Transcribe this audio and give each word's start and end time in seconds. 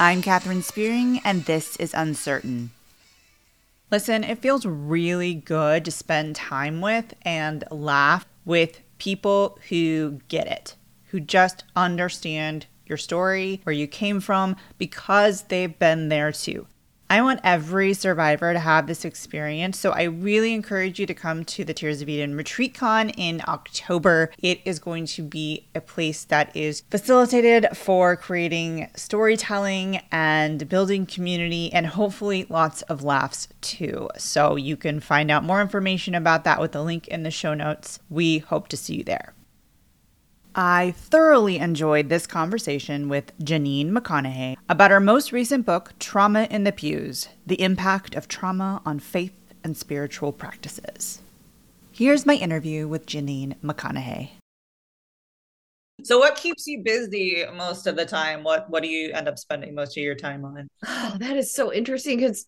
I'm 0.00 0.22
Katherine 0.22 0.62
Spearing, 0.62 1.20
and 1.24 1.44
this 1.44 1.74
is 1.78 1.92
Uncertain. 1.92 2.70
Listen, 3.90 4.22
it 4.22 4.38
feels 4.38 4.64
really 4.64 5.34
good 5.34 5.84
to 5.86 5.90
spend 5.90 6.36
time 6.36 6.80
with 6.80 7.14
and 7.22 7.64
laugh 7.72 8.24
with 8.44 8.80
people 8.98 9.58
who 9.70 10.20
get 10.28 10.46
it, 10.46 10.76
who 11.06 11.18
just 11.18 11.64
understand 11.74 12.66
your 12.86 12.96
story, 12.96 13.60
where 13.64 13.72
you 13.72 13.88
came 13.88 14.20
from, 14.20 14.54
because 14.78 15.42
they've 15.42 15.76
been 15.80 16.10
there 16.10 16.30
too. 16.30 16.68
I 17.10 17.22
want 17.22 17.40
every 17.42 17.94
survivor 17.94 18.52
to 18.52 18.58
have 18.58 18.86
this 18.86 19.04
experience. 19.04 19.78
So 19.78 19.92
I 19.92 20.02
really 20.02 20.52
encourage 20.52 21.00
you 21.00 21.06
to 21.06 21.14
come 21.14 21.44
to 21.46 21.64
the 21.64 21.72
Tears 21.72 22.02
of 22.02 22.08
Eden 22.08 22.36
Retreat 22.36 22.74
Con 22.74 23.08
in 23.10 23.40
October. 23.48 24.30
It 24.42 24.60
is 24.66 24.78
going 24.78 25.06
to 25.06 25.22
be 25.22 25.66
a 25.74 25.80
place 25.80 26.24
that 26.24 26.54
is 26.54 26.82
facilitated 26.90 27.68
for 27.74 28.14
creating 28.14 28.90
storytelling 28.94 30.02
and 30.12 30.68
building 30.68 31.06
community 31.06 31.72
and 31.72 31.86
hopefully 31.86 32.44
lots 32.50 32.82
of 32.82 33.02
laughs 33.02 33.48
too. 33.62 34.10
So 34.18 34.56
you 34.56 34.76
can 34.76 35.00
find 35.00 35.30
out 35.30 35.44
more 35.44 35.62
information 35.62 36.14
about 36.14 36.44
that 36.44 36.60
with 36.60 36.72
the 36.72 36.82
link 36.82 37.08
in 37.08 37.22
the 37.22 37.30
show 37.30 37.54
notes. 37.54 38.00
We 38.10 38.38
hope 38.38 38.68
to 38.68 38.76
see 38.76 38.96
you 38.96 39.04
there. 39.04 39.32
I 40.60 40.90
thoroughly 40.96 41.58
enjoyed 41.58 42.08
this 42.08 42.26
conversation 42.26 43.08
with 43.08 43.32
Janyne 43.38 43.92
McConnaughey 43.92 44.56
about 44.68 44.90
her 44.90 44.98
most 44.98 45.30
recent 45.30 45.64
book, 45.64 45.92
Trauma 46.00 46.48
in 46.50 46.64
the 46.64 46.72
Pews 46.72 47.28
The 47.46 47.62
Impact 47.62 48.16
of 48.16 48.26
Trauma 48.26 48.82
on 48.84 48.98
Faith 48.98 49.36
and 49.62 49.76
Spiritual 49.76 50.32
Practices. 50.32 51.22
Here's 51.92 52.26
my 52.26 52.34
interview 52.34 52.88
with 52.88 53.06
Janyne 53.06 53.54
McConnaughey. 53.62 54.30
So 56.02 56.18
what 56.18 56.34
keeps 56.34 56.66
you 56.66 56.82
busy 56.82 57.44
most 57.54 57.86
of 57.86 57.94
the 57.94 58.04
time? 58.04 58.42
What 58.42 58.68
what 58.68 58.82
do 58.82 58.88
you 58.88 59.12
end 59.12 59.28
up 59.28 59.38
spending 59.38 59.76
most 59.76 59.96
of 59.96 60.02
your 60.02 60.16
time 60.16 60.44
on? 60.44 60.66
Oh, 60.84 61.16
that 61.20 61.36
is 61.36 61.54
so 61.54 61.72
interesting 61.72 62.18
because 62.18 62.46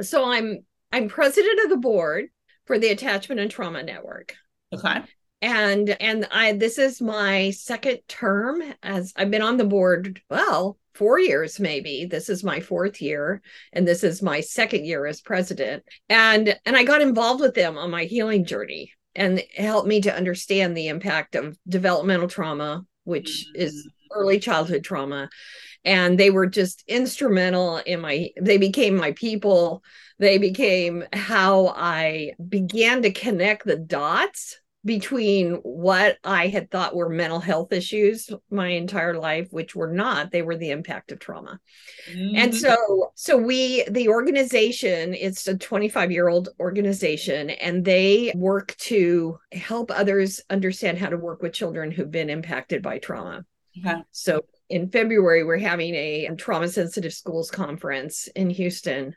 so 0.00 0.30
I'm 0.30 0.64
I'm 0.92 1.08
president 1.08 1.58
of 1.64 1.70
the 1.70 1.78
board 1.78 2.26
for 2.66 2.78
the 2.78 2.90
Attachment 2.90 3.40
and 3.40 3.50
Trauma 3.50 3.82
Network. 3.82 4.36
Okay 4.72 5.02
and 5.42 5.90
and 6.00 6.26
i 6.30 6.52
this 6.52 6.78
is 6.78 7.00
my 7.00 7.50
second 7.50 7.98
term 8.08 8.62
as 8.82 9.12
i've 9.16 9.30
been 9.30 9.42
on 9.42 9.56
the 9.56 9.64
board 9.64 10.20
well 10.28 10.78
four 11.00 11.18
years 11.18 11.58
maybe. 11.58 12.04
This 12.04 12.28
is 12.28 12.44
my 12.44 12.60
fourth 12.60 13.00
year 13.00 13.40
and 13.72 13.88
this 13.88 14.04
is 14.04 14.20
my 14.20 14.40
second 14.40 14.84
year 14.84 15.06
as 15.06 15.22
president. 15.22 15.82
And 16.10 16.54
and 16.66 16.76
i 16.76 16.84
got 16.84 17.00
involved 17.00 17.40
with 17.40 17.54
them 17.54 17.78
on 17.78 17.90
my 17.90 18.04
healing 18.04 18.44
journey 18.44 18.92
and 19.14 19.38
it 19.38 19.48
helped 19.58 19.88
me 19.88 20.02
to 20.02 20.14
understand 20.14 20.76
the 20.76 20.88
impact 20.88 21.36
of 21.36 21.56
developmental 21.66 22.28
trauma 22.28 22.84
which 23.04 23.46
mm-hmm. 23.48 23.62
is 23.62 23.88
early 24.12 24.38
childhood 24.38 24.84
trauma. 24.84 25.30
And 25.86 26.20
they 26.20 26.28
were 26.28 26.46
just 26.46 26.84
instrumental 26.86 27.78
in 27.78 28.00
my 28.00 28.28
they 28.38 28.58
became 28.58 28.94
my 28.94 29.12
people. 29.12 29.82
They 30.18 30.36
became 30.36 31.04
how 31.14 31.68
i 31.68 32.32
began 32.46 33.00
to 33.02 33.10
connect 33.10 33.64
the 33.64 33.76
dots 33.76 34.58
between 34.84 35.56
what 35.56 36.16
I 36.24 36.46
had 36.46 36.70
thought 36.70 36.94
were 36.94 37.10
mental 37.10 37.40
health 37.40 37.72
issues 37.72 38.30
my 38.50 38.68
entire 38.68 39.18
life, 39.18 39.48
which 39.50 39.74
were 39.74 39.92
not, 39.92 40.32
they 40.32 40.40
were 40.40 40.56
the 40.56 40.70
impact 40.70 41.12
of 41.12 41.18
trauma. 41.18 41.60
Mm-hmm. 42.10 42.36
And 42.36 42.54
so, 42.54 43.12
so 43.14 43.36
we, 43.36 43.84
the 43.90 44.08
organization, 44.08 45.12
it's 45.12 45.46
a 45.48 45.56
25 45.56 46.10
year 46.10 46.28
old 46.28 46.48
organization, 46.58 47.50
and 47.50 47.84
they 47.84 48.32
work 48.34 48.74
to 48.78 49.38
help 49.52 49.90
others 49.90 50.40
understand 50.48 50.98
how 50.98 51.10
to 51.10 51.18
work 51.18 51.42
with 51.42 51.52
children 51.52 51.90
who've 51.90 52.10
been 52.10 52.30
impacted 52.30 52.82
by 52.82 52.98
trauma. 52.98 53.44
Okay. 53.78 54.00
So 54.12 54.44
in 54.70 54.88
February, 54.88 55.44
we're 55.44 55.58
having 55.58 55.94
a 55.94 56.28
trauma 56.38 56.68
sensitive 56.68 57.12
schools 57.12 57.50
conference 57.50 58.28
in 58.28 58.48
Houston 58.48 59.14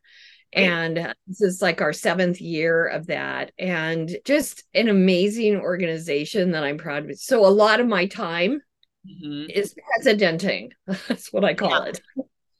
and 0.53 1.13
this 1.27 1.41
is 1.41 1.61
like 1.61 1.81
our 1.81 1.93
seventh 1.93 2.39
year 2.39 2.85
of 2.85 3.07
that. 3.07 3.51
And 3.57 4.15
just 4.25 4.63
an 4.73 4.87
amazing 4.87 5.57
organization 5.57 6.51
that 6.51 6.63
i'm 6.63 6.77
proud 6.77 7.09
of. 7.09 7.17
So 7.19 7.45
a 7.45 7.47
lot 7.47 7.79
of 7.79 7.87
my 7.87 8.05
time 8.05 8.61
mm-hmm. 9.07 9.49
is 9.49 9.75
presidenting 9.93 10.71
that's 11.07 11.31
what 11.33 11.43
i 11.43 11.53
call 11.53 11.71
yeah. 11.71 11.85
it. 11.85 12.01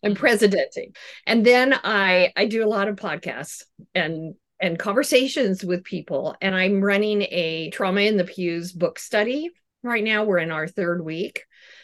I'm 0.04 0.16
presidenting 0.16 0.94
and 1.26 1.46
then 1.46 1.74
i 1.84 2.34
i 2.36 2.46
do 2.46 2.66
a 2.66 2.68
lot 2.68 2.88
of 2.88 2.96
podcasts 2.96 3.64
and 3.96 4.36
and 4.60 4.80
conversations 4.80 5.64
with 5.64 5.84
people. 5.84 6.36
And 6.42 6.56
i'm 6.56 6.84
running 6.84 7.22
a 7.24 7.70
trauma 7.72 8.02
in 8.02 8.18
the 8.18 8.24
pews 8.24 8.72
book 8.72 9.00
study 9.00 9.50
right 9.84 10.04
now. 10.04 10.24
We're 10.24 10.38
in 10.40 10.52
our 10.52 10.68
third 10.68 11.04
week 11.04 11.44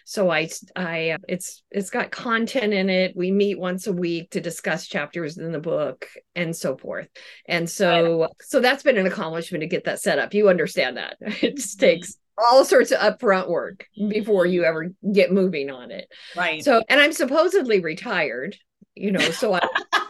so 0.09 0.31
i 0.31 0.49
i 0.75 1.15
it's 1.27 1.61
it's 1.69 1.91
got 1.91 2.09
content 2.09 2.73
in 2.73 2.89
it. 2.89 3.15
We 3.15 3.29
meet 3.29 3.59
once 3.59 3.85
a 3.85 3.93
week 3.93 4.31
to 4.31 4.41
discuss 4.41 4.87
chapters 4.87 5.37
in 5.37 5.51
the 5.51 5.59
book 5.59 6.07
and 6.33 6.55
so 6.55 6.77
forth. 6.77 7.07
And 7.47 7.69
so 7.69 8.29
so 8.41 8.59
that's 8.59 8.81
been 8.81 8.97
an 8.97 9.05
accomplishment 9.05 9.61
to 9.61 9.67
get 9.67 9.83
that 9.83 10.01
set 10.01 10.17
up. 10.17 10.33
You 10.33 10.49
understand 10.49 10.97
that. 10.97 11.17
It 11.21 11.57
just 11.57 11.77
mm-hmm. 11.77 11.85
takes 11.85 12.17
all 12.39 12.65
sorts 12.65 12.91
of 12.91 12.97
upfront 12.97 13.49
work 13.49 13.85
before 13.95 14.47
you 14.47 14.63
ever 14.63 14.89
get 15.13 15.31
moving 15.31 15.69
on 15.69 15.91
it. 15.91 16.11
Right. 16.35 16.63
So 16.63 16.81
and 16.89 16.99
i'm 16.99 17.13
supposedly 17.13 17.79
retired 17.79 18.55
you 18.95 19.11
know 19.11 19.19
so 19.19 19.53
i 19.53 19.59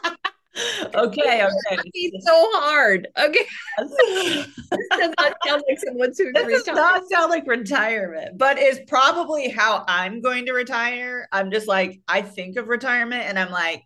okay, 0.95 1.43
okay. 1.43 1.81
It's 1.93 2.25
so 2.25 2.33
hard. 2.53 3.07
Okay. 3.17 3.45
this 3.77 4.87
does 4.91 5.13
not 5.17 5.35
sound 5.45 5.63
like 5.67 5.79
someone 5.85 6.09
who's 6.09 6.33
This 6.33 6.63
does 6.63 6.75
not 6.75 7.03
sound 7.09 7.29
like 7.29 7.47
retirement, 7.47 8.37
but 8.37 8.57
it's 8.57 8.79
probably 8.87 9.49
how 9.49 9.83
I'm 9.87 10.21
going 10.21 10.45
to 10.45 10.53
retire. 10.53 11.27
I'm 11.31 11.51
just 11.51 11.67
like, 11.67 12.01
I 12.07 12.21
think 12.21 12.57
of 12.57 12.67
retirement 12.67 13.23
and 13.25 13.37
I'm 13.37 13.51
like, 13.51 13.83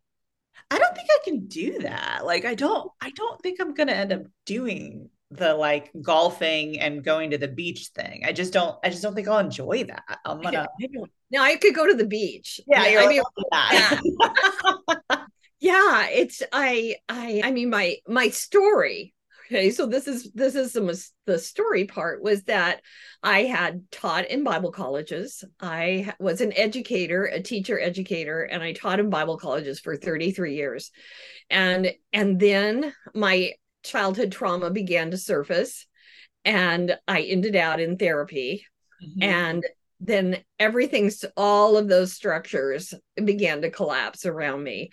I 0.72 0.79
don't 0.79 0.95
think 0.95 1.07
I 1.12 1.19
can 1.23 1.47
do 1.47 1.79
that. 1.79 2.25
Like, 2.25 2.45
I 2.45 2.56
don't, 2.56 2.89
I 3.01 3.12
don't 3.12 3.39
think 3.41 3.59
I'm 3.62 3.73
gonna 3.73 3.91
end 3.91 4.12
up 4.12 4.23
doing 4.45 5.09
the 5.29 5.53
like 5.53 5.91
golfing 6.01 6.79
and 6.79 7.03
going 7.03 7.31
to 7.31 7.38
the 7.38 7.47
beach 7.47 7.89
thing. 7.95 8.23
I 8.25 8.33
just 8.33 8.53
don't, 8.53 8.78
I 8.83 8.89
just 8.89 9.01
don't 9.01 9.13
think 9.13 9.28
I'll 9.28 9.39
enjoy 9.39 9.83
that. 9.85 10.19
I'm 10.25 10.41
gonna 10.41 10.67
now 11.33 11.41
I 11.44 11.56
could 11.56 11.73
go 11.73 11.88
to 11.88 11.95
the 11.95 12.06
beach. 12.06 12.62
Yeah, 12.67 12.81
I 12.81 13.07
mean, 13.07 13.22
yeah. 13.51 14.00
yeah 15.63 16.07
it's 16.09 16.44
i 16.51 16.96
i 17.07 17.41
i 17.46 17.51
mean 17.51 17.69
my 17.69 17.96
my 18.06 18.28
story 18.28 19.13
okay 19.47 19.72
so 19.72 19.85
this 19.85 20.07
is 20.07 20.29
this 20.34 20.56
is 20.56 20.74
the 20.74 21.09
the 21.25 21.40
story 21.40 21.85
part 21.85 22.22
was 22.22 22.44
that 22.44 22.81
i 23.24 23.44
had 23.44 23.81
taught 23.90 24.28
in 24.28 24.44
bible 24.44 24.72
colleges. 24.72 25.44
I 25.62 26.13
was 26.19 26.41
an 26.41 26.51
educator 26.53 27.24
a 27.24 27.41
teacher 27.41 27.79
educator 27.79 28.41
and 28.41 28.62
i 28.62 28.74
taught 28.74 29.00
in 29.00 29.09
bible 29.09 29.38
colleges 29.38 29.79
for 29.79 29.96
33 29.96 30.56
years. 30.56 30.91
And 31.50 31.94
and 32.12 32.40
then 32.41 32.94
my 33.16 33.53
childhood 33.84 34.34
trauma 34.34 34.69
began 34.69 35.12
to 35.12 35.18
surface 35.18 35.88
and 36.44 36.97
i 37.07 37.22
ended 37.22 37.56
out 37.56 37.80
in 37.80 37.97
therapy. 37.97 38.66
Mm-hmm. 39.01 39.24
and 39.24 39.66
then 40.00 40.38
everything's 40.59 41.24
all 41.38 41.78
of 41.78 41.88
those 41.88 42.12
structures 42.12 42.94
began 43.16 43.62
to 43.62 43.69
collapse 43.69 44.25
around 44.25 44.62
me 44.62 44.91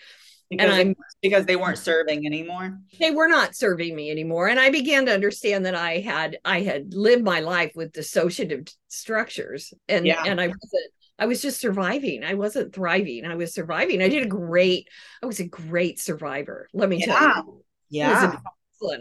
because 0.51 0.65
and 0.65 0.75
I'm 0.75 0.97
because 1.23 1.47
they 1.47 1.57
weren't 1.57 1.79
serving 1.79 2.27
anymore. 2.27 2.79
They 2.99 3.13
were 3.13 3.29
not 3.29 3.55
serving 3.55 3.95
me 3.95 4.11
anymore, 4.11 4.49
and 4.49 4.59
I 4.59 4.71
began 4.71 5.07
to 5.07 5.15
understand 5.15 5.65
that 5.67 5.77
I 5.77 5.99
had 5.99 6.39
I 6.45 6.63
had 6.63 6.93
lived 6.93 7.25
my 7.25 7.41
life 7.41 7.73
with 7.75 7.93
dissociative 7.93 8.75
structures, 8.89 9.73
and 9.89 10.07
yeah. 10.07 10.25
and 10.27 10.41
I 10.41 10.49
wasn't. 10.49 10.93
I 11.19 11.27
was 11.27 11.43
just 11.43 11.61
surviving. 11.61 12.25
I 12.25 12.35
wasn't 12.35 12.75
thriving. 12.75 13.27
I 13.27 13.37
was 13.37 13.55
surviving. 13.55 14.03
I 14.03 14.09
did 14.09 14.25
a 14.25 14.29
great. 14.29 14.89
I 15.23 15.27
was 15.27 15.39
a 15.39 15.47
great 15.47 16.01
survivor. 16.01 16.69
Let 16.73 16.89
me 16.89 16.99
yeah. 16.99 17.07
tell 17.07 17.29
you. 17.37 17.65
Yeah. 17.91 18.37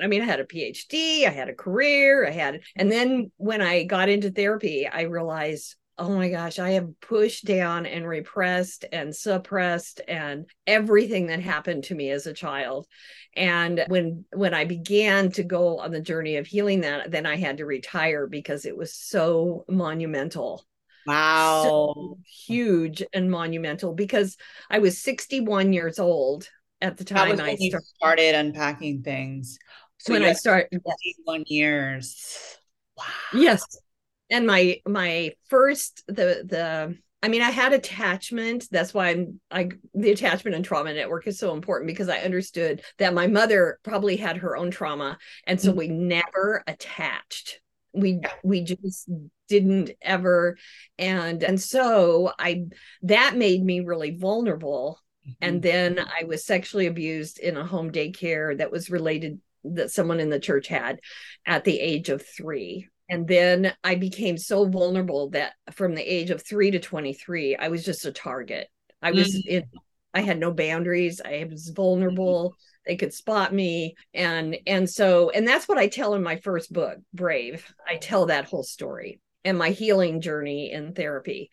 I 0.04 0.08
mean, 0.08 0.22
I 0.22 0.26
had 0.26 0.42
a 0.42 0.46
PhD. 0.46 1.26
I 1.26 1.30
had 1.30 1.48
a 1.48 1.54
career. 1.54 2.28
I 2.28 2.32
had, 2.32 2.60
and 2.76 2.92
then 2.92 3.32
when 3.38 3.62
I 3.62 3.84
got 3.84 4.10
into 4.10 4.30
therapy, 4.30 4.86
I 4.86 5.04
realized 5.04 5.76
oh 6.00 6.10
my 6.10 6.30
gosh, 6.30 6.58
I 6.60 6.72
have 6.72 7.00
pushed 7.02 7.46
down 7.46 7.86
and 7.86 8.08
repressed 8.08 8.86
and 8.92 9.16
suppressed 9.16 10.02
and 10.08 10.46
everything 10.66 11.28
that 11.28 11.42
happened 11.42 11.84
to 11.86 11.96
me 11.96 12.10
as 12.10 12.26
a 12.26 12.34
child. 12.34 12.88
And 13.36 13.84
when 13.88 14.26
when 14.34 14.54
I 14.54 14.66
began 14.66 15.32
to 15.34 15.44
go 15.44 15.78
on 15.78 15.92
the 15.92 16.02
journey 16.02 16.38
of 16.38 16.48
healing 16.48 16.82
that, 16.82 17.12
then 17.12 17.26
I 17.26 17.36
had 17.36 17.58
to 17.58 17.66
retire 17.66 18.28
because 18.28 18.66
it 18.66 18.76
was 18.76 18.94
so 18.94 19.66
monumental. 19.68 20.66
Wow. 21.06 21.64
So 21.64 22.18
huge 22.46 23.04
and 23.14 23.30
monumental 23.30 23.94
because 23.94 24.38
I 24.70 24.80
was 24.80 24.98
61 25.00 25.74
years 25.74 26.00
old 26.00 26.50
at 26.82 26.98
the 26.98 27.04
time 27.04 27.34
I 27.34 27.56
started. 27.56 27.84
started 27.84 28.36
unpacking 28.36 29.04
things. 29.04 29.60
So 29.98 30.14
when 30.14 30.24
I 30.24 30.34
started 30.34 30.70
61 30.72 31.44
years. 31.48 32.58
Wow. 32.98 33.06
Yes 33.34 33.64
and 34.30 34.46
my 34.46 34.82
my 34.86 35.34
first 35.48 36.04
the 36.08 36.44
the 36.46 36.98
I 37.22 37.28
mean, 37.28 37.42
I 37.42 37.50
had 37.50 37.74
attachment. 37.74 38.68
That's 38.72 38.94
why 38.94 39.10
I'm 39.10 39.42
I 39.52 39.72
the 39.94 40.12
attachment 40.12 40.56
and 40.56 40.64
trauma 40.64 40.94
network 40.94 41.28
is 41.28 41.38
so 41.38 41.54
important 41.54 41.88
because 41.88 42.10
I 42.10 42.20
understood 42.20 42.82
that 42.98 43.14
my 43.14 43.28
mother 43.28 43.80
probably 43.84 44.16
had 44.16 44.38
her 44.38 44.56
own 44.56 44.72
trauma. 44.72 45.18
And 45.46 45.60
so 45.60 45.70
mm-hmm. 45.70 45.80
we 45.80 45.88
never 45.90 46.64
attached. 46.66 47.60
We 47.94 48.22
we 48.44 48.62
just 48.64 49.10
didn't 49.50 49.92
ever. 50.02 50.58
And 50.98 51.44
and 51.44 51.60
so 51.62 52.32
I 52.40 52.68
that 53.02 53.36
made 53.36 53.64
me 53.64 53.82
really 53.82 54.12
vulnerable 54.12 55.00
And 55.42 55.62
then 55.62 56.00
I 56.00 56.24
was 56.26 56.46
sexually 56.46 56.88
abused 56.88 57.40
in 57.40 57.58
a 57.58 57.66
home 57.66 57.92
daycare 57.92 58.58
that 58.58 58.72
was 58.72 58.90
related 58.90 59.40
that 59.64 59.92
someone 59.92 60.20
in 60.20 60.30
the 60.30 60.40
church 60.40 60.68
had 60.68 61.00
at 61.46 61.64
the 61.64 61.80
age 61.80 62.10
of 62.10 62.26
three. 62.26 62.88
And 63.10 63.28
then 63.28 63.74
I 63.84 63.96
became 63.96 64.38
so 64.38 64.66
vulnerable 64.66 65.30
that 65.32 65.54
from 65.72 65.96
the 65.96 66.02
age 66.02 66.30
of 66.30 66.46
three 66.46 66.72
to 66.72 66.80
23, 66.80 67.56
I 67.56 67.70
was 67.70 67.84
just 67.84 68.06
a 68.06 68.12
target. 68.12 68.68
I 69.02 69.12
was 69.12 69.36
mm-hmm. 69.36 69.50
in, 69.50 69.64
I 70.14 70.22
had 70.22 70.40
no 70.40 70.52
boundaries. 70.52 71.22
I 71.24 71.48
was 71.50 71.70
vulnerable. 71.70 72.56
They 72.86 72.96
could 72.96 73.14
spot 73.14 73.54
me. 73.54 73.96
And 74.14 74.58
and 74.68 74.90
so, 74.90 75.30
and 75.30 75.48
that's 75.48 75.68
what 75.68 75.78
I 75.78 75.88
tell 75.88 76.14
in 76.14 76.24
my 76.24 76.38
first 76.38 76.72
book, 76.72 76.98
Brave. 77.14 77.66
I 77.88 77.98
tell 77.98 78.28
that 78.28 78.46
whole 78.46 78.64
story 78.64 79.20
and 79.44 79.58
my 79.58 79.70
healing 79.70 80.22
journey 80.22 80.72
in 80.72 80.94
therapy. 80.94 81.50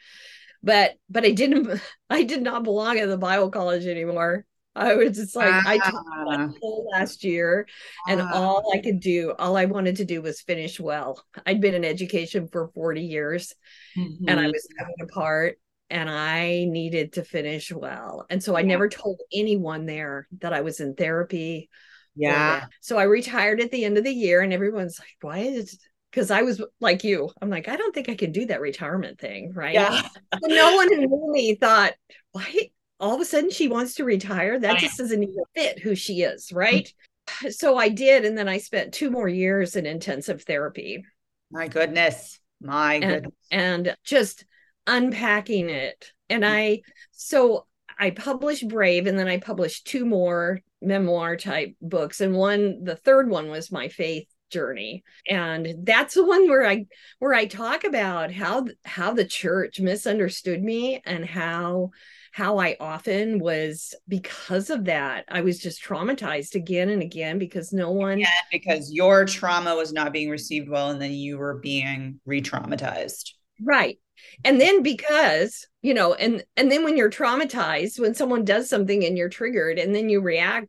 But 0.62 0.94
but 1.08 1.24
I 1.24 1.30
didn't 1.30 1.80
I 2.10 2.22
did 2.22 2.42
not 2.42 2.64
belong 2.64 2.98
at 2.98 3.08
the 3.08 3.18
Bible 3.18 3.50
college 3.50 3.86
anymore. 3.86 4.44
I 4.76 4.94
was 4.94 5.16
just 5.16 5.34
like, 5.34 5.66
I 5.66 5.78
taught 5.78 6.04
ah. 6.06 6.48
last 6.92 7.24
year, 7.24 7.66
and 8.08 8.20
ah. 8.20 8.30
all 8.34 8.72
I 8.74 8.78
could 8.78 9.00
do, 9.00 9.32
all 9.38 9.56
I 9.56 9.64
wanted 9.64 9.96
to 9.96 10.04
do 10.04 10.20
was 10.20 10.42
finish 10.42 10.78
well. 10.78 11.24
I'd 11.46 11.60
been 11.60 11.74
in 11.74 11.84
education 11.84 12.48
for 12.48 12.68
40 12.74 13.02
years 13.02 13.54
mm-hmm. 13.96 14.28
and 14.28 14.38
I 14.38 14.44
mm-hmm. 14.44 14.52
was 14.52 14.68
coming 14.78 14.96
apart 15.02 15.58
and 15.88 16.10
I 16.10 16.66
needed 16.68 17.14
to 17.14 17.24
finish 17.24 17.72
well. 17.72 18.26
And 18.28 18.42
so 18.42 18.56
I 18.56 18.62
never 18.62 18.88
told 18.88 19.20
anyone 19.32 19.86
there 19.86 20.26
that 20.40 20.52
I 20.52 20.60
was 20.60 20.80
in 20.80 20.94
therapy. 20.94 21.70
Yeah. 22.14 22.66
So 22.80 22.98
I 22.98 23.04
retired 23.04 23.60
at 23.60 23.70
the 23.70 23.84
end 23.84 23.98
of 23.98 24.04
the 24.04 24.12
year, 24.12 24.40
and 24.40 24.52
everyone's 24.52 24.98
like, 24.98 25.08
why 25.20 25.38
is 25.38 25.78
because 26.10 26.30
I 26.30 26.42
was 26.42 26.64
like 26.80 27.04
you, 27.04 27.30
I'm 27.42 27.50
like, 27.50 27.68
I 27.68 27.76
don't 27.76 27.94
think 27.94 28.08
I 28.08 28.14
can 28.14 28.32
do 28.32 28.46
that 28.46 28.62
retirement 28.62 29.18
thing, 29.18 29.52
right? 29.52 29.74
Yeah. 29.74 30.02
no 30.42 30.74
one 30.74 30.88
knew 30.88 31.32
me 31.32 31.56
thought, 31.56 31.92
why 32.32 32.70
all 32.98 33.14
of 33.14 33.20
a 33.20 33.24
sudden 33.24 33.50
she 33.50 33.68
wants 33.68 33.94
to 33.94 34.04
retire. 34.04 34.58
That 34.58 34.76
oh, 34.76 34.78
just 34.78 34.98
doesn't 34.98 35.22
even 35.22 35.44
fit 35.54 35.78
who 35.78 35.94
she 35.94 36.22
is, 36.22 36.46
mm-hmm. 36.46 36.58
right? 36.58 36.92
so 37.50 37.76
I 37.76 37.88
did, 37.88 38.24
and 38.24 38.36
then 38.36 38.48
I 38.48 38.58
spent 38.58 38.94
two 38.94 39.10
more 39.10 39.28
years 39.28 39.76
in 39.76 39.86
intensive 39.86 40.42
therapy. 40.42 41.04
My 41.50 41.68
goodness. 41.68 42.40
My 42.60 42.94
and, 42.94 43.04
goodness. 43.04 43.34
And 43.50 43.96
just 44.04 44.44
unpacking 44.86 45.70
it. 45.70 46.12
And 46.28 46.42
mm-hmm. 46.42 46.52
I 46.52 46.80
so 47.12 47.66
I 47.98 48.10
published 48.10 48.68
Brave 48.68 49.06
and 49.06 49.18
then 49.18 49.28
I 49.28 49.38
published 49.38 49.86
two 49.86 50.04
more 50.04 50.60
memoir 50.82 51.36
type 51.36 51.74
books. 51.80 52.20
And 52.20 52.34
one, 52.34 52.84
the 52.84 52.96
third 52.96 53.30
one 53.30 53.48
was 53.48 53.72
my 53.72 53.88
faith 53.88 54.26
journey 54.48 55.02
and 55.28 55.74
that's 55.82 56.14
the 56.14 56.24
one 56.24 56.48
where 56.48 56.64
i 56.64 56.86
where 57.18 57.34
i 57.34 57.46
talk 57.46 57.82
about 57.82 58.30
how 58.30 58.64
how 58.84 59.12
the 59.12 59.24
church 59.24 59.80
misunderstood 59.80 60.62
me 60.62 61.02
and 61.04 61.24
how 61.24 61.90
how 62.36 62.58
I 62.58 62.76
often 62.80 63.38
was 63.38 63.94
because 64.06 64.68
of 64.68 64.84
that. 64.84 65.24
I 65.26 65.40
was 65.40 65.58
just 65.58 65.82
traumatized 65.82 66.54
again 66.54 66.90
and 66.90 67.00
again 67.00 67.38
because 67.38 67.72
no 67.72 67.92
one 67.92 68.18
yeah, 68.18 68.28
because 68.52 68.92
your 68.92 69.24
trauma 69.24 69.74
was 69.74 69.90
not 69.90 70.12
being 70.12 70.28
received 70.28 70.68
well 70.68 70.90
and 70.90 71.00
then 71.00 71.14
you 71.14 71.38
were 71.38 71.54
being 71.54 72.20
re-traumatized. 72.26 73.32
Right. 73.58 73.98
And 74.44 74.60
then 74.60 74.82
because, 74.82 75.66
you 75.80 75.94
know, 75.94 76.12
and 76.12 76.44
and 76.58 76.70
then 76.70 76.84
when 76.84 76.98
you're 76.98 77.08
traumatized, 77.08 77.98
when 77.98 78.14
someone 78.14 78.44
does 78.44 78.68
something 78.68 79.02
and 79.02 79.16
you're 79.16 79.30
triggered 79.30 79.78
and 79.78 79.94
then 79.94 80.10
you 80.10 80.20
react 80.20 80.68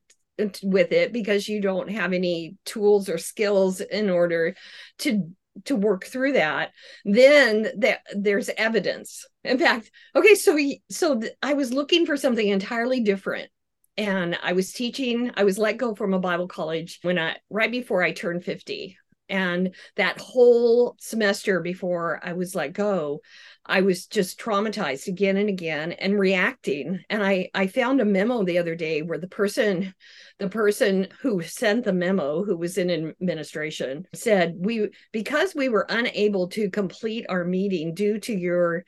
with 0.63 0.93
it 0.93 1.11
because 1.11 1.49
you 1.49 1.59
don't 1.59 1.91
have 1.91 2.13
any 2.13 2.55
tools 2.63 3.09
or 3.09 3.17
skills 3.17 3.81
in 3.81 4.09
order 4.09 4.55
to 4.99 5.33
to 5.65 5.75
work 5.75 6.05
through 6.05 6.33
that 6.33 6.69
then 7.03 7.67
that 7.79 8.01
there's 8.15 8.49
evidence 8.57 9.25
in 9.47 9.57
fact 9.57 9.91
okay 10.15 10.35
so 10.35 10.57
so 10.89 11.19
th- 11.19 11.33
i 11.41 11.53
was 11.53 11.73
looking 11.73 12.05
for 12.05 12.17
something 12.17 12.47
entirely 12.47 13.01
different 13.01 13.49
and 13.97 14.37
i 14.43 14.53
was 14.53 14.73
teaching 14.73 15.31
i 15.35 15.43
was 15.43 15.57
let 15.57 15.77
go 15.77 15.95
from 15.95 16.13
a 16.13 16.19
bible 16.19 16.47
college 16.47 16.99
when 17.01 17.17
i 17.17 17.35
right 17.49 17.71
before 17.71 18.03
i 18.03 18.11
turned 18.11 18.43
50 18.43 18.97
and 19.29 19.75
that 19.95 20.19
whole 20.19 20.95
semester 20.99 21.59
before 21.59 22.19
I 22.23 22.33
was 22.33 22.55
let 22.55 22.73
go, 22.73 23.21
I 23.65 23.81
was 23.81 24.05
just 24.07 24.39
traumatized 24.39 25.07
again 25.07 25.35
and 25.37 25.49
again 25.49 25.91
and 25.93 26.17
reacting. 26.17 27.03
And 27.09 27.23
I 27.23 27.49
I 27.53 27.67
found 27.67 27.99
a 27.99 28.05
memo 28.05 28.43
the 28.43 28.57
other 28.57 28.75
day 28.75 29.01
where 29.01 29.17
the 29.17 29.27
person 29.27 29.93
the 30.39 30.49
person 30.49 31.07
who 31.21 31.41
sent 31.41 31.83
the 31.83 31.93
memo 31.93 32.43
who 32.43 32.57
was 32.57 32.77
in 32.77 33.13
administration 33.21 34.07
said 34.13 34.55
we 34.57 34.89
because 35.11 35.53
we 35.53 35.67
were 35.67 35.85
unable 35.89 36.47
to 36.49 36.69
complete 36.69 37.25
our 37.27 37.43
meeting 37.43 37.93
due 37.93 38.19
to 38.19 38.33
your 38.33 38.85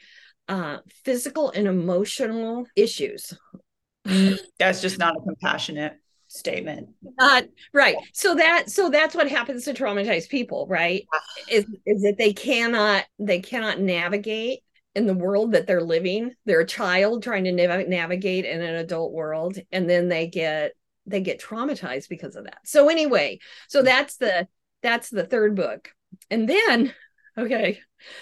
uh, 0.50 0.80
physical 1.06 1.51
and 1.51 1.68
emotional 1.68 2.66
issues. 2.75 3.34
That's 4.57 4.81
just 4.81 4.98
not 4.98 5.16
a 5.16 5.22
compassionate 5.22 5.94
statement. 6.28 6.90
Uh, 7.18 7.44
right. 7.74 7.96
So 8.13 8.36
that 8.36 8.69
so 8.69 8.90
that's 8.90 9.16
what 9.16 9.30
happens 9.30 9.66
to 9.66 9.74
traumatized 9.74 10.30
people, 10.30 10.66
right? 10.68 11.06
is 11.50 11.66
is 11.86 12.01
that 12.01 12.16
they 12.18 12.34
cannot 12.34 13.06
they 13.19 13.40
cannot 13.40 13.80
navigate 13.80 14.62
in 14.96 15.06
the 15.06 15.13
world 15.13 15.51
that 15.51 15.68
they're 15.68 15.84
living. 15.84 16.34
They're 16.46 16.62
a 16.62 16.66
child 16.66 17.24
trying 17.24 17.44
to 17.44 17.52
nav- 17.52 17.88
navigate 17.88 18.45
in 18.45 18.62
an 18.62 18.75
adult 18.75 19.13
world, 19.13 19.60
and 19.72 19.90
then 19.90 20.10
they 20.10 20.28
get 20.28 20.74
they 21.06 21.22
get 21.22 21.42
traumatized 21.42 22.10
because 22.10 22.36
of 22.36 22.45
that. 22.45 22.60
So 22.66 22.90
anyway, 22.90 23.40
so 23.68 23.84
that's 23.84 24.18
the 24.18 24.48
that's 24.81 25.10
the 25.10 25.25
third 25.25 25.56
book, 25.56 25.94
and 26.31 26.50
then 26.50 26.94
okay. 27.40 27.80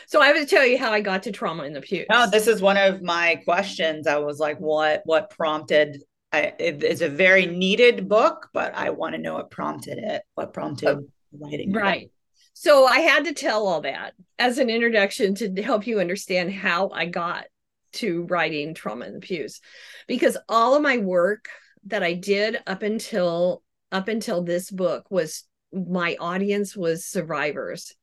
So 0.08 0.22
I 0.22 0.31
would 0.31 0.50
tell 0.50 0.66
you 0.66 0.78
how 0.78 0.92
I 0.92 1.02
got 1.02 1.24
to 1.24 1.31
trauma 1.31 1.64
in 1.64 1.74
the 1.74 1.81
pew. 1.81 2.06
No, 2.10 2.30
this 2.30 2.48
is 2.48 2.62
one 2.62 2.78
of 2.78 3.02
my 3.02 3.42
questions. 3.46 4.08
I 4.08 4.18
was 4.18 4.40
like, 4.40 4.58
what 4.60 5.02
what 5.06 5.30
prompted 5.30 6.02
I, 6.31 6.54
it, 6.60 6.84
it's 6.84 7.02
a 7.02 7.10
very 7.10 7.46
needed 7.46 8.10
book, 8.10 8.50
but 8.54 8.75
I 8.75 8.90
want 8.90 9.16
to 9.16 9.22
know 9.22 9.36
what 9.36 9.50
prompted 9.50 9.98
it. 9.98 10.24
What 10.36 10.54
prompted 10.54 10.90
oh, 10.90 11.08
writing? 11.31 11.72
Right. 11.72 12.04
It. 12.04 12.12
So 12.54 12.86
I 12.86 13.00
had 13.00 13.25
to 13.25 13.34
tell 13.34 13.68
all 13.68 13.81
that 13.81 14.14
as 14.40 14.58
an 14.58 14.69
introduction 14.69 15.36
to 15.36 15.62
help 15.62 15.88
you 15.88 16.00
understand 16.00 16.52
how 16.52 16.90
I 16.90 17.06
got 17.06 17.46
to 17.94 18.24
writing 18.24 18.74
Trauma 18.74 19.06
in 19.06 19.14
the 19.14 19.19
Pews, 19.19 19.62
because 20.08 20.38
all 20.50 20.75
of 20.75 20.81
my 20.81 20.98
work 20.98 21.48
that 21.86 22.04
I 22.04 22.14
did 22.14 22.59
up 22.68 22.83
until 22.83 23.64
up 23.92 24.07
until 24.07 24.44
this 24.44 24.69
book 24.69 25.09
was 25.09 25.44
my 25.71 26.18
audience 26.19 26.76
was 26.76 27.06
survivors 27.06 27.95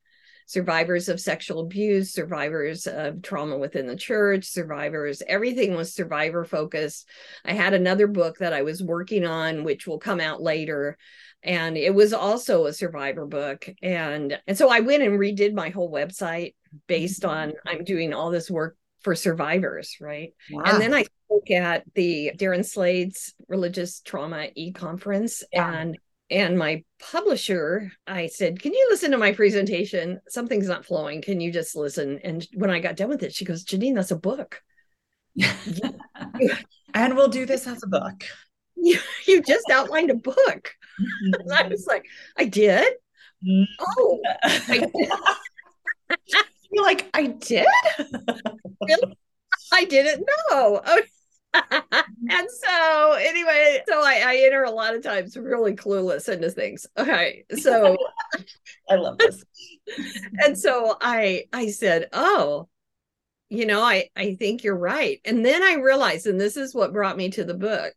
survivors 0.45 1.09
of 1.09 1.19
sexual 1.19 1.61
abuse, 1.61 2.13
survivors 2.13 2.87
of 2.87 3.21
trauma 3.21 3.57
within 3.57 3.87
the 3.87 3.95
church, 3.95 4.45
survivors, 4.45 5.23
everything 5.27 5.75
was 5.75 5.93
survivor 5.93 6.45
focused. 6.45 7.07
I 7.43 7.53
had 7.53 7.73
another 7.73 8.07
book 8.07 8.37
that 8.37 8.53
I 8.53 8.61
was 8.61 8.83
working 8.83 9.25
on, 9.25 9.63
which 9.63 9.87
will 9.87 9.99
come 9.99 10.19
out 10.19 10.41
later. 10.41 10.97
And 11.43 11.77
it 11.77 11.93
was 11.93 12.13
also 12.13 12.65
a 12.65 12.73
survivor 12.73 13.25
book. 13.25 13.67
And, 13.81 14.39
and 14.47 14.57
so 14.57 14.69
I 14.69 14.79
went 14.79 15.03
and 15.03 15.19
redid 15.19 15.53
my 15.53 15.69
whole 15.69 15.91
website 15.91 16.55
based 16.87 17.23
mm-hmm. 17.23 17.31
on 17.31 17.53
I'm 17.65 17.83
doing 17.83 18.13
all 18.13 18.31
this 18.31 18.49
work 18.49 18.77
for 19.01 19.15
survivors, 19.15 19.97
right? 20.01 20.33
Wow. 20.51 20.63
And 20.65 20.81
then 20.81 20.93
I 20.93 21.05
spoke 21.27 21.51
at 21.51 21.83
the 21.93 22.31
Darren 22.35 22.65
Slade's 22.65 23.35
religious 23.47 23.99
trauma 24.01 24.47
e-conference 24.55 25.43
yeah. 25.53 25.71
and 25.71 25.97
and 26.29 26.57
my 26.57 26.83
publisher 26.99 27.91
i 28.07 28.27
said 28.27 28.59
can 28.59 28.73
you 28.73 28.87
listen 28.89 29.11
to 29.11 29.17
my 29.17 29.31
presentation? 29.31 30.19
Something's 30.27 30.67
not 30.67 30.85
flowing. 30.85 31.21
Can 31.21 31.39
you 31.39 31.51
just 31.51 31.75
listen? 31.75 32.19
And 32.23 32.47
when 32.53 32.69
i 32.69 32.79
got 32.79 32.95
done 32.95 33.09
with 33.09 33.23
it 33.23 33.33
she 33.33 33.45
goes 33.45 33.63
janyne 33.63 33.95
that's 33.95 34.11
a 34.11 34.15
book. 34.15 34.61
And 36.95 37.17
we'll 37.17 37.27
do 37.27 37.45
this 37.45 37.67
as 37.67 37.83
a 37.83 37.87
book. 37.87 38.23
You, 38.77 38.99
you 39.25 39.41
just 39.41 39.69
outlined 39.71 40.11
a 40.11 40.15
book. 40.15 40.75
And 41.21 41.53
i 41.53 41.65
was 41.69 41.87
like 41.87 42.05
i 42.37 42.43
did? 42.43 42.93
Mm-hmm. 43.41 43.83
oh 43.97 44.19
I 44.43 44.79
did. 44.79 46.19
you're 46.71 46.83
like 46.83 47.09
i 47.13 47.27
did? 47.27 47.65
Really? 48.81 49.17
i 49.71 49.85
didn't 49.85 50.19
know. 50.19 50.81
Oh 50.85 51.01
and 52.29 52.47
so 52.49 53.11
anyway, 53.13 53.81
so 53.87 54.01
I, 54.01 54.23
I 54.25 54.41
enter 54.45 54.63
a 54.63 54.71
lot 54.71 54.95
of 54.95 55.03
times 55.03 55.37
really 55.37 55.75
clueless 55.75 56.29
into 56.29 56.49
things. 56.51 56.85
Okay. 56.97 57.45
So 57.57 57.97
I 58.89 58.95
love 58.95 59.17
this. 59.17 59.43
and 60.39 60.57
so 60.57 60.97
I 60.99 61.45
I 61.53 61.69
said, 61.69 62.09
Oh, 62.13 62.67
you 63.49 63.65
know, 63.65 63.81
I, 63.81 64.09
I 64.15 64.35
think 64.35 64.63
you're 64.63 64.77
right. 64.77 65.19
And 65.23 65.45
then 65.45 65.61
I 65.61 65.75
realized, 65.75 66.27
and 66.27 66.39
this 66.39 66.57
is 66.57 66.73
what 66.73 66.93
brought 66.93 67.17
me 67.17 67.29
to 67.31 67.43
the 67.43 67.53
book. 67.53 67.93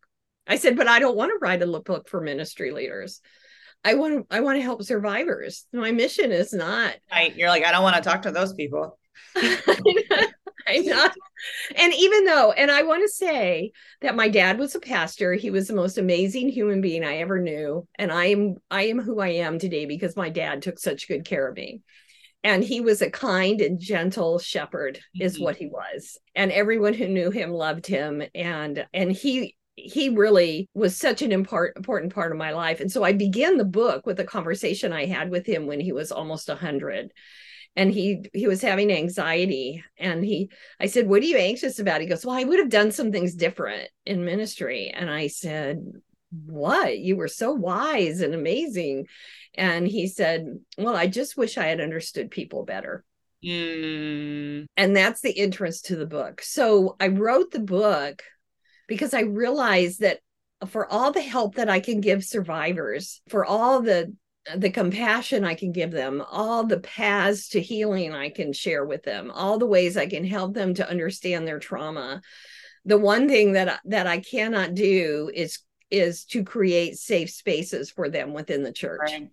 I 0.47 0.57
said, 0.57 0.77
but 0.77 0.87
I 0.87 0.99
don't 0.99 1.17
want 1.17 1.31
to 1.31 1.37
write 1.41 1.61
a 1.61 1.79
book 1.79 2.09
for 2.09 2.21
ministry 2.21 2.71
leaders. 2.71 3.21
I 3.83 3.93
want 3.95 4.29
to 4.29 4.35
I 4.35 4.41
want 4.41 4.57
to 4.57 4.61
help 4.61 4.83
survivors. 4.83 5.65
My 5.71 5.91
mission 5.91 6.31
is 6.31 6.53
not. 6.53 6.95
Right. 7.11 7.35
You're 7.35 7.49
like, 7.49 7.65
I 7.65 7.71
don't 7.71 7.83
want 7.83 7.95
to 7.95 8.01
talk 8.01 8.23
to 8.23 8.31
those 8.31 8.53
people. 8.53 8.99
And 11.75 11.93
even 11.93 12.25
though, 12.25 12.51
and 12.51 12.69
I 12.69 12.83
want 12.83 13.03
to 13.03 13.13
say 13.13 13.71
that 14.01 14.15
my 14.15 14.27
dad 14.27 14.59
was 14.59 14.75
a 14.75 14.79
pastor, 14.79 15.33
he 15.33 15.49
was 15.49 15.67
the 15.67 15.73
most 15.73 15.97
amazing 15.97 16.49
human 16.49 16.81
being 16.81 17.03
I 17.03 17.17
ever 17.17 17.39
knew. 17.39 17.87
And 17.97 18.11
I 18.11 18.25
am 18.25 18.55
I 18.69 18.87
am 18.87 18.99
who 18.99 19.19
I 19.19 19.29
am 19.29 19.59
today 19.59 19.85
because 19.85 20.15
my 20.15 20.29
dad 20.29 20.61
took 20.61 20.79
such 20.79 21.07
good 21.07 21.25
care 21.25 21.47
of 21.47 21.55
me. 21.55 21.81
And 22.43 22.63
he 22.63 22.81
was 22.81 23.01
a 23.01 23.11
kind 23.11 23.59
and 23.61 23.79
gentle 23.79 24.39
shepherd, 24.39 24.99
is 25.19 25.35
mm-hmm. 25.35 25.43
what 25.43 25.57
he 25.57 25.67
was. 25.67 26.17
And 26.35 26.51
everyone 26.51 26.93
who 26.93 27.07
knew 27.07 27.31
him 27.31 27.51
loved 27.51 27.85
him. 27.85 28.23
And 28.33 28.85
and 28.93 29.11
he 29.11 29.55
he 29.75 30.09
really 30.09 30.69
was 30.73 30.97
such 30.97 31.21
an 31.21 31.31
import, 31.31 31.77
important 31.77 32.13
part 32.13 32.31
of 32.31 32.37
my 32.37 32.51
life. 32.51 32.81
And 32.81 32.91
so 32.91 33.03
I 33.03 33.13
began 33.13 33.57
the 33.57 33.65
book 33.65 34.05
with 34.05 34.19
a 34.19 34.25
conversation 34.25 34.91
I 34.91 35.05
had 35.05 35.29
with 35.29 35.45
him 35.45 35.67
when 35.67 35.79
he 35.79 35.93
was 35.93 36.11
almost 36.11 36.49
100 36.49 37.11
and 37.75 37.91
he 37.91 38.25
he 38.33 38.47
was 38.47 38.61
having 38.61 38.91
anxiety. 38.91 39.83
And 39.97 40.23
he 40.23 40.49
i 40.79 40.87
said 40.87 41.07
what 41.07 41.21
are 41.21 41.25
you 41.25 41.37
anxious 41.37 41.79
about? 41.79 42.01
He 42.01 42.07
goes 42.07 42.25
well 42.25 42.35
i 42.35 42.43
would 42.43 42.59
have 42.59 42.69
done 42.69 42.91
some 42.91 43.11
things 43.11 43.35
different 43.35 43.89
in 44.05 44.25
ministry. 44.25 44.91
And 44.93 45.09
i 45.09 45.27
said 45.27 45.83
what? 46.45 46.99
You 46.99 47.15
were 47.15 47.27
so 47.27 47.51
wise 47.51 48.21
and 48.21 48.33
amazing. 48.33 49.07
And 49.55 49.87
he 49.87 50.07
said 50.07 50.45
well 50.77 50.95
i 50.95 51.07
just 51.07 51.37
wish 51.37 51.57
i 51.57 51.65
had 51.65 51.81
understood 51.81 52.31
people 52.31 52.65
better. 52.65 53.03
Mm. 53.41 54.65
and 54.75 54.93
that's 54.97 55.21
the 55.21 55.39
entrance 55.39 55.79
to 55.83 55.95
the 55.95 56.05
book. 56.05 56.41
So 56.41 56.97
i 56.99 57.07
wrote 57.07 57.51
the 57.51 57.61
book 57.61 58.21
because 58.89 59.13
I 59.13 59.21
realized 59.21 60.01
that 60.01 60.19
for 60.67 60.91
all 60.91 61.13
the 61.13 61.21
help 61.21 61.55
that 61.55 61.69
I 61.69 61.79
can 61.79 62.01
give 62.01 62.25
survivors, 62.25 63.21
for 63.29 63.45
all 63.45 63.81
the 63.81 64.13
the 64.57 64.69
compassion 64.69 65.43
I 65.43 65.55
can 65.55 65.71
give 65.71 65.91
them, 65.91 66.23
all 66.29 66.65
the 66.65 66.79
paths 66.79 67.49
to 67.49 67.61
healing 67.61 68.13
I 68.13 68.29
can 68.29 68.53
share 68.53 68.85
with 68.85 69.03
them, 69.03 69.31
all 69.31 69.57
the 69.57 69.65
ways 69.65 69.97
I 69.97 70.07
can 70.07 70.25
help 70.25 70.53
them 70.53 70.73
to 70.75 70.89
understand 70.89 71.47
their 71.47 71.59
trauma. 71.59 72.21
The 72.85 72.97
one 72.97 73.27
thing 73.27 73.53
that 73.53 73.79
that 73.85 74.07
I 74.07 74.19
cannot 74.19 74.73
do 74.73 75.29
is 75.33 75.59
is 75.91 76.25
to 76.25 76.43
create 76.43 76.97
safe 76.97 77.29
spaces 77.29 77.89
for 77.89 78.09
them 78.09 78.33
within 78.33 78.63
the 78.63 78.73
church. 78.73 78.99
Right. 79.11 79.29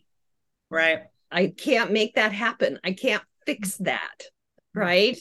Right. 0.71 1.03
I 1.31 1.49
can't 1.49 1.93
make 1.93 2.15
that 2.15 2.33
happen. 2.33 2.79
I 2.83 2.93
can't 2.93 3.23
fix 3.45 3.77
that. 3.79 4.19
Mm-hmm. 4.21 4.81
Right. 4.81 5.19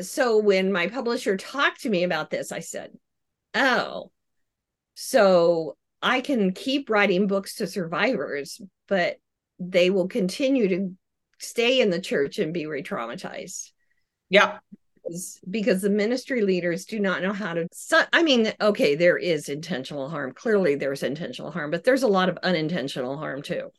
So 0.00 0.38
when 0.38 0.72
my 0.72 0.88
publisher 0.88 1.36
talked 1.36 1.82
to 1.82 1.90
me 1.90 2.04
about 2.04 2.30
this, 2.30 2.52
I 2.52 2.60
said, 2.60 2.92
oh, 3.54 4.10
so 4.94 5.76
I 6.02 6.20
can 6.20 6.52
keep 6.52 6.88
writing 6.88 7.26
books 7.26 7.56
to 7.56 7.66
survivors, 7.66 8.60
but 8.88 9.18
they 9.60 9.90
will 9.90 10.08
continue 10.08 10.68
to 10.68 10.96
stay 11.38 11.80
in 11.80 11.90
the 11.90 12.00
church 12.00 12.38
and 12.38 12.52
be 12.52 12.66
re-traumatized. 12.66 13.70
Yeah. 14.28 14.58
Because, 15.02 15.40
because 15.48 15.82
the 15.82 15.90
ministry 15.90 16.42
leaders 16.42 16.84
do 16.86 16.98
not 16.98 17.22
know 17.22 17.32
how 17.32 17.54
to 17.54 17.66
I 18.12 18.22
mean, 18.22 18.52
okay, 18.60 18.94
there 18.94 19.18
is 19.18 19.48
intentional 19.48 20.08
harm. 20.08 20.32
Clearly 20.32 20.74
there's 20.74 21.02
intentional 21.02 21.50
harm, 21.50 21.70
but 21.70 21.84
there's 21.84 22.02
a 22.02 22.08
lot 22.08 22.28
of 22.28 22.38
unintentional 22.42 23.16
harm 23.16 23.42
too. 23.42 23.70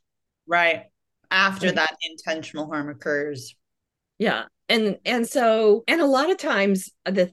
Right. 0.47 0.85
After 1.29 1.71
that 1.71 1.97
intentional 2.09 2.67
harm 2.67 2.89
occurs. 2.89 3.55
Yeah. 4.17 4.45
And 4.69 4.97
and 5.05 5.27
so 5.27 5.83
and 5.87 6.01
a 6.01 6.05
lot 6.05 6.29
of 6.29 6.37
times 6.37 6.91
the 7.05 7.31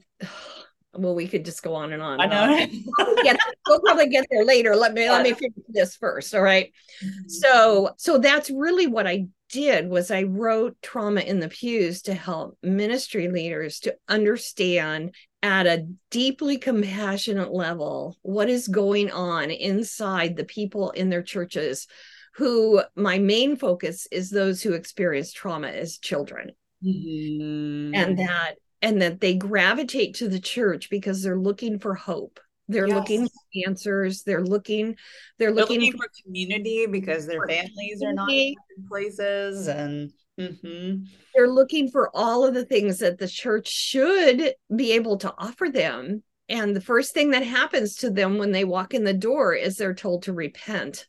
well, 0.99 1.15
we 1.15 1.27
could 1.27 1.45
just 1.45 1.63
go 1.63 1.75
on 1.75 1.93
and 1.93 2.01
on. 2.01 2.21
I 2.21 2.25
know. 2.25 2.67
we'll, 2.97 3.23
get, 3.23 3.39
we'll 3.67 3.81
probably 3.81 4.09
get 4.09 4.25
there 4.29 4.45
later. 4.45 4.75
Let 4.75 4.93
me 4.93 5.09
let 5.09 5.23
me 5.23 5.33
finish 5.33 5.53
this 5.67 5.95
first. 5.95 6.33
All 6.35 6.41
right? 6.41 6.71
mm-hmm. 7.03 7.27
So 7.27 7.91
so 7.97 8.17
that's 8.17 8.49
really 8.49 8.87
what 8.87 9.07
I 9.07 9.27
did 9.49 9.89
was 9.89 10.11
I 10.11 10.23
wrote 10.23 10.77
trauma 10.81 11.21
in 11.21 11.39
the 11.39 11.49
pews 11.49 12.03
to 12.03 12.13
help 12.13 12.57
ministry 12.61 13.27
leaders 13.29 13.79
to 13.81 13.95
understand 14.07 15.15
at 15.41 15.67
a 15.67 15.87
deeply 16.11 16.57
compassionate 16.57 17.51
level 17.51 18.17
what 18.21 18.49
is 18.49 18.67
going 18.67 19.09
on 19.09 19.49
inside 19.49 20.35
the 20.35 20.43
people 20.43 20.91
in 20.91 21.09
their 21.09 21.23
churches 21.23 21.87
who 22.35 22.81
my 22.95 23.17
main 23.17 23.55
focus 23.55 24.07
is 24.11 24.29
those 24.29 24.61
who 24.61 24.73
experience 24.73 25.31
trauma 25.31 25.67
as 25.67 25.97
children 25.97 26.51
mm-hmm. 26.85 27.95
and 27.95 28.19
that 28.19 28.55
and 28.81 29.01
that 29.01 29.19
they 29.19 29.35
gravitate 29.35 30.15
to 30.15 30.29
the 30.29 30.39
church 30.39 30.89
because 30.89 31.21
they're 31.21 31.39
looking 31.39 31.79
for 31.79 31.95
hope. 31.95 32.39
They're 32.67 32.87
yes. 32.87 32.95
looking 32.95 33.27
for 33.27 33.67
answers. 33.67 34.23
They're 34.23 34.43
looking 34.43 34.95
they're, 35.37 35.47
they're 35.47 35.53
looking, 35.53 35.79
looking, 35.79 35.97
for 35.97 36.07
community 36.23 36.85
because 36.85 37.25
their 37.25 37.45
families 37.47 38.03
are 38.05 38.13
not 38.13 38.31
in 38.31 38.55
places 38.87 39.67
and 39.67 40.11
mm-hmm. 40.39 41.03
they're 41.33 41.49
looking 41.49 41.89
for 41.89 42.15
all 42.15 42.45
of 42.45 42.53
the 42.53 42.65
things 42.65 42.99
that 42.99 43.17
the 43.17 43.27
church 43.27 43.67
should 43.67 44.53
be 44.75 44.91
able 44.93 45.17
to 45.17 45.33
offer 45.37 45.69
them. 45.69 46.23
And 46.47 46.75
the 46.75 46.81
first 46.81 47.13
thing 47.13 47.31
that 47.31 47.43
happens 47.43 47.95
to 47.97 48.11
them 48.11 48.37
when 48.37 48.51
they 48.51 48.65
walk 48.65 48.93
in 48.93 49.03
the 49.03 49.13
door 49.13 49.53
is 49.53 49.75
they're 49.75 49.93
told 49.93 50.23
to 50.23 50.33
repent. 50.33 51.07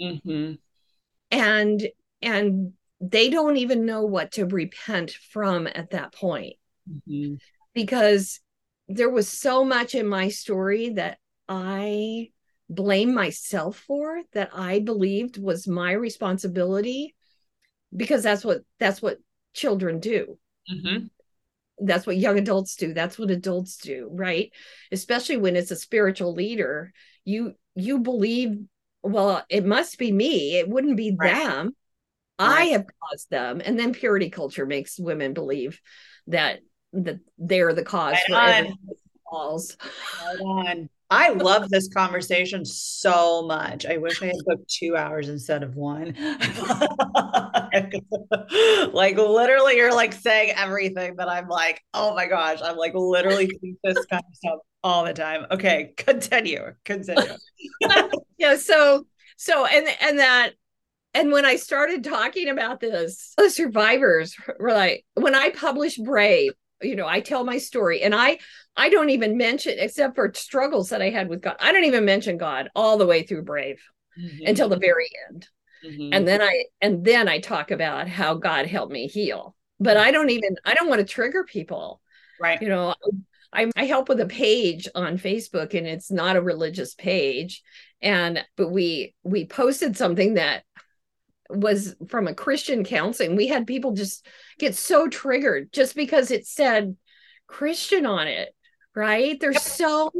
Mm-hmm. 0.00 0.54
and 1.30 1.88
and 2.22 2.72
they 3.02 3.28
don't 3.28 3.58
even 3.58 3.84
know 3.84 4.06
what 4.06 4.32
to 4.32 4.46
repent 4.46 5.10
from 5.10 5.66
at 5.66 5.90
that 5.90 6.14
point 6.14 6.54
mm-hmm. 6.90 7.34
because 7.74 8.40
there 8.88 9.10
was 9.10 9.28
so 9.28 9.64
much 9.64 9.94
in 9.94 10.06
my 10.08 10.28
story 10.28 10.90
that 10.90 11.18
I 11.48 12.30
blame 12.68 13.14
myself 13.14 13.76
for 13.76 14.22
that 14.32 14.50
I 14.54 14.78
believed 14.78 15.36
was 15.36 15.66
my 15.66 15.92
responsibility 15.92 17.14
because 17.94 18.22
that's 18.22 18.44
what 18.44 18.60
that's 18.78 19.02
what 19.02 19.18
children 19.54 20.00
do. 20.00 20.38
Mm-hmm. 20.70 21.06
That's 21.84 22.06
what 22.06 22.16
young 22.16 22.38
adults 22.38 22.76
do. 22.76 22.94
That's 22.94 23.18
what 23.18 23.30
adults 23.30 23.78
do, 23.78 24.08
right? 24.12 24.52
Especially 24.92 25.36
when 25.36 25.56
it's 25.56 25.70
a 25.70 25.76
spiritual 25.76 26.34
leader, 26.34 26.92
you 27.24 27.54
you 27.74 28.00
believe, 28.00 28.58
well, 29.02 29.44
it 29.48 29.64
must 29.64 29.98
be 29.98 30.12
me. 30.12 30.58
It 30.58 30.68
wouldn't 30.68 30.96
be 30.96 31.16
right. 31.18 31.34
them. 31.34 31.66
Right. 32.38 32.48
I 32.48 32.64
have 32.66 32.86
caused 33.02 33.30
them. 33.30 33.60
And 33.64 33.78
then 33.78 33.92
purity 33.92 34.30
culture 34.30 34.66
makes 34.66 34.98
women 34.98 35.34
believe 35.34 35.80
that 36.28 36.60
that 36.92 37.20
they're 37.38 37.72
the 37.72 37.84
cause 37.84 38.16
right 38.30 38.68
for 38.68 38.94
falls. 39.30 39.76
Right 40.24 40.40
on. 40.40 40.88
I 41.12 41.30
love 41.30 41.68
this 41.70 41.88
conversation 41.88 42.64
so 42.64 43.42
much. 43.42 43.84
I 43.84 43.96
wish 43.96 44.22
I 44.22 44.26
had 44.26 44.36
booked 44.44 44.68
two 44.68 44.96
hours 44.96 45.28
instead 45.28 45.64
of 45.64 45.74
one. 45.74 46.14
like 48.92 49.16
literally, 49.16 49.76
you're 49.76 49.94
like 49.94 50.12
saying 50.12 50.54
everything 50.56 51.16
that 51.16 51.28
I'm 51.28 51.48
like, 51.48 51.82
oh 51.94 52.14
my 52.14 52.28
gosh, 52.28 52.60
I'm 52.62 52.76
like 52.76 52.94
literally 52.94 53.46
doing 53.46 53.76
this 53.82 54.06
kind 54.06 54.22
of 54.28 54.36
stuff 54.36 54.58
all 54.84 55.04
the 55.04 55.12
time. 55.12 55.46
Okay, 55.50 55.94
continue, 55.96 56.74
continue. 56.84 57.34
yeah. 58.38 58.56
So, 58.56 59.04
so, 59.36 59.66
and 59.66 59.88
and 60.00 60.20
that 60.20 60.52
and 61.12 61.32
when 61.32 61.44
I 61.44 61.56
started 61.56 62.04
talking 62.04 62.48
about 62.48 62.78
this, 62.78 63.34
the 63.36 63.50
survivors 63.50 64.36
were 64.60 64.72
like, 64.72 65.04
when 65.14 65.34
I 65.34 65.50
published 65.50 66.04
Brave, 66.04 66.52
you 66.82 66.96
know 66.96 67.06
i 67.06 67.20
tell 67.20 67.44
my 67.44 67.58
story 67.58 68.02
and 68.02 68.14
i 68.14 68.38
i 68.76 68.88
don't 68.88 69.10
even 69.10 69.36
mention 69.36 69.74
except 69.78 70.14
for 70.14 70.32
struggles 70.34 70.90
that 70.90 71.02
i 71.02 71.10
had 71.10 71.28
with 71.28 71.40
god 71.42 71.56
i 71.60 71.72
don't 71.72 71.84
even 71.84 72.04
mention 72.04 72.36
god 72.36 72.68
all 72.74 72.96
the 72.96 73.06
way 73.06 73.22
through 73.22 73.42
brave 73.42 73.80
mm-hmm. 74.18 74.46
until 74.46 74.68
the 74.68 74.78
very 74.78 75.08
end 75.28 75.46
Mhm. 75.82 76.10
and 76.12 76.28
then 76.28 76.42
i 76.42 76.64
and 76.82 77.02
then 77.06 77.26
i 77.26 77.38
talk 77.38 77.70
about 77.70 78.06
how 78.06 78.34
god 78.34 78.66
helped 78.66 78.92
me 78.92 79.06
heal 79.08 79.56
but 79.78 79.96
i 79.96 80.10
don't 80.10 80.28
even 80.28 80.56
i 80.66 80.74
don't 80.74 80.90
want 80.90 81.00
to 81.00 81.06
trigger 81.06 81.42
people 81.42 82.02
right 82.38 82.60
you 82.60 82.68
know 82.68 82.94
I, 83.52 83.70
I 83.74 83.86
help 83.86 84.10
with 84.10 84.20
a 84.20 84.26
page 84.26 84.88
on 84.94 85.16
facebook 85.16 85.72
and 85.72 85.86
it's 85.86 86.10
not 86.10 86.36
a 86.36 86.42
religious 86.42 86.94
page 86.94 87.62
and 88.02 88.44
but 88.58 88.68
we 88.68 89.14
we 89.22 89.46
posted 89.46 89.96
something 89.96 90.34
that 90.34 90.64
was 91.50 91.96
from 92.08 92.26
a 92.26 92.34
Christian 92.34 92.84
counseling. 92.84 93.36
We 93.36 93.48
had 93.48 93.66
people 93.66 93.92
just 93.92 94.26
get 94.58 94.74
so 94.74 95.08
triggered 95.08 95.72
just 95.72 95.94
because 95.94 96.30
it 96.30 96.46
said 96.46 96.96
Christian 97.46 98.06
on 98.06 98.28
it, 98.28 98.54
right? 98.94 99.38
There's 99.40 99.56
Yep. 99.56 99.62
so 99.62 100.12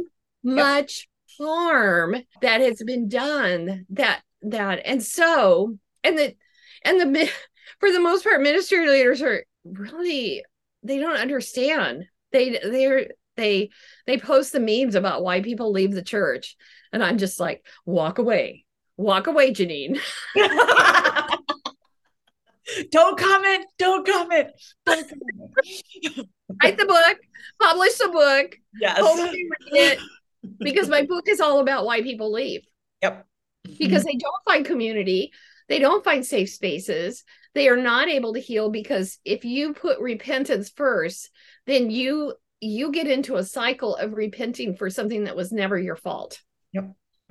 much 0.43 1.07
harm 1.39 2.15
that 2.41 2.61
has 2.61 2.81
been 2.85 3.07
done 3.07 3.85
that 3.91 4.21
that 4.43 4.81
and 4.85 5.01
so 5.03 5.77
and 6.03 6.17
the 6.17 6.35
and 6.83 6.99
the 6.99 7.29
for 7.79 7.91
the 7.91 7.99
most 7.99 8.23
part 8.23 8.41
ministry 8.41 8.87
leaders 8.89 9.21
are 9.21 9.43
really 9.63 10.43
they 10.83 10.97
don't 10.99 11.17
understand. 11.19 12.05
They 12.31 12.59
they're 12.63 13.07
they 13.37 13.69
they 14.07 14.17
post 14.17 14.51
the 14.51 14.59
memes 14.59 14.95
about 14.95 15.23
why 15.23 15.41
people 15.41 15.71
leave 15.71 15.93
the 15.93 16.01
church 16.01 16.55
and 16.91 17.03
I'm 17.03 17.17
just 17.17 17.39
like 17.39 17.65
walk 17.85 18.17
away. 18.17 18.65
Walk 18.97 19.27
away, 19.27 19.53
Janyne. 19.53 19.99
don't 22.91 23.17
comment. 23.17 23.65
Don't 23.77 24.05
comment. 24.05 24.49
Don't 24.85 25.09
comment. 25.09 26.27
write 26.61 26.77
the 26.77 26.85
book, 26.85 27.17
publish 27.61 27.97
the 27.97 28.09
book, 28.09 28.55
yes. 28.79 28.99
hopefully 28.99 29.47
read 29.49 29.91
it, 29.93 29.99
because 30.59 30.89
my 30.89 31.03
book 31.03 31.27
is 31.27 31.39
all 31.39 31.59
about 31.59 31.85
why 31.85 32.01
people 32.01 32.31
leave. 32.31 32.61
Yep. 33.01 33.25
Because 33.79 34.03
they 34.03 34.15
don't 34.15 34.43
find 34.45 34.65
community, 34.65 35.31
they 35.69 35.79
don't 35.79 36.03
find 36.03 36.25
safe 36.25 36.49
spaces, 36.49 37.23
they 37.53 37.67
are 37.67 37.77
not 37.77 38.07
able 38.07 38.33
to 38.33 38.39
heal 38.39 38.69
because 38.69 39.19
if 39.25 39.45
you 39.45 39.73
put 39.73 39.99
repentance 39.99 40.69
first, 40.69 41.29
then 41.65 41.89
you 41.89 42.33
you 42.59 42.91
get 42.91 43.07
into 43.07 43.37
a 43.37 43.43
cycle 43.43 43.95
of 43.95 44.13
repenting 44.13 44.75
for 44.75 44.89
something 44.89 45.23
that 45.23 45.35
was 45.35 45.51
never 45.51 45.79
your 45.79 45.95
fault. 45.95 46.39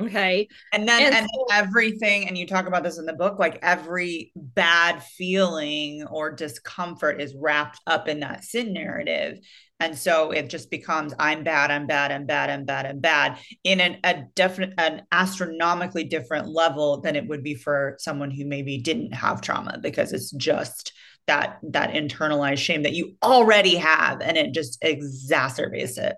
Okay. 0.01 0.49
And 0.73 0.89
then 0.89 1.03
and, 1.03 1.15
and 1.15 1.29
so, 1.33 1.47
everything, 1.53 2.29
and 2.29 2.37
you 2.37 2.47
talk 2.47 2.67
about 2.67 2.83
this 2.83 2.99
in 2.99 3.07
the 3.07 3.13
book, 3.13 3.39
like 3.39 3.59
every 3.63 4.33
bad 4.35 5.03
feeling 5.03 6.07
or 6.11 6.31
discomfort 6.31 7.21
is 7.21 7.35
wrapped 7.35 7.81
up 7.87 8.09
in 8.09 8.21
that 8.21 8.45
sin 8.45 8.73
narrative. 8.73 9.39
And 9.79 9.97
so 9.97 10.31
it 10.31 10.51
just 10.51 10.71
becomes 10.71 11.15
I'm 11.19 11.43
bad, 11.43 11.71
I'm 11.71 11.87
bad, 11.87 12.13
I'm 12.13 12.27
bad, 12.27 12.51
I'm 12.51 12.65
bad, 12.65 12.87
I'm 12.87 13.01
bad 13.01 13.39
in 13.65 13.81
an, 13.81 13.99
a 14.05 14.25
definite, 14.35 14.75
an 14.79 15.03
astronomically 15.11 16.05
different 16.05 16.49
level 16.49 17.01
than 17.01 17.17
it 17.17 17.27
would 17.29 17.43
be 17.43 17.55
for 17.55 17.97
someone 17.99 18.31
who 18.31 18.45
maybe 18.45 18.79
didn't 18.79 19.13
have 19.13 19.41
trauma 19.41 19.79
because 19.83 20.13
it's 20.13 20.31
just 20.33 20.93
that 21.27 21.59
that 21.63 21.93
internalized 21.93 22.59
shame 22.59 22.83
that 22.83 22.93
you 22.93 23.17
already 23.23 23.77
have 23.77 24.21
and 24.21 24.37
it 24.37 24.53
just 24.53 24.81
exacerbates 24.83 25.97
it. 25.97 26.17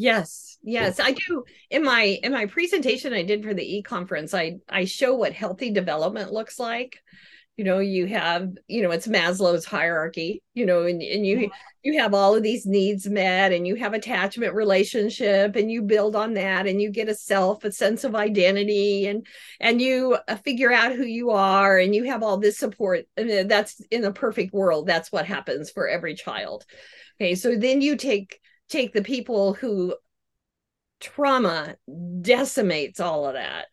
Yes, 0.00 0.58
yes, 0.62 1.00
I 1.00 1.10
do. 1.10 1.42
In 1.70 1.82
my 1.82 2.02
in 2.22 2.30
my 2.30 2.46
presentation 2.46 3.12
I 3.12 3.24
did 3.24 3.42
for 3.42 3.52
the 3.52 3.76
e 3.78 3.82
conference, 3.82 4.32
I 4.32 4.58
I 4.68 4.84
show 4.84 5.16
what 5.16 5.32
healthy 5.32 5.72
development 5.72 6.32
looks 6.32 6.60
like. 6.60 7.00
You 7.56 7.64
know, 7.64 7.80
you 7.80 8.06
have 8.06 8.52
you 8.68 8.82
know 8.82 8.92
it's 8.92 9.08
Maslow's 9.08 9.64
hierarchy. 9.64 10.44
You 10.54 10.66
know, 10.66 10.84
and 10.84 11.02
and 11.02 11.26
you 11.26 11.50
you 11.82 12.00
have 12.00 12.14
all 12.14 12.36
of 12.36 12.44
these 12.44 12.64
needs 12.64 13.08
met, 13.08 13.50
and 13.50 13.66
you 13.66 13.74
have 13.74 13.92
attachment 13.92 14.54
relationship, 14.54 15.56
and 15.56 15.68
you 15.68 15.82
build 15.82 16.14
on 16.14 16.34
that, 16.34 16.68
and 16.68 16.80
you 16.80 16.92
get 16.92 17.08
a 17.08 17.14
self, 17.14 17.64
a 17.64 17.72
sense 17.72 18.04
of 18.04 18.14
identity, 18.14 19.08
and 19.08 19.26
and 19.58 19.82
you 19.82 20.16
uh, 20.28 20.36
figure 20.36 20.72
out 20.72 20.92
who 20.94 21.06
you 21.06 21.30
are, 21.30 21.76
and 21.76 21.92
you 21.92 22.04
have 22.04 22.22
all 22.22 22.36
this 22.36 22.56
support. 22.56 23.06
And 23.16 23.50
that's 23.50 23.80
in 23.90 24.04
a 24.04 24.12
perfect 24.12 24.54
world. 24.54 24.86
That's 24.86 25.10
what 25.10 25.26
happens 25.26 25.72
for 25.72 25.88
every 25.88 26.14
child. 26.14 26.64
Okay, 27.20 27.34
so 27.34 27.56
then 27.56 27.80
you 27.80 27.96
take 27.96 28.38
take 28.68 28.92
the 28.92 29.02
people 29.02 29.54
who 29.54 29.94
trauma 31.00 31.76
decimates 32.20 33.00
all 33.00 33.26
of 33.26 33.34
that. 33.34 33.66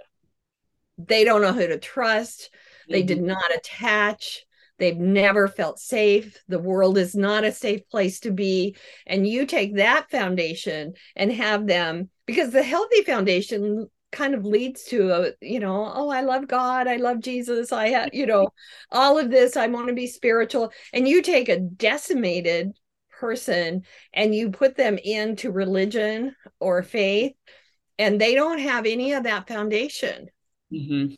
They 0.98 1.24
don't 1.24 1.42
know 1.42 1.54
who 1.54 1.68
to 1.68 1.78
trust. 1.78 2.50
They 2.90 3.00
mm-hmm. 3.00 3.08
did 3.08 3.22
not 3.22 3.54
attach. 3.54 4.46
They've 4.78 4.98
never 4.98 5.48
felt 5.48 5.80
safe. 5.80 6.42
The 6.48 6.60
world 6.60 6.98
is 6.98 7.16
not 7.16 7.44
a 7.44 7.52
safe 7.52 7.88
place 7.90 8.20
to 8.22 8.32
be. 8.32 8.75
And 9.06 9.28
you 9.28 9.46
take 9.46 9.75
that 9.75 10.12
foundation 10.12 10.94
and 11.16 11.32
have 11.32 11.66
them, 11.66 12.10
because 12.25 12.52
the 12.52 12.64
healthy 12.64 13.04
foundation 13.04 13.90
kind 14.12 14.34
of 14.34 14.46
leads 14.46 14.84
to 14.86 15.12
a 15.12 15.32
you 15.42 15.60
know 15.60 15.92
oh 15.94 16.10
i 16.10 16.22
love 16.22 16.48
god 16.48 16.88
i 16.88 16.96
love 16.96 17.20
jesus 17.20 17.74
i 17.74 17.90
have 17.90 18.10
you 18.14 18.25
know 18.25 18.48
all 18.92 19.18
of 19.18 19.30
this 19.30 19.58
i 19.58 19.68
want 19.68 19.90
to 19.90 19.94
be 19.94 20.08
spiritual 20.08 20.72
and 20.94 21.06
you 21.06 21.22
take 21.22 21.50
a 21.50 21.60
decimated 21.60 22.72
person 23.19 23.84
and 24.13 24.36
you 24.36 24.51
put 24.51 24.75
them 24.75 24.98
into 24.98 25.51
religion 25.51 26.36
or 26.60 26.84
faith 26.84 27.34
and 27.98 28.19
they 28.19 28.36
don't 28.36 28.60
have 28.60 28.86
any 28.86 29.13
of 29.13 29.24
that 29.24 29.48
foundation. 29.48 30.27
Mm-hmm. 30.74 31.13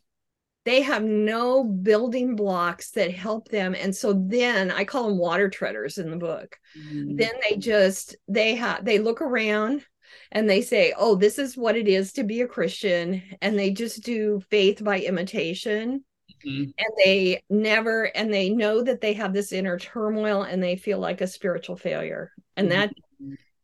they 0.65 0.81
have 0.81 1.03
no 1.03 1.63
building 1.63 2.35
blocks 2.35 2.91
that 2.91 3.13
help 3.13 3.47
them. 3.47 3.73
And 3.73 3.95
so 3.95 4.11
then 4.27 4.69
i 4.71 4.83
call 4.83 5.07
them 5.07 5.17
water 5.17 5.49
treaders 5.49 5.97
in 5.97 6.11
the 6.11 6.17
book. 6.17 6.57
Mm-hmm. 6.77 7.15
then 7.15 7.31
they 7.49 7.55
just 7.55 8.17
they 8.27 8.55
have 8.55 8.83
they 8.83 8.99
look 8.99 9.21
around 9.21 9.85
and 10.31 10.49
they 10.49 10.61
say 10.61 10.93
oh 10.97 11.15
this 11.15 11.39
is 11.39 11.57
what 11.57 11.77
it 11.77 11.87
is 11.87 12.13
to 12.13 12.23
be 12.23 12.41
a 12.41 12.47
christian. 12.47 13.23
And 13.41 13.57
they 13.57 13.71
just 13.71 14.03
do 14.03 14.41
faith 14.49 14.83
by 14.83 14.99
imitation 14.99 16.03
Mm-hmm. 16.45 16.71
And 16.77 16.93
they 17.03 17.43
never, 17.49 18.03
and 18.03 18.33
they 18.33 18.49
know 18.49 18.81
that 18.83 19.01
they 19.01 19.13
have 19.13 19.33
this 19.33 19.51
inner 19.51 19.77
turmoil 19.77 20.43
and 20.43 20.61
they 20.61 20.75
feel 20.75 20.99
like 20.99 21.21
a 21.21 21.27
spiritual 21.27 21.75
failure. 21.75 22.31
And 22.55 22.69
mm-hmm. 22.69 22.79
that, 22.79 22.93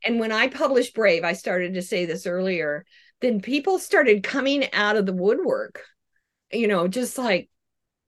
and 0.06 0.20
when 0.20 0.32
I 0.32 0.48
published 0.48 0.96
Brave, 0.96 1.24
I 1.24 1.34
started 1.34 1.76
to 1.76 1.82
say 1.82 2.06
this 2.06 2.28
earlier, 2.28 2.86
then 3.22 3.42
people 3.42 3.80
started 3.80 4.24
coming 4.24 4.72
out 4.74 4.98
of 4.98 5.06
the 5.06 5.14
woodwork, 5.14 5.82
you 6.52 6.68
know, 6.68 6.88
just 6.88 7.18
like, 7.18 7.50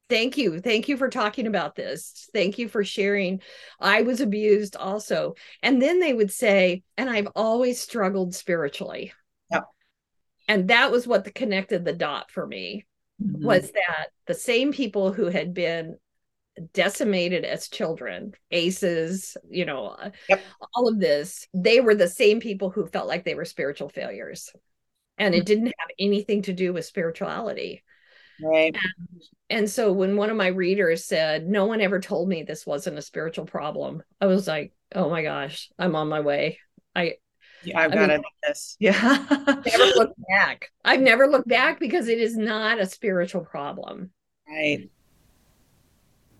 thank 0.10 0.38
you. 0.38 0.60
Thank 0.60 0.88
you 0.88 0.98
for 0.98 1.10
talking 1.10 1.48
about 1.48 1.76
this. 1.76 2.30
Thank 2.34 2.58
you 2.58 2.68
for 2.68 2.84
sharing. 2.84 3.42
I 3.80 4.02
was 4.02 4.22
abused 4.22 4.76
also. 4.76 5.36
And 5.64 5.82
then 5.82 6.00
they 6.00 6.14
would 6.14 6.32
say, 6.32 6.84
and 6.98 7.10
I've 7.10 7.30
always 7.36 7.80
struggled 7.80 8.36
spiritually. 8.36 9.14
Yep. 9.52 9.64
And 10.48 10.68
that 10.68 10.92
was 10.92 11.08
what 11.08 11.24
the 11.24 11.32
connected 11.32 11.86
the 11.86 11.94
dot 11.94 12.30
for 12.30 12.46
me 12.46 12.86
mm-hmm. 13.22 13.46
was 13.46 13.72
that 13.72 14.08
the 14.28 14.34
same 14.34 14.72
people 14.72 15.14
who 15.14 15.28
had 15.28 15.54
been 15.54 15.98
decimated 16.74 17.44
as 17.44 17.68
children, 17.68 18.34
ACEs, 18.52 19.38
you 19.50 19.66
know, 19.66 19.96
yep. 20.30 20.42
all 20.74 20.88
of 20.88 21.00
this, 21.00 21.48
they 21.54 21.82
were 21.82 21.96
the 21.96 22.08
same 22.08 22.40
people 22.40 22.70
who 22.70 22.88
felt 22.88 23.08
like 23.08 23.26
they 23.26 23.36
were 23.36 23.46
spiritual 23.46 23.90
failures. 23.90 24.52
And 25.18 25.34
it 25.34 25.40
mm-hmm. 25.40 25.46
didn't 25.46 25.66
have 25.68 25.90
anything 26.00 26.44
to 26.44 26.54
do 26.54 26.74
with 26.74 26.86
spirituality. 26.86 27.84
Right. 28.42 28.76
And, 28.76 29.22
and, 29.50 29.70
so 29.70 29.94
when 29.94 30.18
one 30.18 30.30
of 30.30 30.36
my 30.36 30.48
readers 30.48 31.06
said, 31.06 31.48
No 31.48 31.66
one 31.66 31.80
ever 31.80 32.02
told 32.02 32.28
me 32.28 32.44
this 32.44 32.66
wasn't 32.66 32.98
a 32.98 33.02
spiritual 33.02 33.46
problem, 33.46 34.04
I 34.20 34.26
was 34.26 34.46
like, 34.46 34.74
Oh 34.94 35.10
my 35.10 35.24
gosh, 35.24 35.70
I'm 35.80 35.96
on 35.96 36.10
my 36.10 36.20
way. 36.20 36.60
I 36.94 37.16
yeah, 37.66 37.80
I've 37.80 37.94
got 37.94 38.08
to 38.08 38.18
do 38.18 38.24
this. 38.48 38.78
Yeah. 38.80 39.26
never 39.66 39.86
look 39.96 40.14
back. 40.30 40.72
I've 40.84 41.02
never 41.02 41.28
looked 41.28 41.48
back 41.48 41.80
because 41.80 42.08
it 42.08 42.20
is 42.20 42.38
not 42.38 42.80
a 42.80 42.86
spiritual 42.86 43.42
problem. 43.42 44.12
Right. 44.48 44.90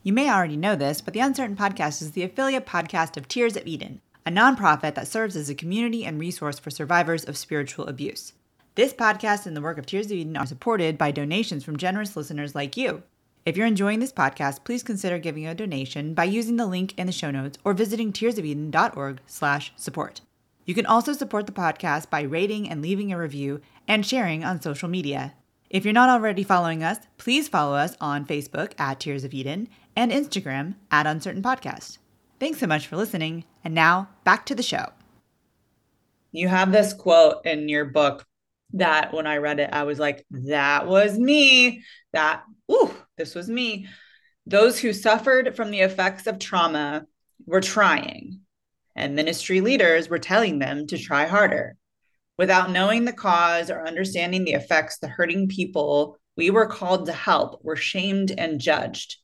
You 0.04 0.14
may 0.14 0.30
already 0.30 0.58
know 0.58 0.76
this, 0.76 1.02
but 1.02 1.14
the 1.14 1.20
Uncertain 1.20 1.56
Podcast 1.56 2.02
is 2.02 2.12
the 2.12 2.24
affiliate 2.24 2.66
podcast 2.66 3.18
of 3.18 3.28
Tears 3.28 3.58
of 3.58 3.66
Eden, 3.66 4.02
a 4.26 4.30
nonprofit 4.30 4.94
that 4.96 5.08
serves 5.08 5.36
as 5.36 5.50
a 5.50 5.56
community 5.56 6.06
and 6.06 6.20
resource 6.20 6.60
for 6.60 6.70
survivors 6.70 7.26
of 7.26 7.36
spiritual 7.36 7.88
abuse. 7.88 8.34
This 8.76 8.94
podcast 8.94 9.48
and 9.48 9.58
the 9.58 9.62
work 9.62 9.78
of 9.78 9.86
Tears 9.86 10.08
of 10.08 10.12
Eden 10.12 10.38
are 10.38 10.46
supported 10.46 10.98
by 10.98 11.12
donations 11.12 11.64
from 11.64 11.78
generous 11.78 12.16
listeners 12.16 12.54
like 12.54 12.78
you. 12.78 13.04
If 13.46 13.56
you're 13.56 13.68
enjoying 13.68 14.00
this 14.00 14.12
podcast, 14.12 14.64
please 14.64 14.84
consider 14.84 15.20
giving 15.20 15.48
a 15.48 15.56
donation 15.56 16.14
by 16.14 16.26
using 16.26 16.58
the 16.58 16.66
link 16.66 16.94
in 16.98 17.08
the 17.08 17.14
show 17.14 17.32
notes 17.32 17.58
or 17.64 17.74
visiting 17.74 18.12
tearsofeden.org/support. 18.12 20.22
You 20.66 20.74
can 20.74 20.88
also 20.88 21.14
support 21.14 21.46
the 21.46 21.52
podcast 21.52 22.10
by 22.10 22.22
rating 22.22 22.68
and 22.68 22.82
leaving 22.82 23.14
a 23.14 23.20
review 23.20 23.62
and 23.88 24.04
sharing 24.04 24.44
on 24.44 24.62
social 24.62 24.90
media. 24.90 25.36
If 25.70 25.86
you're 25.86 25.94
not 25.94 26.10
already 26.10 26.44
following 26.44 26.84
us, 26.84 26.98
please 27.18 27.48
follow 27.48 27.76
us 27.76 27.96
on 28.02 28.26
Facebook 28.26 28.74
at 28.80 29.00
Tears 29.00 29.24
of 29.24 29.34
Eden 29.34 29.70
and 29.96 30.12
Instagram 30.12 30.74
at 30.90 31.06
Uncertain 31.06 31.44
Podcast. 31.44 32.00
Thanks 32.40 32.60
so 32.60 32.66
much 32.66 32.88
for 32.88 32.98
listening. 32.98 33.44
And 33.64 33.76
now 33.76 34.10
back 34.24 34.48
to 34.48 34.56
the 34.56 34.64
show. 34.64 34.88
You 36.32 36.48
have 36.48 36.72
this 36.72 36.94
quote 36.94 37.46
in 37.46 37.70
your 37.70 37.86
book 37.86 38.26
that 38.74 39.14
when 39.14 39.28
I 39.28 39.38
read 39.38 39.60
it, 39.60 39.70
I 39.72 39.84
was 39.84 40.00
like, 40.00 40.26
that 40.32 40.88
was 40.88 41.18
me. 41.18 41.84
That, 42.14 42.44
ooh, 42.72 42.92
this 43.18 43.36
was 43.36 43.48
me. 43.48 43.88
Those 44.48 44.80
who 44.80 44.94
suffered 44.94 45.56
from 45.56 45.70
the 45.70 45.82
effects 45.82 46.26
of 46.26 46.40
trauma 46.40 47.06
were 47.46 47.62
trying 47.62 48.42
and 48.96 49.16
ministry 49.16 49.62
leaders 49.62 50.10
were 50.10 50.20
telling 50.20 50.60
them 50.60 50.88
to 50.88 50.98
try 50.98 51.26
harder. 51.26 51.76
Without 52.38 52.72
knowing 52.72 53.06
the 53.06 53.14
cause 53.14 53.70
or 53.70 53.88
understanding 53.88 54.44
the 54.44 54.54
effects 54.54 55.00
the 55.00 55.08
hurting 55.08 55.48
people 55.48 56.18
we 56.38 56.50
were 56.50 56.68
called 56.68 57.06
to 57.06 57.14
help 57.14 57.64
were 57.64 57.76
shamed 57.76 58.32
and 58.38 58.60
judged. 58.60 59.18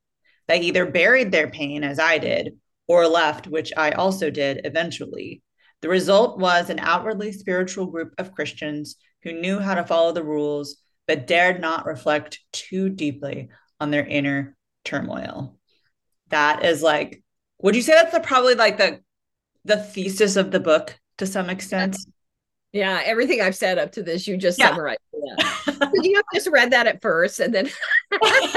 They 0.47 0.61
either 0.61 0.85
buried 0.85 1.31
their 1.31 1.49
pain, 1.49 1.83
as 1.83 1.99
I 1.99 2.17
did, 2.17 2.57
or 2.87 3.07
left, 3.07 3.47
which 3.47 3.71
I 3.75 3.91
also 3.91 4.29
did 4.29 4.61
eventually. 4.65 5.41
The 5.81 5.89
result 5.89 6.39
was 6.39 6.69
an 6.69 6.79
outwardly 6.79 7.31
spiritual 7.31 7.87
group 7.87 8.13
of 8.17 8.33
Christians 8.33 8.95
who 9.23 9.33
knew 9.33 9.59
how 9.59 9.75
to 9.75 9.85
follow 9.85 10.11
the 10.11 10.23
rules, 10.23 10.77
but 11.07 11.27
dared 11.27 11.59
not 11.59 11.85
reflect 11.85 12.39
too 12.53 12.89
deeply 12.89 13.49
on 13.79 13.91
their 13.91 14.05
inner 14.05 14.55
turmoil. 14.83 15.57
That 16.29 16.65
is 16.65 16.81
like, 16.81 17.23
would 17.59 17.75
you 17.75 17.81
say 17.81 17.93
that's 17.93 18.13
the, 18.13 18.19
probably 18.19 18.55
like 18.55 18.77
the 18.77 19.01
the 19.65 19.77
thesis 19.77 20.35
of 20.35 20.51
the 20.51 20.59
book 20.59 20.99
to 21.17 21.25
some 21.25 21.49
extent. 21.49 21.97
Yeah, 22.73 23.01
everything 23.03 23.41
I've 23.41 23.55
said 23.55 23.77
up 23.77 23.91
to 23.93 24.03
this, 24.03 24.27
you 24.27 24.37
just 24.37 24.57
yeah. 24.57 24.69
summarized. 24.69 24.99
Yeah. 25.13 25.89
you 25.93 26.15
have 26.15 26.25
just 26.33 26.47
read 26.47 26.71
that 26.71 26.87
at 26.87 27.01
first, 27.01 27.39
and 27.39 27.53
then 27.53 27.69
I 28.11 28.55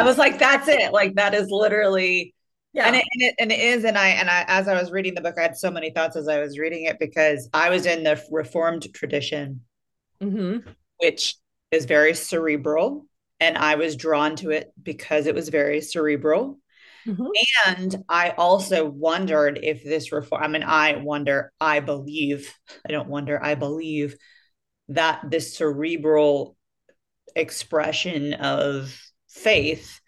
was 0.00 0.18
like, 0.18 0.38
"That's 0.38 0.68
it!" 0.68 0.92
Like 0.92 1.14
that 1.14 1.34
is 1.34 1.48
literally, 1.50 2.34
yeah. 2.74 2.86
And 2.86 2.96
it, 2.96 3.04
and 3.12 3.22
it 3.22 3.34
and 3.40 3.52
it 3.52 3.58
is. 3.58 3.84
And 3.84 3.96
I 3.96 4.08
and 4.08 4.28
I, 4.28 4.44
as 4.48 4.68
I 4.68 4.78
was 4.78 4.90
reading 4.90 5.14
the 5.14 5.22
book, 5.22 5.36
I 5.38 5.42
had 5.42 5.56
so 5.56 5.70
many 5.70 5.90
thoughts 5.90 6.14
as 6.14 6.28
I 6.28 6.40
was 6.40 6.58
reading 6.58 6.84
it 6.84 6.98
because 6.98 7.48
I 7.54 7.70
was 7.70 7.86
in 7.86 8.04
the 8.04 8.22
Reformed 8.30 8.92
tradition, 8.92 9.62
mm-hmm. 10.22 10.68
which 10.98 11.36
is 11.70 11.86
very 11.86 12.12
cerebral, 12.12 13.06
and 13.40 13.56
I 13.56 13.76
was 13.76 13.96
drawn 13.96 14.36
to 14.36 14.50
it 14.50 14.70
because 14.82 15.26
it 15.26 15.34
was 15.34 15.48
very 15.48 15.80
cerebral. 15.80 16.58
Mm-hmm. 17.06 17.26
And 17.66 18.04
I 18.08 18.30
also 18.30 18.88
wondered 18.88 19.58
if 19.62 19.84
this 19.84 20.12
reform, 20.12 20.42
I 20.42 20.48
mean, 20.48 20.62
I 20.62 20.96
wonder, 20.96 21.52
I 21.60 21.80
believe, 21.80 22.52
I 22.86 22.92
don't 22.92 23.08
wonder, 23.08 23.42
I 23.42 23.54
believe 23.54 24.16
that 24.88 25.22
this 25.30 25.56
cerebral 25.56 26.56
expression 27.34 28.34
of 28.34 28.98
faith 29.28 30.00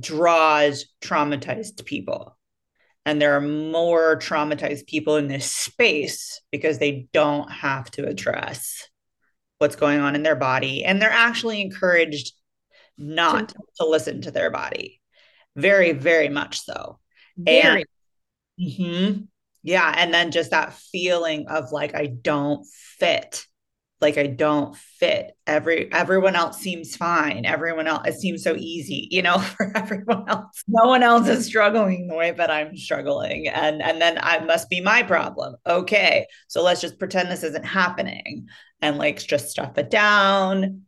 draws 0.00 0.86
traumatized 1.00 1.84
people. 1.84 2.36
And 3.04 3.22
there 3.22 3.36
are 3.36 3.40
more 3.40 4.18
traumatized 4.18 4.88
people 4.88 5.16
in 5.16 5.28
this 5.28 5.50
space 5.50 6.40
because 6.50 6.78
they 6.78 7.08
don't 7.12 7.50
have 7.50 7.88
to 7.92 8.06
address 8.06 8.88
what's 9.58 9.76
going 9.76 10.00
on 10.00 10.14
in 10.14 10.22
their 10.22 10.36
body 10.36 10.84
and 10.84 11.00
they're 11.00 11.08
actually 11.10 11.62
encouraged 11.62 12.32
not 12.98 13.54
to 13.76 13.86
listen 13.86 14.20
to 14.22 14.30
their 14.30 14.50
body 14.50 15.00
very 15.56 15.92
very 15.92 16.28
much 16.28 16.60
so. 16.60 16.98
Very. 17.36 17.84
and 18.58 18.70
mhm, 18.70 19.28
yeah 19.62 19.92
and 19.96 20.14
then 20.14 20.30
just 20.30 20.50
that 20.52 20.72
feeling 20.74 21.48
of 21.48 21.72
like 21.72 21.94
i 21.94 22.06
don't 22.06 22.66
fit. 22.98 23.44
Like 24.00 24.18
i 24.18 24.26
don't 24.26 24.76
fit. 24.76 25.32
Every 25.46 25.90
everyone 25.90 26.36
else 26.36 26.58
seems 26.58 26.94
fine. 26.96 27.46
Everyone 27.46 27.86
else 27.86 28.06
it 28.06 28.20
seems 28.20 28.42
so 28.42 28.54
easy 28.54 29.08
you 29.10 29.22
know 29.22 29.38
for 29.56 29.72
everyone 29.74 30.28
else. 30.28 30.62
No 30.68 30.86
one 30.88 31.02
else 31.02 31.28
is 31.28 31.46
struggling 31.46 32.06
the 32.08 32.14
way 32.14 32.30
that 32.30 32.50
i'm 32.50 32.76
struggling. 32.76 33.48
And 33.48 33.82
and 33.82 34.00
then 34.00 34.18
i 34.22 34.38
must 34.40 34.68
be 34.70 34.80
my 34.80 35.02
problem. 35.02 35.56
Okay 35.66 36.26
so 36.48 36.62
let's 36.62 36.80
just 36.82 36.98
pretend 36.98 37.30
this 37.30 37.42
isn't 37.42 37.64
happening. 37.64 38.48
And 38.82 38.98
like 38.98 39.18
just 39.18 39.48
stuff 39.48 39.78
it 39.78 39.90
down 39.90 40.82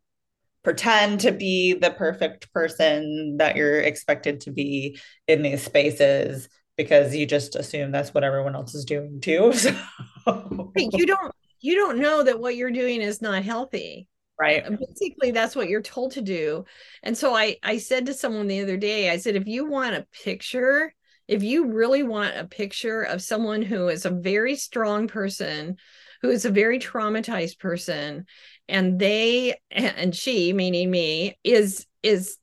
pretend 0.65 1.21
to 1.21 1.33
be 1.33 1.75
the 1.75 1.91
perfect 1.91 2.53
person 2.53 3.37
that 3.39 3.57
you're 3.57 3.81
expected 3.81 4.41
to 4.41 4.51
be 4.51 4.99
in 5.27 5.43
these 5.43 5.63
spaces 5.63 6.49
because 6.77 7.15
you 7.15 7.27
just 7.27 7.57
assume 7.57 7.91
that's 7.91 8.15
what 8.15 8.25
everyone 8.25 8.55
else 8.55 8.75
is 8.75 8.85
doing 8.85 9.21
too 9.21 9.53
so, 10.25 10.73
you 10.77 11.07
don't 11.07 11.35
you 11.61 11.75
don't 11.75 11.99
know 11.99 12.23
that 12.23 12.41
what 12.41 12.57
you're 12.57 12.71
doing 12.71 13.01
is 13.01 13.21
not 13.21 13.43
healthy. 13.43 14.07
Right. 14.41 14.65
Uh, 14.65 14.71
basically 14.71 15.33
that's 15.33 15.57
what 15.57 15.69
you're 15.69 15.83
told 15.83 16.13
to 16.13 16.23
do. 16.23 16.65
And 17.03 17.17
so 17.17 17.35
i 17.35 17.57
i 17.63 17.79
said 17.79 18.07
to 18.07 18.15
someone 18.15 18.47
the 18.47 18.61
other 18.61 18.77
day 18.77 19.11
i 19.11 19.17
said 19.17 19.37
if 19.37 19.47
you 19.47 19.67
want 19.67 19.97
a 19.97 20.07
picture 20.25 20.95
if 21.27 21.43
you 21.43 21.73
really 21.73 22.03
want 22.03 22.37
a 22.37 22.47
picture 22.47 23.03
of 23.03 23.21
someone 23.21 23.63
who 23.63 23.89
is 23.89 24.07
a 24.07 24.11
very 24.11 24.57
strong 24.57 25.09
person 25.09 25.77
who 26.23 26.31
is 26.31 26.45
a 26.45 26.51
very 26.51 26.79
traumatized 26.79 27.59
person 27.59 28.27
and 28.69 28.99
they 28.99 29.55
and 29.71 30.15
she 30.15 30.53
meaning 30.53 30.91
me 30.91 31.39
is 31.45 31.87
is 32.03 32.39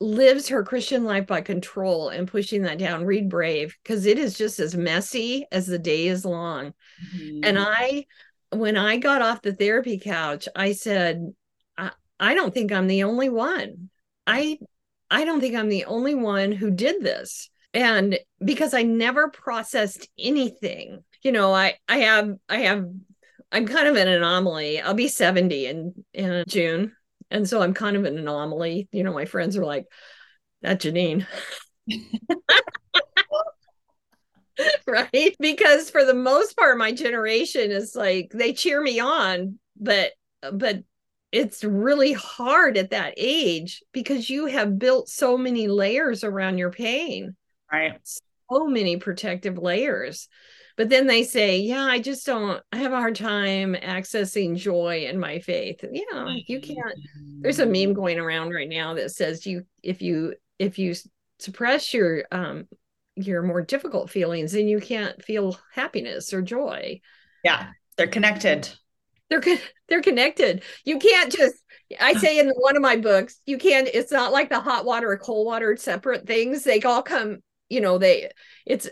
lives 0.00 0.48
her 0.48 0.64
christian 0.64 1.04
life 1.04 1.26
by 1.26 1.40
control 1.40 2.08
and 2.08 2.26
pushing 2.26 2.62
that 2.62 2.78
down 2.78 3.04
read 3.04 3.28
brave 3.28 3.76
because 3.82 4.04
it 4.04 4.18
is 4.18 4.36
just 4.36 4.58
as 4.58 4.76
messy 4.76 5.46
as 5.52 5.66
the 5.66 5.78
day 5.78 6.08
is 6.08 6.24
long 6.24 6.74
mm-hmm. 7.14 7.40
and 7.44 7.58
I, 7.58 8.06
when 8.52 8.76
I 8.76 8.98
got 8.98 9.22
off 9.22 9.42
the 9.42 9.54
therapy 9.54 9.98
couch, 9.98 10.48
I 10.54 10.72
said, 10.72 11.34
I, 11.76 11.90
I 12.20 12.34
don't 12.34 12.52
think 12.52 12.70
I'm 12.70 12.86
the 12.86 13.04
only 13.04 13.28
one. 13.28 13.90
I, 14.26 14.58
I 15.10 15.24
don't 15.24 15.40
think 15.40 15.56
I'm 15.56 15.68
the 15.68 15.86
only 15.86 16.14
one 16.14 16.52
who 16.52 16.70
did 16.70 17.02
this. 17.02 17.50
And 17.74 18.18
because 18.44 18.74
I 18.74 18.82
never 18.82 19.28
processed 19.28 20.08
anything, 20.18 21.02
you 21.22 21.32
know, 21.32 21.54
I, 21.54 21.76
I 21.88 21.98
have, 21.98 22.34
I 22.48 22.58
have, 22.58 22.86
I'm 23.52 23.66
kind 23.66 23.86
of 23.86 23.96
an 23.96 24.08
anomaly. 24.08 24.80
I'll 24.80 24.94
be 24.94 25.08
70 25.08 25.66
in, 25.66 26.04
in 26.14 26.44
June. 26.48 26.96
And 27.30 27.48
so 27.48 27.62
I'm 27.62 27.74
kind 27.74 27.96
of 27.96 28.04
an 28.04 28.18
anomaly. 28.18 28.88
You 28.92 29.04
know, 29.04 29.12
my 29.12 29.26
friends 29.26 29.56
are 29.56 29.64
like, 29.64 29.86
that 30.62 30.80
Janyne. 30.80 31.26
right 34.86 35.34
because 35.40 35.90
for 35.90 36.04
the 36.04 36.14
most 36.14 36.56
part 36.56 36.78
my 36.78 36.92
generation 36.92 37.70
is 37.70 37.96
like 37.96 38.30
they 38.32 38.52
cheer 38.52 38.80
me 38.80 39.00
on 39.00 39.58
but 39.80 40.12
but 40.52 40.82
it's 41.32 41.64
really 41.64 42.12
hard 42.12 42.76
at 42.76 42.90
that 42.90 43.14
age 43.16 43.82
because 43.92 44.28
you 44.28 44.46
have 44.46 44.78
built 44.78 45.08
so 45.08 45.38
many 45.38 45.68
layers 45.68 46.22
around 46.22 46.58
your 46.58 46.70
pain 46.70 47.34
right 47.72 47.98
so 48.04 48.66
many 48.66 48.98
protective 48.98 49.58
layers 49.58 50.28
but 50.76 50.88
then 50.88 51.06
they 51.06 51.22
say 51.22 51.58
yeah 51.58 51.84
i 51.84 51.98
just 51.98 52.24
don't 52.26 52.62
i 52.72 52.76
have 52.76 52.92
a 52.92 52.96
hard 52.96 53.14
time 53.14 53.74
accessing 53.74 54.56
joy 54.56 55.06
in 55.08 55.18
my 55.18 55.38
faith. 55.38 55.84
Yeah 55.90 56.34
you 56.46 56.60
can't 56.60 56.94
there's 57.40 57.58
a 57.58 57.66
meme 57.66 57.94
going 57.94 58.18
around 58.18 58.50
right 58.50 58.68
now 58.68 58.94
that 58.94 59.10
says 59.10 59.46
you 59.46 59.64
if 59.82 60.02
you 60.02 60.34
if 60.58 60.78
you 60.78 60.94
suppress 61.38 61.92
your 61.92 62.24
um 62.30 62.66
your 63.16 63.42
more 63.42 63.62
difficult 63.62 64.10
feelings 64.10 64.52
then 64.52 64.68
you 64.68 64.80
can't 64.80 65.22
feel 65.22 65.58
happiness 65.74 66.32
or 66.32 66.42
joy. 66.42 67.00
Yeah 67.44 67.68
they're 67.96 68.06
connected. 68.06 68.68
They're 69.28 69.42
they're 69.88 70.02
connected. 70.02 70.62
You 70.84 70.98
can't 70.98 71.32
just 71.32 71.56
i 72.00 72.14
say 72.14 72.38
in 72.38 72.48
one 72.56 72.74
of 72.74 72.80
my 72.80 72.96
books 72.96 73.38
you 73.44 73.58
can't 73.58 73.86
it's 73.92 74.10
not 74.10 74.32
like 74.32 74.48
the 74.48 74.58
hot 74.58 74.86
water 74.86 75.10
or 75.10 75.18
cold 75.18 75.46
water 75.46 75.76
separate 75.76 76.26
things. 76.26 76.64
They 76.64 76.80
all 76.80 77.02
come 77.02 77.38
you 77.68 77.80
know 77.80 77.98
they 77.98 78.30
it's 78.66 78.88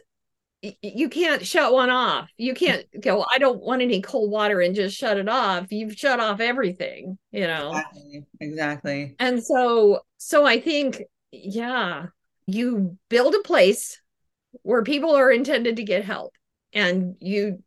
you 0.63 1.09
can't 1.09 1.47
shut 1.47 1.73
one 1.73 1.91
off. 1.91 2.29
You 2.37 2.53
mm. 2.53 2.59
can't 2.59 2.87
go 3.01 3.25
i 3.33 3.39
don't 3.39 3.61
want 3.61 3.83
any 3.83 4.03
cold 4.03 4.31
water 4.31 4.61
and 4.61 4.75
just 4.75 4.97
shut 4.97 5.17
it 5.17 5.29
off. 5.29 5.71
You've 5.71 5.95
shut 5.95 6.21
off 6.21 6.41
everything 6.41 7.19
you 7.33 7.47
know? 7.47 7.71
Exactly, 7.71 8.25
exactly. 8.41 9.17
and 9.19 9.43
so 9.43 10.01
so 10.17 10.45
i 10.45 10.61
think 10.61 11.03
yeah 11.33 12.07
you 12.47 12.97
build 13.09 13.35
a 13.35 13.43
place 13.43 14.01
where 14.63 14.83
people 14.83 15.15
are 15.15 15.31
intended 15.31 15.77
to 15.77 15.85
get 15.85 16.05
help 16.05 16.33
and 16.73 17.15
you 17.21 17.63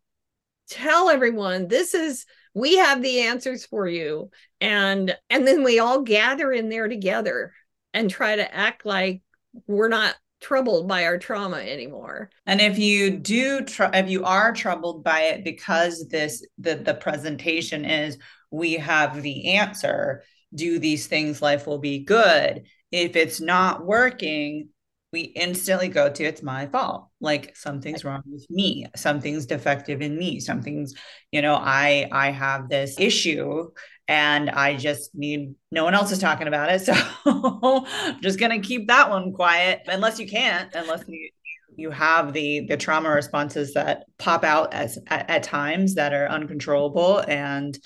tell 0.70 1.10
everyone 1.10 1.68
this 1.68 1.94
is 1.94 2.26
we 2.54 2.78
have 2.78 3.02
the 3.02 3.22
answers 3.22 3.66
for 3.66 3.88
you 3.88 4.30
and 4.62 5.16
and 5.30 5.48
then 5.48 5.64
we 5.64 5.80
all 5.80 6.02
gather 6.02 6.52
in 6.52 6.70
there 6.70 6.88
together 6.88 7.54
and 7.94 8.10
try 8.10 8.36
to 8.36 8.56
act 8.56 8.86
like 8.86 9.22
we're 9.68 9.90
not 9.90 10.16
troubled 10.44 10.88
by 10.88 11.06
our 11.06 11.18
trauma 11.18 11.58
anymore. 11.58 12.30
And 12.46 12.62
if 12.62 12.78
you 12.78 13.12
mm-hmm. 13.12 13.22
do 13.22 13.62
tr- 13.66 13.86
if 13.94 14.10
you 14.10 14.24
are 14.26 14.54
troubled 14.54 15.04
by 15.04 15.22
it 15.22 15.44
because 15.44 16.08
this 16.10 16.46
the 16.60 16.76
the 16.76 16.94
presentation 16.94 17.86
is 17.86 18.18
we 18.52 18.74
have 18.74 19.22
the 19.22 19.56
answer. 19.56 20.24
Do 20.54 20.78
these 20.78 21.08
things 21.08 21.42
life 21.42 21.66
will 21.66 21.80
be 21.80 22.04
good. 22.04 22.68
If 22.92 23.16
it's 23.16 23.42
not 23.42 23.86
working 23.86 24.70
we 25.14 25.22
instantly 25.22 25.90
go 25.90 26.10
to 26.10 26.24
it's 26.24 26.42
my 26.42 26.66
fault. 26.66 27.08
Like 27.22 27.56
something's 27.56 28.04
wrong 28.04 28.24
with 28.26 28.50
me. 28.50 28.88
Something's 28.96 29.46
defective 29.46 30.02
in 30.02 30.18
me. 30.18 30.40
Something's 30.40 30.96
you 31.32 31.42
know 31.42 31.56
i 31.56 32.08
i 32.12 32.32
have 32.32 32.68
this 32.68 33.00
issue 33.00 33.70
and 34.08 34.50
i 34.50 34.76
just 34.76 35.12
need 35.16 35.56
no 35.72 35.84
one 35.84 35.94
else 35.94 36.12
is 36.12 36.20
talking 36.20 36.48
about 36.48 36.70
it 36.70 36.80
so 36.86 36.94
i'm 37.26 38.22
just 38.22 38.40
going 38.40 38.52
to 38.52 38.66
keep 38.66 38.88
that 38.88 39.10
one 39.10 39.32
quiet 39.34 39.82
unless 39.88 40.20
you 40.20 40.28
can't 40.28 40.74
unless 40.76 41.04
you 41.08 41.30
you 41.76 41.90
have 41.90 42.34
the 42.34 42.66
the 42.68 42.78
trauma 42.78 43.10
responses 43.10 43.74
that 43.74 44.06
pop 44.20 44.44
out 44.44 44.74
as 44.74 45.00
at, 45.08 45.30
at 45.30 45.44
times 45.44 45.96
that 45.96 46.14
are 46.14 46.28
uncontrollable 46.28 47.24
and 47.28 47.80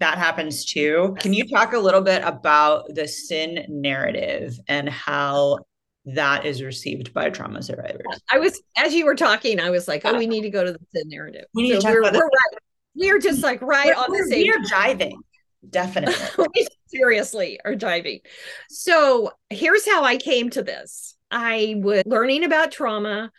that 0.00 0.18
happens 0.18 0.64
too. 0.64 1.14
Can 1.20 1.32
you 1.32 1.46
talk 1.48 1.72
a 1.72 1.78
little 1.78 2.00
bit 2.00 2.22
about 2.24 2.94
the 2.94 3.06
sin 3.06 3.64
narrative 3.68 4.58
and 4.66 4.88
how 4.88 5.58
that 6.06 6.44
is 6.44 6.62
received 6.62 7.14
by 7.14 7.30
trauma 7.30 7.62
survivors. 7.62 8.20
I 8.30 8.38
was, 8.38 8.60
as 8.76 8.92
you 8.94 9.06
were 9.06 9.14
talking, 9.14 9.58
I 9.58 9.70
was 9.70 9.88
like, 9.88 10.02
oh, 10.04 10.16
we 10.18 10.26
need 10.26 10.42
to 10.42 10.50
go 10.50 10.62
to 10.62 10.72
the 10.72 10.78
sin 10.94 11.04
narrative. 11.06 11.46
We 11.54 11.62
need 11.62 11.70
so 11.70 11.76
to 11.76 11.82
talk 11.82 11.92
we're, 11.92 12.00
about 12.02 12.12
we're 12.12 12.24
right. 12.24 12.58
We're 12.94 13.18
just 13.18 13.42
like 13.42 13.62
right 13.62 13.86
we're, 13.86 13.94
on 13.94 14.12
the 14.12 14.26
same. 14.28 14.46
We're 14.46 14.62
jiving, 14.64 15.14
definitely. 15.70 16.14
we 16.54 16.66
seriously 16.86 17.58
are 17.64 17.74
diving. 17.74 18.20
So 18.68 19.32
here's 19.50 19.86
how 19.86 20.04
I 20.04 20.16
came 20.16 20.50
to 20.50 20.62
this. 20.62 21.14
I 21.30 21.74
was 21.78 22.02
learning 22.06 22.44
about 22.44 22.72
trauma. 22.72 23.32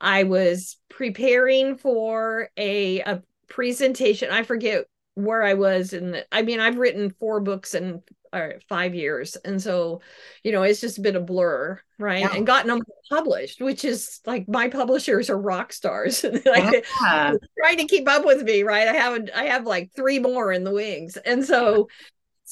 I 0.00 0.24
was 0.24 0.76
preparing 0.88 1.76
for 1.76 2.48
a, 2.56 3.00
a 3.00 3.22
presentation. 3.48 4.30
I 4.30 4.42
forget 4.42 4.86
where 5.14 5.42
I 5.42 5.54
was 5.54 5.92
And 5.92 6.24
I 6.32 6.42
mean, 6.42 6.60
I've 6.60 6.78
written 6.78 7.10
four 7.10 7.40
books 7.40 7.74
in 7.74 8.02
or 8.32 8.60
five 8.68 8.94
years. 8.94 9.36
And 9.36 9.60
so, 9.60 10.00
you 10.42 10.52
know, 10.52 10.62
it's 10.62 10.80
just 10.80 11.02
been 11.02 11.16
a 11.16 11.20
blur, 11.20 11.80
right? 11.98 12.20
Yeah. 12.20 12.34
And 12.34 12.46
gotten 12.46 12.68
them 12.68 12.82
published, 13.10 13.60
which 13.60 13.84
is 13.84 14.20
like 14.26 14.48
my 14.48 14.68
publishers 14.68 15.28
are 15.30 15.38
rock 15.38 15.72
stars. 15.72 16.24
like 16.46 16.86
yeah. 17.02 17.34
trying 17.58 17.78
to 17.78 17.86
keep 17.86 18.08
up 18.08 18.24
with 18.24 18.42
me, 18.42 18.62
right? 18.62 18.88
I 18.88 18.94
haven't 18.94 19.30
I 19.34 19.44
have 19.44 19.66
like 19.66 19.90
three 19.94 20.18
more 20.18 20.52
in 20.52 20.64
the 20.64 20.72
wings. 20.72 21.16
And 21.16 21.44
so 21.44 21.88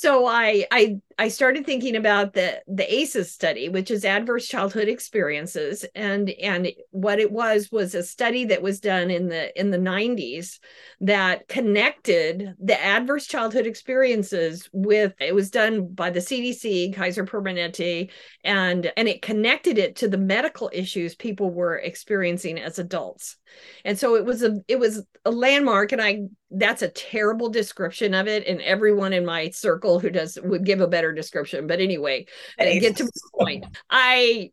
so 0.00 0.24
I 0.24 0.64
I 0.70 0.96
I 1.18 1.28
started 1.28 1.66
thinking 1.66 1.94
about 1.94 2.32
the 2.32 2.62
the 2.66 2.90
ACEs 2.90 3.30
study, 3.30 3.68
which 3.68 3.90
is 3.90 4.02
adverse 4.02 4.48
childhood 4.48 4.88
experiences, 4.88 5.84
and 5.94 6.30
and 6.30 6.72
what 6.90 7.18
it 7.18 7.30
was 7.30 7.70
was 7.70 7.94
a 7.94 8.02
study 8.02 8.46
that 8.46 8.62
was 8.62 8.80
done 8.80 9.10
in 9.10 9.28
the 9.28 9.60
in 9.60 9.68
the 9.68 9.76
90s 9.76 10.58
that 11.02 11.48
connected 11.48 12.54
the 12.58 12.82
adverse 12.82 13.26
childhood 13.26 13.66
experiences 13.66 14.70
with 14.72 15.12
it 15.20 15.34
was 15.34 15.50
done 15.50 15.88
by 15.92 16.08
the 16.08 16.20
CDC, 16.20 16.94
Kaiser 16.94 17.26
Permanente, 17.26 18.10
and 18.42 18.90
and 18.96 19.06
it 19.06 19.20
connected 19.20 19.76
it 19.76 19.96
to 19.96 20.08
the 20.08 20.16
medical 20.16 20.70
issues 20.72 21.14
people 21.14 21.50
were 21.50 21.76
experiencing 21.76 22.58
as 22.58 22.78
adults. 22.78 23.36
And 23.84 23.98
so 23.98 24.16
it 24.16 24.24
was 24.24 24.42
a 24.42 24.62
it 24.66 24.78
was 24.78 25.04
a 25.26 25.30
landmark, 25.30 25.92
and 25.92 26.00
I 26.00 26.22
that's 26.50 26.82
a 26.82 26.88
terrible 26.88 27.48
description 27.48 28.14
of 28.14 28.26
it 28.26 28.46
and 28.46 28.60
everyone 28.62 29.12
in 29.12 29.24
my 29.24 29.50
circle 29.50 30.00
who 30.00 30.10
does 30.10 30.38
would 30.42 30.64
give 30.64 30.80
a 30.80 30.88
better 30.88 31.12
description 31.12 31.66
but 31.66 31.80
anyway 31.80 32.24
uh, 32.58 32.64
Thanks. 32.64 32.86
get 32.86 32.96
to 32.96 33.04
the 33.04 33.20
point 33.38 33.64
i 33.88 34.50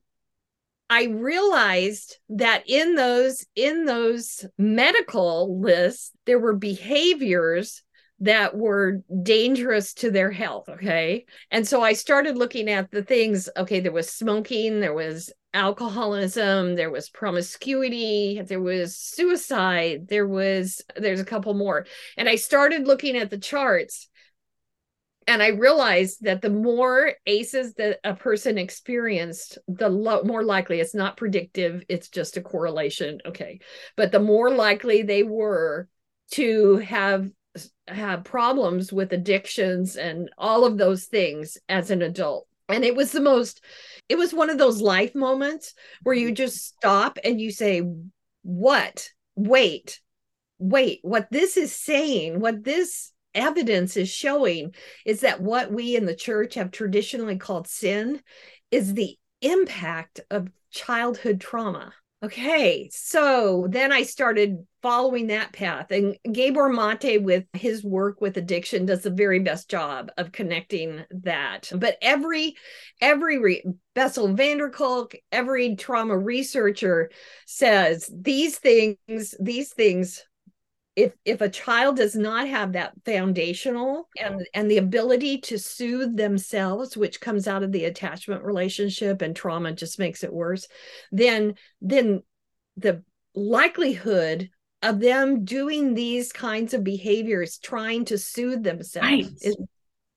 i 0.89 1.05
realized 1.05 2.17
that 2.29 2.63
in 2.67 2.95
those 2.95 3.45
in 3.55 3.85
those 3.85 4.45
medical 4.57 5.59
lists 5.59 6.11
there 6.25 6.39
were 6.39 6.55
behaviors 6.55 7.83
that 8.19 8.57
were 8.57 9.03
dangerous 9.21 9.93
to 9.93 10.09
their 10.09 10.31
health. 10.31 10.69
Okay. 10.69 11.25
And 11.51 11.67
so 11.67 11.81
I 11.81 11.93
started 11.93 12.37
looking 12.37 12.69
at 12.69 12.89
the 12.91 13.03
things. 13.03 13.49
Okay. 13.55 13.79
There 13.79 13.91
was 13.91 14.09
smoking, 14.09 14.79
there 14.79 14.93
was 14.93 15.31
alcoholism, 15.53 16.75
there 16.75 16.89
was 16.89 17.09
promiscuity, 17.09 18.41
there 18.41 18.61
was 18.61 18.97
suicide, 18.97 20.07
there 20.07 20.27
was, 20.27 20.81
there's 20.95 21.19
a 21.19 21.25
couple 21.25 21.53
more. 21.53 21.85
And 22.17 22.27
I 22.27 22.35
started 22.35 22.87
looking 22.87 23.15
at 23.17 23.29
the 23.29 23.37
charts 23.37 24.09
and 25.27 25.43
I 25.43 25.47
realized 25.47 26.23
that 26.23 26.41
the 26.41 26.49
more 26.49 27.11
ACEs 27.25 27.73
that 27.73 27.99
a 28.03 28.15
person 28.15 28.57
experienced, 28.57 29.57
the 29.67 29.89
lo- 29.89 30.23
more 30.23 30.43
likely 30.43 30.79
it's 30.79 30.95
not 30.95 31.17
predictive, 31.17 31.83
it's 31.89 32.07
just 32.07 32.37
a 32.37 32.41
correlation. 32.41 33.19
Okay. 33.25 33.59
But 33.97 34.13
the 34.13 34.21
more 34.21 34.49
likely 34.49 35.03
they 35.03 35.23
were 35.23 35.89
to 36.31 36.77
have 36.77 37.29
have 37.87 38.23
problems 38.23 38.91
with 38.91 39.13
addictions 39.13 39.95
and 39.95 40.29
all 40.37 40.65
of 40.65 40.77
those 40.77 41.05
things 41.05 41.57
as 41.69 41.91
an 41.91 42.01
adult. 42.01 42.47
And 42.69 42.83
it 42.83 42.95
was 42.95 43.11
the 43.11 43.21
most 43.21 43.63
it 44.09 44.17
was 44.17 44.33
one 44.33 44.49
of 44.49 44.57
those 44.57 44.81
life 44.81 45.15
moments 45.15 45.73
where 46.03 46.15
you 46.15 46.27
mm-hmm. 46.27 46.35
just 46.35 46.67
stop 46.67 47.17
and 47.23 47.39
you 47.39 47.51
say 47.51 47.81
what? 48.43 49.09
Wait. 49.35 50.01
Wait. 50.59 50.99
What 51.01 51.27
this 51.31 51.57
is 51.57 51.73
saying 51.73 52.39
what 52.39 52.63
this 52.63 53.13
evidence 53.33 53.95
is 53.95 54.09
showing 54.09 54.73
is 55.05 55.21
that 55.21 55.41
what 55.41 55.71
we 55.71 55.95
in 55.95 56.05
the 56.05 56.15
church 56.15 56.55
have 56.55 56.71
traditionally 56.71 57.37
called 57.37 57.67
sin 57.67 58.21
is 58.71 58.93
the 58.93 59.15
impact 59.41 60.19
of 60.31 60.49
childhood 60.71 61.39
trauma 61.39 61.93
Okay, 62.23 62.89
so 62.91 63.67
then 63.69 63.91
I 63.91 64.01
started 64.01 64.65
following 64.81 65.27
that 65.27 65.53
path, 65.53 65.91
and 65.91 66.17
Gabor 66.31 66.67
Mate, 66.67 67.21
with 67.21 67.45
his 67.53 67.83
work 67.83 68.21
with 68.21 68.37
addiction, 68.37 68.87
does 68.87 69.03
the 69.03 69.11
very 69.11 69.37
best 69.37 69.69
job 69.69 70.09
of 70.17 70.31
connecting 70.31 71.05
that. 71.11 71.71
But 71.75 71.97
every 72.01 72.55
every 72.99 73.37
re- 73.37 73.63
Bessel 73.93 74.33
van 74.33 74.57
der 74.57 74.71
Kolk, 74.71 75.13
every 75.31 75.75
trauma 75.75 76.17
researcher 76.17 77.11
says 77.45 78.09
these 78.11 78.57
things, 78.57 79.35
these 79.39 79.71
things 79.73 80.23
if 80.97 81.13
if 81.23 81.41
a 81.41 81.49
child 81.49 81.95
does 81.95 82.15
not 82.15 82.47
have 82.47 82.73
that 82.73 82.91
foundational 83.05 84.09
and 84.17 84.45
and 84.53 84.69
the 84.69 84.79
ability 84.79 85.37
to 85.37 85.57
soothe 85.57 86.17
themselves 86.17 86.97
which 86.97 87.21
comes 87.21 87.47
out 87.47 87.63
of 87.63 87.71
the 87.71 87.85
attachment 87.85 88.43
relationship 88.43 89.21
and 89.21 89.35
trauma 89.35 89.71
just 89.71 89.99
makes 89.99 90.23
it 90.23 90.33
worse 90.33 90.67
then 91.11 91.53
then 91.81 92.21
the 92.75 93.03
likelihood 93.35 94.49
of 94.81 94.99
them 94.99 95.45
doing 95.45 95.93
these 95.93 96.33
kinds 96.33 96.73
of 96.73 96.83
behaviors 96.83 97.59
trying 97.59 98.03
to 98.03 98.17
soothe 98.17 98.63
themselves 98.63 99.07
right. 99.07 99.29
is 99.41 99.55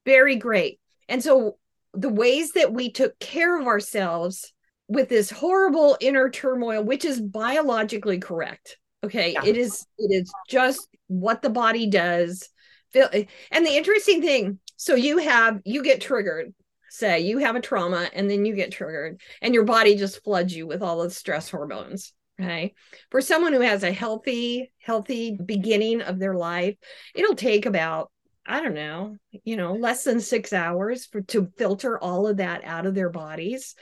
very 0.07 0.37
great 0.37 0.81
and 1.09 1.23
so 1.23 1.59
the 1.93 2.09
ways 2.09 2.53
that 2.53 2.73
we 2.73 2.91
took 2.91 3.19
care 3.19 3.61
of 3.61 3.67
ourselves 3.67 4.53
with 4.89 5.11
this 5.11 5.31
horrible 5.31 5.99
inner 6.01 6.31
turmoil 6.31 6.83
which 6.83 7.05
is 7.05 7.21
biologically 7.21 8.19
correct 8.19 8.79
Okay. 9.03 9.33
Yeah. 9.33 9.45
It 9.45 9.57
is 9.57 9.87
it 9.99 10.13
is 10.13 10.33
just 10.49 10.89
what 11.07 11.43
the 11.43 11.51
body 11.51 11.89
does. 11.89 12.49
Eh, 12.95 13.25
and 13.51 13.65
the 13.65 13.77
interesting 13.77 14.21
thing, 14.21 14.59
so 14.77 14.95
you 14.95 15.19
have 15.19 15.61
you 15.65 15.83
get 15.83 16.01
triggered, 16.01 16.53
say 16.91 17.21
you 17.21 17.39
have 17.39 17.57
a 17.57 17.61
trauma, 17.61 18.11
and 18.13 18.31
then 18.31 18.45
you 18.45 18.55
get 18.55 18.73
triggered, 18.73 19.21
and 19.41 19.55
your 19.55 19.65
body 19.65 19.97
just 19.97 20.23
floods 20.23 20.55
you 20.55 20.67
with 20.67 20.83
all 20.83 21.03
the 21.03 21.11
stress 21.11 21.49
hormones. 21.51 22.13
Okay. 22.41 22.75
For 23.11 23.21
someone 23.21 23.53
who 23.53 23.61
has 23.61 23.83
a 23.83 23.93
healthy, 23.93 24.73
healthy 24.79 25.37
beginning 25.45 26.01
of 26.01 26.19
their 26.19 26.35
life, 26.35 26.77
it'll 27.15 27.35
take 27.35 27.67
about 27.67 28.11
I 28.47 28.63
don't 28.63 28.75
know, 28.75 29.17
you 29.45 29.57
know, 29.57 29.75
less 29.75 30.03
than 30.03 30.19
six 30.21 30.53
hours 30.53 31.07
for 31.07 31.21
to 31.23 31.53
filter 31.57 31.99
all 31.99 32.27
of 32.27 32.39
that 32.39 32.65
out 32.65 32.87
of 32.87 32.95
their 32.95 33.11
bodies. 33.11 33.75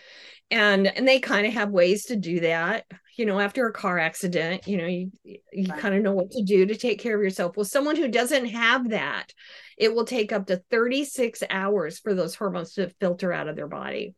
And 0.51 0.87
and 0.87 1.07
they 1.07 1.21
kind 1.21 1.47
of 1.47 1.55
have 1.55 1.71
ways 1.71 2.07
to 2.07 2.17
do 2.17 2.41
that 2.41 2.85
you 3.19 3.27
know 3.27 3.41
after 3.41 3.67
a 3.67 3.73
car 3.73 3.99
accident 3.99 4.67
you 4.67 4.77
know 4.79 4.87
you 4.87 5.11
you 5.25 5.69
right. 5.69 5.79
kind 5.79 5.95
of 5.95 6.03
know 6.03 6.15
what 6.15 6.31
to 6.31 6.43
do 6.43 6.65
to 6.65 6.77
take 6.77 7.01
care 7.01 7.17
of 7.17 7.23
yourself. 7.23 7.57
Well 7.57 7.65
someone 7.65 7.97
who 7.97 8.09
doesn't 8.09 8.47
have 8.47 8.91
that 8.91 9.35
it 9.77 9.95
will 9.95 10.05
take 10.05 10.33
up 10.33 10.47
to 10.47 10.63
36 10.71 11.43
hours 11.51 11.99
for 11.99 12.15
those 12.15 12.35
hormones 12.35 12.75
to 12.75 12.89
filter 13.01 13.33
out 13.33 13.49
of 13.49 13.57
their 13.57 13.69
body. 13.69 14.15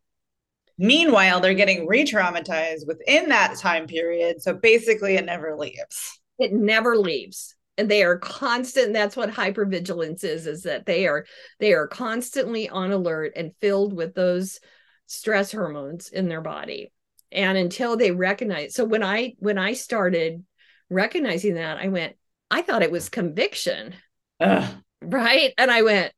Meanwhile 0.79 1.41
they're 1.41 1.55
getting 1.55 1.87
re-traumatized 1.87 2.87
within 2.87 3.31
that 3.31 3.57
time 3.59 3.87
period 3.87 4.43
so 4.43 4.55
basically 4.55 5.17
it 5.17 5.25
never 5.25 5.57
leaves. 5.57 6.21
It 6.39 6.53
never 6.53 6.97
leaves 6.97 7.57
and 7.79 7.91
they 7.91 8.03
are 8.03 8.19
constant 8.19 8.93
that's 8.93 9.17
what 9.17 9.31
hypervigilance 9.31 10.25
is 10.25 10.47
is 10.47 10.65
that 10.65 10.85
they 10.85 11.07
are 11.07 11.25
they 11.59 11.73
are 11.73 11.87
constantly 11.87 12.69
on 12.69 12.93
alert 12.93 13.33
and 13.37 13.53
filled 13.61 13.95
with 13.95 14.15
those 14.15 14.61
stress 15.07 15.51
hormones 15.51 16.09
in 16.11 16.29
their 16.29 16.43
body 16.43 16.93
and 17.33 17.57
until 17.57 17.97
they 17.97 18.11
recognize 18.11 18.75
so 18.75 18.85
when 18.85 19.03
i 19.03 19.35
when 19.39 19.59
i 19.59 19.73
started 19.73 20.45
recognizing 20.89 21.55
that 21.55 21.79
i 21.79 21.89
went 21.89 22.17
i 22.51 22.63
thought 22.63 22.83
it 22.83 22.91
was 22.91 23.09
conviction. 23.09 23.95
Ugh. 24.41 24.75
right? 25.03 25.53
And 25.59 25.71
i 25.71 25.83
went 25.83 26.13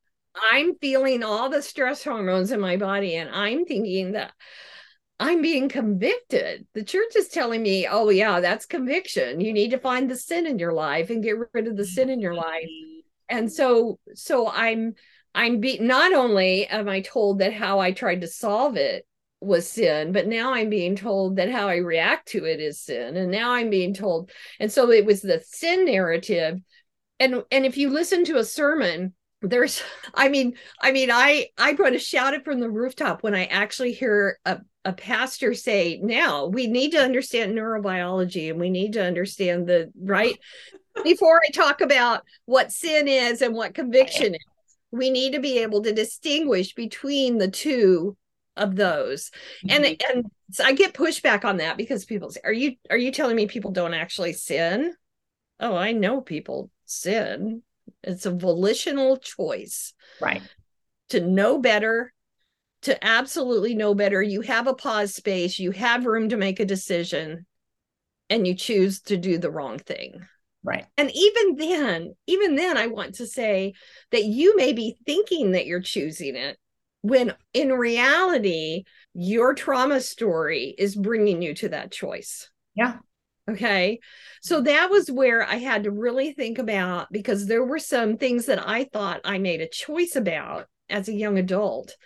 i'm 0.51 0.77
feeling 0.77 1.23
all 1.23 1.51
the 1.51 1.63
stress 1.63 2.03
hormones 2.03 2.53
in 2.53 2.61
my 2.61 2.77
body 2.77 3.17
and 3.17 3.29
i'm 3.31 3.65
thinking 3.67 4.13
that 4.13 4.33
i'm 5.21 5.43
being 5.43 5.69
convicted. 5.69 6.67
The 6.75 6.85
church 6.85 7.15
is 7.17 7.29
telling 7.29 7.63
me 7.63 7.87
oh 7.91 8.09
yeah 8.09 8.41
that's 8.41 8.67
conviction. 8.67 9.41
You 9.41 9.53
need 9.53 9.73
to 9.73 9.79
find 9.79 10.11
the 10.11 10.17
sin 10.17 10.47
in 10.47 10.59
your 10.59 10.73
life 10.73 11.11
and 11.11 11.23
get 11.23 11.37
rid 11.53 11.67
of 11.67 11.77
the 11.77 11.85
sin 11.85 12.09
in 12.09 12.21
your 12.21 12.35
life. 12.35 12.65
Mm-hmm. 12.65 13.37
And 13.37 13.53
so 13.53 13.99
so 14.15 14.49
i'm 14.49 14.95
i'm 15.35 15.61
be 15.61 15.79
not 15.79 16.13
only 16.13 16.67
am 16.67 16.89
i 16.89 17.01
told 17.01 17.39
that 17.39 17.53
how 17.53 17.79
i 17.79 17.93
tried 17.93 18.21
to 18.23 18.27
solve 18.29 18.77
it 18.77 19.07
was 19.43 19.69
sin 19.69 20.13
but 20.13 20.27
now 20.27 20.55
i'm 20.55 20.71
being 20.71 20.97
told 20.97 21.37
that 21.37 21.51
how 21.51 21.69
i 21.69 21.77
react 21.77 22.29
to 22.29 22.45
it 22.45 22.61
is 22.61 22.81
sin 22.81 23.17
and 23.17 23.31
now 23.31 23.53
i'm 23.53 23.71
being 23.71 23.95
told 23.95 24.31
and 24.61 24.71
so 24.71 24.91
it 24.91 25.05
was 25.05 25.23
the 25.23 25.43
sin 25.47 25.85
narrative. 25.85 26.61
And 27.21 27.43
and 27.51 27.67
if 27.67 27.77
you 27.77 27.91
listen 27.91 28.25
to 28.27 28.39
a 28.39 28.45
sermon 28.45 29.15
there's 29.43 29.83
i 30.15 30.29
mean 30.29 30.55
i 30.81 30.93
mean 30.93 31.11
i 31.11 31.49
i 31.59 31.73
want 31.73 31.95
to 31.95 31.99
shout 31.99 32.35
it 32.35 32.45
from 32.45 32.61
the 32.61 32.71
rooftop 32.71 33.23
when 33.23 33.35
i 33.35 33.45
actually 33.47 33.93
hear 33.93 34.39
a, 34.45 34.59
a 34.85 34.93
pastor 34.93 35.55
say 35.55 36.01
now 36.03 36.47
we 36.47 36.67
need 36.67 36.93
to 36.93 37.03
understand 37.03 37.53
neurobiology 37.53 38.51
and 38.51 38.61
we 38.61 38.71
need 38.71 38.95
to 38.95 39.05
understand 39.05 39.67
the 39.67 39.93
right? 40.01 40.39
Before 41.05 41.41
i 41.43 41.51
talk 41.51 41.81
about 41.81 42.23
what 42.45 42.71
sin 42.71 43.09
is 43.09 43.41
and 43.41 43.55
what 43.55 43.75
conviction 43.75 44.35
is 44.35 44.41
we 44.93 45.09
need 45.09 45.33
to 45.33 45.41
be 45.41 45.59
able 45.59 45.83
to 45.83 45.93
distinguish 45.93 46.75
between 46.75 47.39
the 47.39 47.51
two 47.51 48.17
of 48.57 48.77
those. 48.77 49.31
And 49.69 49.85
mm-hmm. 49.85 50.19
and 50.19 50.27
so 50.51 50.65
i 50.65 50.73
get 50.73 50.95
pushback 50.95 51.45
on 51.45 51.59
that 51.59 51.77
because 51.77 52.05
people 52.05 52.31
say 52.31 52.41
are 52.45 52.53
you 52.53 52.77
are 52.91 52.97
you 52.97 53.11
telling 53.11 53.37
me 53.37 53.47
people 53.47 53.71
don't 53.71 53.95
actually 53.95 54.33
sin? 54.33 54.95
Oh 55.61 55.77
i 55.77 55.93
know 55.93 56.21
people 56.21 56.71
sin. 56.85 57.63
It's 58.03 58.27
a 58.27 58.31
volitional 58.31 59.17
choice 59.17 59.93
right. 60.21 60.43
to 61.11 61.21
know 61.21 61.59
better 61.59 62.13
to 62.83 63.05
absolutely 63.05 63.75
know 63.75 63.95
better. 63.95 64.21
You 64.21 64.41
have 64.43 64.67
a 64.67 64.75
pause 64.75 65.15
space 65.15 65.59
you 65.59 65.71
have 65.73 66.07
room 66.07 66.29
to 66.31 66.37
make 66.37 66.61
a 66.61 66.65
decision 66.65 67.47
and 68.29 68.47
you 68.47 68.55
choose 68.55 69.01
to 69.03 69.17
do 69.17 69.39
the 69.39 69.51
wrong 69.51 69.79
thing. 69.79 70.27
Right. 70.65 70.87
And 70.97 71.11
even 71.13 71.57
then 71.57 72.15
even 72.27 72.55
then 72.55 72.77
i 72.77 72.87
want 72.87 73.17
to 73.17 73.27
say 73.27 73.75
that 74.13 74.25
you 74.25 74.57
may 74.57 74.73
be 74.73 74.97
thinking 75.05 75.53
that 75.53 75.67
you're 75.67 75.81
choosing 75.81 76.37
it 76.37 76.57
when 77.03 77.35
in 77.53 77.73
reality 77.73 78.85
your 79.13 79.55
trauma 79.55 80.01
story 80.01 80.75
is 80.79 80.97
bringing 80.97 81.43
you 81.43 81.55
to 81.55 81.69
that 81.69 81.93
choice. 81.93 82.49
Yeah. 82.75 82.99
Okay? 83.51 84.01
So 84.41 84.61
that 84.63 84.91
was 84.91 85.11
where 85.11 85.43
i 85.43 85.57
had 85.57 85.85
to 85.85 85.91
really 85.91 86.33
think 86.33 86.59
about 86.59 87.13
because 87.13 87.47
there 87.47 87.65
were 87.65 87.79
some 87.79 88.17
things 88.17 88.47
that 88.47 88.67
i 88.67 88.85
thought 88.85 89.21
i 89.25 89.39
made 89.39 89.61
a 89.61 89.69
choice 89.69 90.17
about 90.17 90.67
as 90.89 91.09
a 91.09 91.13
young 91.15 91.39
adult 91.39 91.97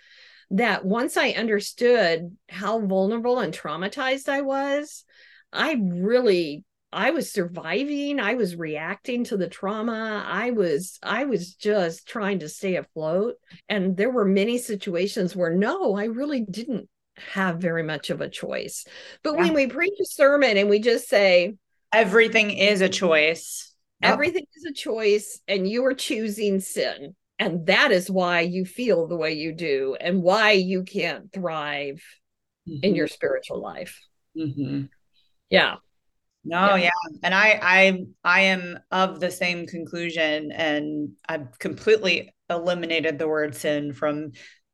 that 0.51 0.85
once 0.85 1.17
i 1.17 1.29
understood 1.29 2.35
how 2.49 2.79
vulnerable 2.79 3.39
and 3.39 3.53
traumatized 3.53 4.29
i 4.29 4.41
was 4.41 5.03
i 5.51 5.75
really 5.79 6.63
I 6.91 7.11
was 7.11 7.31
surviving. 7.31 8.19
I 8.19 8.35
was 8.35 8.55
reacting 8.55 9.25
to 9.25 9.37
the 9.37 9.49
trauma. 9.49 10.23
I 10.25 10.51
was 10.51 10.99
I 11.03 11.25
was 11.25 11.53
just 11.53 12.07
trying 12.07 12.39
to 12.39 12.49
stay 12.49 12.75
afloat. 12.75 13.35
And 13.67 13.97
there 13.97 14.09
were 14.09 14.25
many 14.25 14.57
situations 14.57 15.35
where 15.35 15.53
no, 15.53 15.95
I 15.95 16.05
really 16.05 16.41
didn't 16.41 16.89
have 17.33 17.57
very 17.57 17.83
much 17.83 18.09
of 18.09 18.21
a 18.21 18.29
choice. 18.29 18.85
But 19.21 19.33
yeah. 19.33 19.39
when 19.39 19.53
we 19.53 19.67
preach 19.67 19.99
a 20.01 20.05
sermon 20.05 20.55
and 20.55 20.69
we 20.69 20.79
just 20.79 21.09
say 21.09 21.55
everything 21.91 22.51
is 22.51 22.81
a 22.81 22.89
choice. 22.89 23.73
Everything 24.01 24.45
is 24.55 24.65
a 24.65 24.73
choice 24.73 25.41
and 25.47 25.67
you 25.67 25.83
are 25.85 25.95
choosing 25.95 26.59
sin. 26.59 27.15
And 27.39 27.65
that 27.65 27.91
is 27.91 28.09
why 28.09 28.41
you 28.41 28.63
feel 28.63 29.07
the 29.07 29.17
way 29.17 29.33
you 29.33 29.51
do 29.51 29.97
and 29.99 30.21
why 30.21 30.51
you 30.51 30.83
can't 30.83 31.31
thrive 31.33 32.01
mm-hmm. 32.67 32.83
in 32.83 32.95
your 32.95 33.07
spiritual 33.07 33.61
life. 33.61 33.99
Mm-hmm. 34.37 34.85
Yeah 35.49 35.77
No, 36.47 36.75
yeah. 36.75 36.83
yeah. 36.85 37.17
And 37.23 37.35
I 37.35 37.59
I 37.61 38.05
I 38.23 38.41
am 38.41 38.79
of 38.91 39.19
the 39.19 39.31
same 39.31 39.67
conclusion 39.67 40.51
and 40.51 41.09
I've 41.27 41.59
completely 41.59 42.33
eliminated 42.49 43.19
the 43.19 43.27
word 43.27 43.55
sin 43.55 43.93
from 43.93 44.31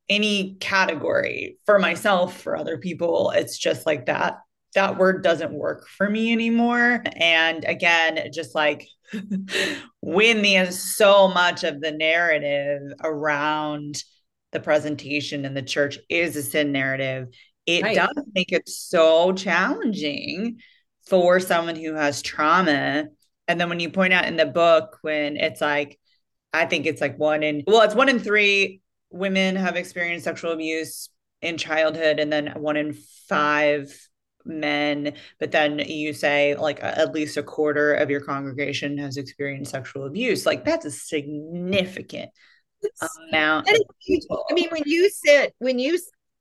any 0.09 0.55
category 0.59 1.57
for 1.65 1.79
myself 1.79 2.41
for 2.41 2.57
other 2.57 2.77
people 2.77 3.31
it's 3.36 3.57
just 3.57 3.86
like 3.86 4.05
that 4.05 4.39
that 4.75 4.97
word 4.97 5.23
doesn't 5.23 5.53
work 5.53 5.88
for 5.88 6.09
me 6.09 6.31
anymore 6.31 7.01
and 7.15 7.63
again 7.63 8.29
just 8.33 8.53
like 8.53 8.88
when 10.01 10.41
the 10.41 10.71
so 10.71 11.27
much 11.29 11.63
of 11.63 11.79
the 11.79 11.91
narrative 11.91 12.81
around 13.01 14.03
the 14.51 14.59
presentation 14.59 15.45
in 15.45 15.53
the 15.53 15.62
church 15.62 15.97
is 16.09 16.36
a 16.36 16.43
sin 16.43 16.71
narrative 16.71 17.27
it 17.65 17.83
right. 17.83 17.95
does 17.95 18.25
make 18.36 18.51
it 18.51 18.67
so 18.67 19.31
challenging 19.31 20.59
for 21.07 21.39
someone 21.39 21.75
who 21.75 21.93
has 21.93 22.21
trauma. 22.21 23.05
And 23.47 23.59
then 23.59 23.69
when 23.69 23.79
you 23.79 23.89
point 23.89 24.13
out 24.13 24.25
in 24.25 24.37
the 24.37 24.45
book 24.45 24.97
when 25.01 25.37
it's 25.37 25.61
like 25.61 25.99
i 26.53 26.65
think 26.65 26.85
it's 26.85 27.01
like 27.01 27.17
one 27.17 27.41
in 27.41 27.63
well 27.65 27.81
it's 27.81 27.95
one 27.95 28.09
in 28.09 28.19
three 28.19 28.79
women 29.09 29.55
have 29.55 29.75
experienced 29.75 30.23
sexual 30.23 30.51
abuse 30.51 31.09
in 31.41 31.57
childhood 31.57 32.19
and 32.19 32.31
then 32.31 32.47
one 32.55 32.77
in 32.77 32.93
five 33.27 33.93
men. 34.45 35.13
But 35.39 35.51
then 35.51 35.79
you 35.79 36.13
say 36.13 36.55
like 36.55 36.79
at 36.81 37.13
least 37.13 37.37
a 37.37 37.43
quarter 37.43 37.93
of 37.93 38.09
your 38.09 38.21
congregation 38.21 38.97
has 38.97 39.17
experienced 39.17 39.71
sexual 39.71 40.05
abuse. 40.05 40.45
Like 40.45 40.65
that's 40.65 40.85
a 40.85 40.91
significant 40.91 42.31
amount. 43.31 43.67
i 43.69 44.53
mean 44.53 44.67
when 44.69 44.83
you 44.85 45.09
sit 45.09 45.55
when 45.59 45.79
you 45.79 45.97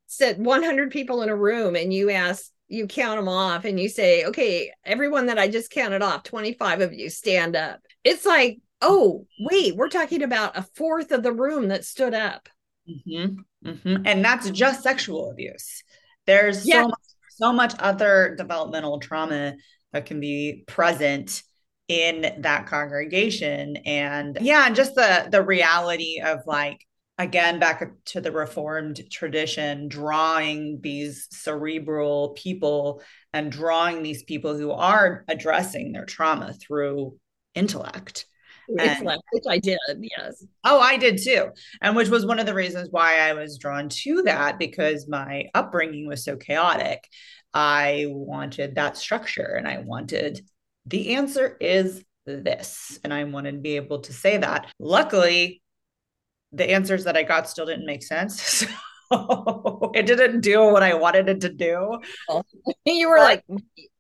sit 0.09 0.39
100 0.39 0.91
people 0.91 1.23
in 1.23 1.29
a 1.29 1.37
room 1.37 1.77
and 1.77 1.95
you 1.95 2.11
ask 2.11 2.51
you 2.73 2.87
count 2.87 3.19
them 3.19 3.29
off 3.29 3.65
and 3.65 3.79
you 3.79 3.89
say 3.89 4.25
okay 4.25 4.73
everyone 4.85 5.27
that 5.27 5.39
i 5.39 5.49
just 5.49 5.71
counted 5.71 6.03
off 6.03 6.23
25 6.23 6.81
of 6.81 6.93
you 6.93 7.11
stand 7.11 7.55
up 7.55 7.81
it's 8.03 8.25
like 8.25 8.59
oh 8.81 9.27
wait 9.41 9.77
we're 9.77 9.89
talking 9.89 10.23
about 10.23 10.57
a 10.57 10.67
fourth 10.75 11.13
of 11.13 11.23
the 11.23 11.33
room 11.33 11.69
that 11.69 11.85
stood 11.85 12.15
up 12.15 12.49
Mm-hmm. 12.89 13.69
Mm-hmm. 13.69 14.03
And 14.07 14.25
that's 14.25 14.51
just 14.51 14.83
sexual 14.83 15.31
abuse. 15.31 15.83
There's 16.27 16.67
yeah. 16.67 16.83
so, 16.83 16.89
much, 16.89 16.99
so 17.31 17.53
much 17.53 17.75
other 17.79 18.35
developmental 18.37 19.01
trauma 19.01 19.55
that 19.93 20.07
can 20.07 20.21
be 20.21 20.65
present 20.67 21.43
in 21.89 22.41
that 22.43 22.67
congregation 22.69 23.77
and 23.85 24.39
yeah 24.41 24.67
and 24.67 24.77
just 24.77 24.95
the 24.95 25.29
the 25.31 25.43
reality 25.43 26.23
of 26.25 26.39
like 26.47 26.87
again 27.23 27.59
back 27.59 27.91
to 28.05 28.21
the 28.21 28.33
reformed 28.33 29.01
tradition 29.11 29.89
drawing 29.89 30.81
these 30.81 31.29
cerebral 31.31 32.31
people 32.31 33.03
and 33.33 33.51
drawing 33.51 34.03
these 34.03 34.23
people 34.23 34.57
who 34.57 34.71
are 34.71 35.25
addressing 35.29 35.93
their 35.93 36.05
trauma 36.05 36.53
through 36.53 37.17
intellect 37.55 38.27
and, 38.79 39.09
which 39.33 39.45
I 39.49 39.59
did, 39.59 39.79
yes. 40.01 40.45
Oh, 40.65 40.81
I 40.81 40.97
did 40.97 41.19
too. 41.23 41.49
And 41.81 41.97
which 41.97 42.09
was 42.09 42.27
one 42.27 42.39
of 42.39 42.47
the 42.47 42.55
reasons 42.55 42.89
why 42.91 43.19
I 43.19 43.33
was 43.35 43.59
drawn 43.59 43.89
to 43.89 44.23
that 44.23 44.59
because 44.59 45.09
my 45.09 45.47
upbringing 45.55 46.07
was 46.07 46.25
so 46.25 46.37
chaotic. 46.37 47.07
I 47.53 48.07
wanted 48.09 48.77
that 48.77 48.97
structure 48.97 49.57
and 49.57 49.69
I 49.69 49.79
wanted 49.79 50.41
the 50.87 51.15
answer 51.15 51.57
is 51.61 52.05
this. 52.27 52.99
And 53.05 53.13
I 53.13 53.25
wanted 53.25 53.53
to 53.53 53.59
be 53.59 53.77
able 53.77 54.01
to 54.01 54.13
say 54.13 54.39
that. 54.39 54.73
Luckily, 54.79 55.62
the 56.53 56.71
answers 56.71 57.05
that 57.05 57.17
I 57.17 57.23
got 57.23 57.49
still 57.49 57.67
didn't 57.67 57.87
make 57.87 58.03
sense. 58.03 58.67
So 59.13 59.91
it 59.95 60.07
didn't 60.07 60.41
do 60.41 60.63
what 60.63 60.83
I 60.83 60.95
wanted 60.95 61.29
it 61.29 61.43
to 61.43 61.51
do. 61.51 61.99
You 62.87 63.11
were 63.11 63.19
like, 63.19 63.45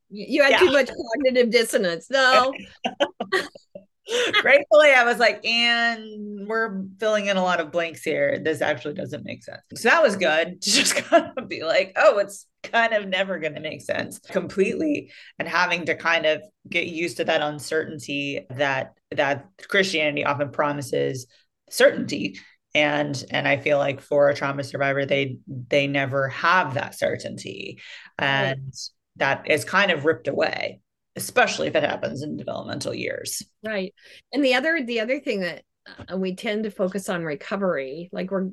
you 0.08 0.42
had 0.42 0.52
yeah. 0.52 0.58
too 0.60 0.72
much 0.72 0.88
cognitive 0.88 1.50
dissonance. 1.50 2.08
No. 2.08 2.54
gratefully 4.40 4.92
i 4.92 5.04
was 5.04 5.18
like 5.18 5.44
and 5.46 6.46
we're 6.48 6.82
filling 6.98 7.26
in 7.26 7.36
a 7.36 7.42
lot 7.42 7.60
of 7.60 7.70
blanks 7.70 8.02
here 8.02 8.40
this 8.42 8.60
actually 8.60 8.94
doesn't 8.94 9.24
make 9.24 9.44
sense 9.44 9.60
so 9.76 9.88
that 9.88 10.02
was 10.02 10.16
good 10.16 10.60
to 10.60 10.70
just 10.70 10.96
kind 10.96 11.30
of 11.36 11.48
be 11.48 11.62
like 11.62 11.92
oh 11.96 12.18
it's 12.18 12.46
kind 12.64 12.92
of 12.92 13.06
never 13.06 13.38
going 13.38 13.54
to 13.54 13.60
make 13.60 13.80
sense 13.80 14.18
completely 14.18 15.12
and 15.38 15.48
having 15.48 15.84
to 15.84 15.94
kind 15.94 16.26
of 16.26 16.42
get 16.68 16.88
used 16.88 17.16
to 17.16 17.24
that 17.24 17.40
uncertainty 17.40 18.44
that 18.50 18.94
that 19.12 19.46
christianity 19.68 20.24
often 20.24 20.50
promises 20.50 21.26
certainty 21.72 22.38
and 22.74 23.24
and 23.30 23.46
i 23.46 23.56
feel 23.56 23.78
like 23.78 24.00
for 24.00 24.28
a 24.28 24.34
trauma 24.34 24.64
survivor 24.64 25.04
they 25.04 25.38
they 25.46 25.86
never 25.86 26.28
have 26.28 26.74
that 26.74 26.98
certainty 26.98 27.80
and 28.18 28.60
right. 28.60 28.88
that 29.16 29.50
is 29.50 29.64
kind 29.64 29.90
of 29.90 30.04
ripped 30.04 30.28
away 30.28 30.80
especially 31.16 31.68
if 31.68 31.76
it 31.76 31.82
happens 31.82 32.22
in 32.22 32.36
developmental 32.36 32.94
years. 32.94 33.42
Right. 33.62 33.94
And 34.32 34.44
the 34.44 34.54
other 34.54 34.82
the 34.84 35.00
other 35.00 35.20
thing 35.20 35.40
that 35.40 35.62
uh, 36.10 36.16
we 36.16 36.34
tend 36.34 36.64
to 36.64 36.70
focus 36.70 37.08
on 37.08 37.24
recovery, 37.24 38.08
like 38.12 38.30
we're 38.30 38.50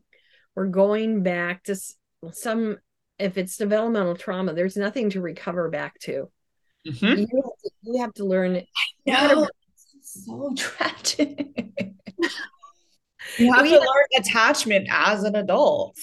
we're 0.55 0.67
going 0.67 1.23
back 1.23 1.63
to 1.65 1.77
some 2.31 2.77
if 3.17 3.37
it's 3.37 3.57
developmental 3.57 4.15
trauma, 4.15 4.53
there's 4.53 4.77
nothing 4.77 5.09
to 5.11 5.21
recover 5.21 5.69
back 5.69 5.99
to. 5.99 6.29
Mm-hmm. 6.87 7.05
You, 7.05 7.27
have 7.43 7.57
to 7.63 7.69
you 7.83 8.01
have 8.01 8.13
to 8.15 8.25
learn. 8.25 8.61
No, 9.05 9.47
so 10.01 10.53
tragic. 10.57 11.45
You 13.37 13.53
have 13.53 13.63
we 13.63 13.69
to 13.69 13.75
have, 13.75 13.81
learn 13.81 14.21
attachment 14.21 14.87
as 14.91 15.23
an 15.23 15.35
adult. 15.35 15.97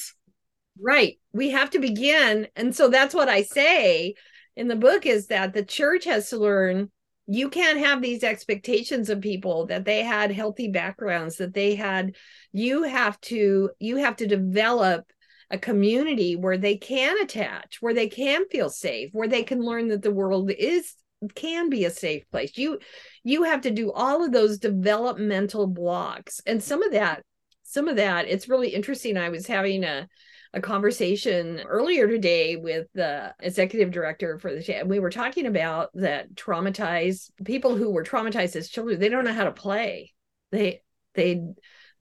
Right. 0.81 1.19
We 1.33 1.51
have 1.51 1.71
to 1.71 1.79
begin. 1.79 2.49
And 2.57 2.75
so 2.75 2.89
that's 2.89 3.15
what 3.15 3.29
I 3.29 3.43
say 3.43 4.15
in 4.57 4.69
the 4.69 4.77
book 4.77 5.07
is 5.07 5.29
that 5.29 5.53
the 5.53 5.65
church 5.65 6.05
has 6.05 6.31
to 6.31 6.39
learn 6.39 6.91
you 7.29 7.51
can't 7.51 7.81
have 7.81 8.01
these 8.01 8.23
expectations 8.23 9.11
of 9.11 9.21
people 9.21 9.67
that 9.67 9.85
they 9.85 10.03
had 10.05 10.31
healthy 10.31 10.69
backgrounds 10.69 11.37
that 11.37 11.55
they 11.55 11.75
had 11.75 12.15
you 12.53 12.85
have 12.85 13.21
to 13.21 13.71
you 13.79 13.97
have 13.97 14.17
to 14.17 14.27
develop 14.27 15.05
a 15.51 15.59
community 15.59 16.37
where 16.37 16.59
they 16.59 16.77
can 16.77 17.17
attach 17.21 17.79
where 17.81 17.95
they 17.95 18.09
can 18.09 18.49
feel 18.49 18.71
safe 18.71 19.11
where 19.12 19.29
they 19.29 19.43
can 19.43 19.61
learn 19.61 19.89
that 19.89 20.03
the 20.03 20.11
world 20.11 20.51
is 20.51 20.95
can 21.35 21.71
be 21.71 21.85
a 21.85 21.91
safe 21.91 22.29
place. 22.31 22.57
You 22.57 22.79
you 23.25 23.45
have 23.45 23.63
to 23.63 23.71
do 23.71 23.93
all 23.93 24.25
of 24.25 24.33
those 24.33 24.59
developmental 24.59 25.67
blocks. 25.67 26.41
And 26.47 26.63
some 26.63 26.83
of 26.83 26.93
that 26.93 27.23
some 27.63 27.89
of 27.89 27.97
that 27.97 28.29
it's 28.29 28.49
really 28.49 28.69
interesting. 28.69 29.17
I 29.17 29.31
was 29.31 29.47
having 29.47 29.85
a 29.85 30.09
a 30.53 30.61
conversation 30.61 31.61
earlier 31.67 32.07
today 32.09 32.57
with 32.57 32.87
the 32.95 33.35
executive 33.41 33.91
director 33.91 34.39
for 34.39 34.55
the 34.55 34.77
and 34.77 34.89
we 34.89 34.99
were 34.99 35.11
talking 35.11 35.47
about 35.47 35.91
that 35.95 36.35
traumatized 36.35 37.31
people 37.45 37.77
who 37.77 37.91
were 37.91 38.05
traumatized 38.05 38.57
as 38.57 38.69
children 38.69 38.99
they 38.99 39.09
don't 39.09 39.25
know 39.25 39.33
how 39.33 39.45
to 39.45 39.53
play. 39.53 40.15
They 40.53 40.83
they 41.15 41.43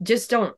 just 0.02 0.30
don't 0.30 0.56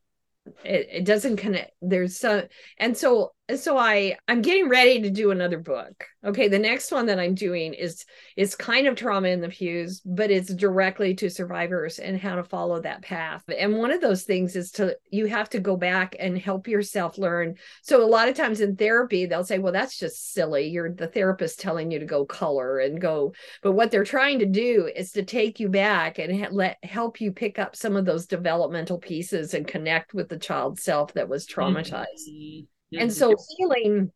it, 0.64 0.88
it 0.92 1.06
doesn't 1.06 1.38
connect 1.38 1.72
there's 1.82 2.18
so 2.18 2.48
and 2.78 2.96
so 2.96 3.34
so 3.56 3.78
i 3.78 4.18
i'm 4.28 4.42
getting 4.42 4.68
ready 4.68 5.02
to 5.02 5.10
do 5.10 5.32
another 5.32 5.58
book. 5.58 6.06
Okay 6.26 6.50
the 6.50 6.60
next 6.60 6.92
one 6.92 7.06
that 7.06 7.20
i'm 7.20 7.34
doing 7.34 7.74
is 7.74 8.04
is 8.36 8.56
kind 8.56 8.88
of 8.88 8.96
trauma 8.96 9.30
in 9.30 9.40
the 9.40 9.48
pews 9.48 10.02
but 10.06 10.30
it's 10.30 10.54
directly 10.54 11.14
to 11.16 11.30
survivors 11.30 12.00
and 12.00 12.20
how 12.20 12.36
to 12.36 12.44
follow 12.44 12.82
that 12.82 13.02
path. 13.02 13.44
And 13.58 13.78
one 13.78 13.92
of 13.92 14.02
those 14.02 14.24
things 14.24 14.56
is 14.56 14.72
to 14.72 14.98
you 15.10 15.28
have 15.28 15.50
to 15.52 15.60
go 15.60 15.78
back 15.78 16.16
and 16.20 16.38
help 16.38 16.68
yourself 16.68 17.18
learn. 17.18 17.56
So 17.84 18.04
a 18.04 18.06
lot 18.06 18.28
of 18.28 18.36
times 18.36 18.60
in 18.60 18.76
therapy 18.76 19.26
they'll 19.26 19.46
say 19.46 19.60
well 19.60 19.74
that's 19.74 19.98
just 19.98 20.34
silly. 20.34 20.68
You're 20.68 20.92
the 20.92 21.08
therapist 21.08 21.60
telling 21.60 21.92
you 21.92 22.00
to 22.00 22.06
go 22.06 22.26
color 22.26 22.80
and 22.80 23.00
go 23.00 23.34
but 23.62 23.74
what 23.74 23.92
they're 23.92 24.04
trying 24.04 24.40
to 24.40 24.46
do 24.46 24.90
is 24.94 25.12
to 25.14 25.24
take 25.24 25.60
you 25.60 25.70
back 25.70 26.20
and 26.20 26.44
ha- 26.44 26.50
let 26.52 26.84
help 26.84 27.22
you 27.22 27.32
pick 27.32 27.60
up 27.60 27.76
some 27.76 27.96
of 27.96 28.06
those 28.06 28.26
developmental 28.26 28.98
pieces 28.98 29.54
and 29.54 29.68
connect 29.68 30.14
with 30.14 30.28
the 30.28 30.38
child 30.38 30.80
self 30.80 31.14
that 31.14 31.30
was 31.30 31.48
traumatized. 31.48 32.28
mm-hmm 32.28 32.66
and 32.94 33.12
so 33.12 33.36
healing 33.58 34.12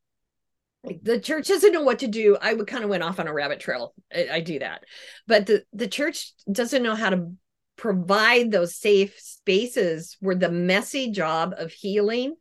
the 1.03 1.19
church 1.19 1.47
doesn't 1.47 1.73
know 1.73 1.83
what 1.83 1.99
to 1.99 2.07
do. 2.07 2.37
I 2.41 2.53
would 2.53 2.67
kind 2.67 2.83
of 2.83 2.89
went 2.89 3.03
off 3.03 3.19
on 3.19 3.27
a 3.27 3.33
rabbit 3.33 3.59
trail. 3.59 3.93
I, 4.13 4.29
I, 4.33 4.39
do 4.41 4.59
that. 4.59 4.83
But 5.27 5.45
the 5.45 5.63
the 5.73 5.87
church 5.87 6.31
doesn't 6.51 6.81
know 6.81 6.95
how 6.95 7.11
to 7.11 7.33
provide 7.75 8.51
those 8.51 8.75
safe 8.75 9.19
spaces 9.19 10.17
where 10.19 10.35
the 10.35 10.51
messy 10.51 11.11
job 11.11 11.53
of 11.57 11.71
healing 11.71 12.35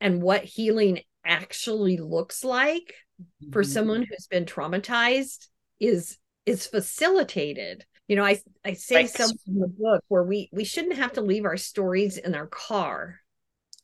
and 0.00 0.22
what 0.22 0.44
healing 0.44 1.00
actually 1.24 1.98
looks 1.98 2.44
like 2.44 2.94
mm-hmm. 3.20 3.52
for 3.52 3.62
someone 3.62 4.02
who's 4.02 4.26
been 4.26 4.46
traumatized 4.46 5.48
is 5.78 6.18
is 6.46 6.66
facilitated. 6.66 7.84
You 8.08 8.16
know 8.16 8.24
i 8.24 8.40
i 8.64 8.72
say 8.74 8.96
right. 8.96 9.10
something 9.10 9.38
in 9.48 9.58
the 9.58 9.68
book 9.68 10.02
where 10.08 10.22
we 10.22 10.48
we 10.52 10.64
shouldn't 10.64 10.96
have 10.96 11.14
to 11.14 11.20
leave 11.20 11.44
our 11.44 11.56
stories 11.58 12.16
in 12.16 12.34
our 12.34 12.46
car. 12.46 13.20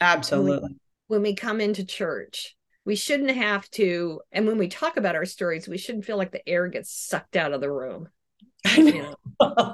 Absolutely 0.00 0.76
when 1.09 1.22
we 1.22 1.34
come 1.34 1.61
into 1.61 1.84
church. 1.84 2.57
We 2.84 2.96
shouldn't 2.96 3.30
have 3.30 3.70
to, 3.72 4.22
and 4.32 4.46
when 4.46 4.59
we 4.59 4.66
talk 4.66 4.96
about 4.96 5.14
our 5.14 5.24
stories, 5.24 5.68
we 5.68 5.78
shouldn't 5.78 6.05
feel 6.05 6.16
like 6.16 6.32
the 6.32 6.46
air 6.48 6.66
gets 6.66 6.92
sucked 6.92 7.36
out 7.36 7.53
of 7.53 7.61
the 7.61 7.70
room. 7.70 8.09
I 8.66 8.78
know. 8.78 9.14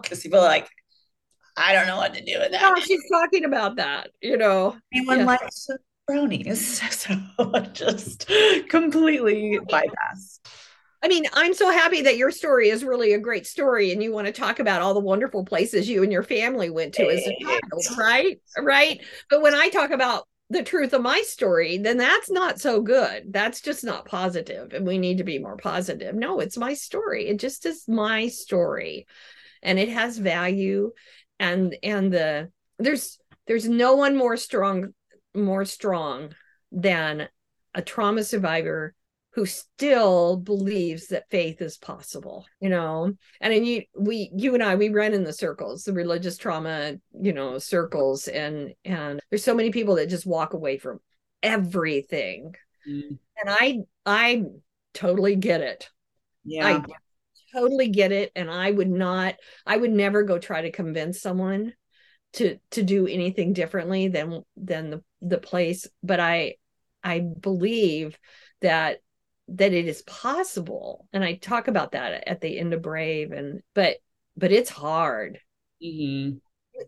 Because 0.03 0.21
people 0.21 0.41
are 0.41 0.45
like, 0.45 0.69
I 1.57 1.73
don't 1.73 1.87
know 1.87 1.97
what 1.97 2.15
to 2.15 2.25
do 2.25 2.39
with 2.39 2.53
that. 2.53 2.61
No, 2.61 2.75
she's 2.81 3.03
talking 3.11 3.45
about 3.45 3.77
that, 3.77 4.11
you 4.21 4.37
know. 4.37 4.77
Anyone 4.93 5.21
yeah. 5.21 5.25
likes 5.25 5.69
brownies. 6.07 6.83
So 6.91 7.61
just 7.73 8.29
completely 8.69 9.59
bypass. 9.69 10.41
I 11.03 11.09
mean, 11.09 11.25
I'm 11.33 11.55
so 11.55 11.71
happy 11.71 12.03
that 12.03 12.17
your 12.17 12.33
story 12.33 12.71
is 12.71 12.83
really 12.83 13.13
a 13.13 13.19
great 13.19 13.47
story 13.47 13.93
and 13.93 14.03
you 14.03 14.13
want 14.13 14.27
to 14.27 14.33
talk 14.33 14.59
about 14.59 14.83
all 14.83 14.95
the 14.95 15.01
wonderful 15.01 15.45
places 15.45 15.89
you 15.89 16.03
and 16.03 16.11
your 16.11 16.25
family 16.25 16.71
went 16.71 16.95
to 16.95 17.09
as 17.09 17.25
a 17.25 17.37
child, 17.41 17.99
right? 17.99 18.41
Right. 18.59 19.01
But 19.31 19.43
when 19.43 19.55
I 19.55 19.69
talk 19.69 19.91
about 19.91 20.27
the 20.51 20.63
truth 20.63 20.95
of 20.95 21.03
my 21.03 21.21
story, 21.27 21.79
then 21.79 21.99
that's 21.99 22.31
not 22.31 22.61
so 22.61 22.81
good. 22.81 23.33
That's 23.33 23.61
just 23.61 23.85
not 23.85 24.07
positive, 24.07 24.73
and 24.73 24.87
we 24.87 24.99
need 24.99 25.19
to 25.19 25.25
be 25.25 25.39
more 25.39 25.57
positive. 25.57 26.15
No, 26.15 26.41
it's 26.41 26.57
my 26.57 26.75
story. 26.75 27.29
It 27.29 27.39
just 27.39 27.67
is 27.67 27.87
my 27.87 28.29
story, 28.29 29.07
and 29.63 29.79
it 29.79 29.91
has 29.91 30.17
value, 30.17 30.93
and 31.39 31.77
and 31.83 32.13
the 32.13 32.51
there's 32.79 33.19
there's 33.47 33.69
no 33.69 33.97
one 33.97 34.17
more 34.17 34.37
strong 34.37 34.95
more 35.35 35.65
strong 35.65 36.35
than 36.73 37.29
a 37.75 37.83
trauma 37.83 38.25
survivor 38.25 38.95
who 39.35 39.47
still 39.47 40.37
believes 40.37 41.09
that 41.09 41.31
faith 41.31 41.61
is 41.63 41.77
possible 41.77 42.47
you 42.61 42.69
know? 42.69 43.13
And 43.41 43.53
then 43.53 43.65
you 43.65 43.83
we 43.97 44.31
you 44.35 44.55
and 44.55 44.63
i 44.63 44.75
we 44.75 44.89
run 44.89 45.15
in 45.15 45.25
the 45.25 45.33
circles 45.33 45.85
the 45.85 45.93
religious 45.93 46.37
trauma 46.37 46.95
you 47.21 47.33
know 47.33 47.59
circles 47.59 48.29
and 48.29 48.75
and 48.85 49.21
there's 49.31 49.45
so 49.45 49.55
many 49.55 49.71
people 49.71 49.97
that 49.97 50.09
just 50.09 50.27
walk 50.27 50.55
away 50.55 50.79
from 50.79 51.01
everything. 51.43 52.55
Mm. 52.89 53.19
and 53.37 53.47
i 53.47 53.79
i 54.07 54.45
totally 54.95 55.37
get 55.37 55.61
it. 55.61 55.89
Yeah. 56.45 56.67
i 56.67 56.83
totally 57.55 57.89
get 57.89 58.13
it. 58.13 58.33
And 58.35 58.51
i 58.51 58.71
would 58.71 58.91
not 58.91 59.37
i 59.67 59.77
would 59.77 59.93
never 59.93 60.23
go 60.23 60.39
try 60.39 60.63
to 60.63 60.73
convince 60.73 61.21
someone 61.21 61.73
to 62.35 62.59
to 62.73 62.83
do 62.83 63.07
anything 63.07 63.53
differently 63.53 64.09
than 64.09 64.43
than 64.57 64.91
the 64.91 65.03
the 65.21 65.39
place. 65.39 65.87
But 66.03 66.21
i 66.21 66.55
i 67.05 67.21
believe 67.21 68.19
that 68.61 68.99
that 69.49 69.73
it 69.73 69.87
is 69.87 70.03
possible 70.03 71.09
and 71.13 71.25
i 71.25 71.35
talk 71.35 71.69
about 71.69 71.93
that 71.93 72.29
at 72.29 72.41
the 72.41 72.59
end 72.59 72.75
of 72.75 72.83
brave 72.83 73.33
and 73.33 73.63
but 73.75 73.97
but 74.37 74.53
it's 74.53 74.71
hard 74.71 75.41
mm-hmm. 75.83 76.37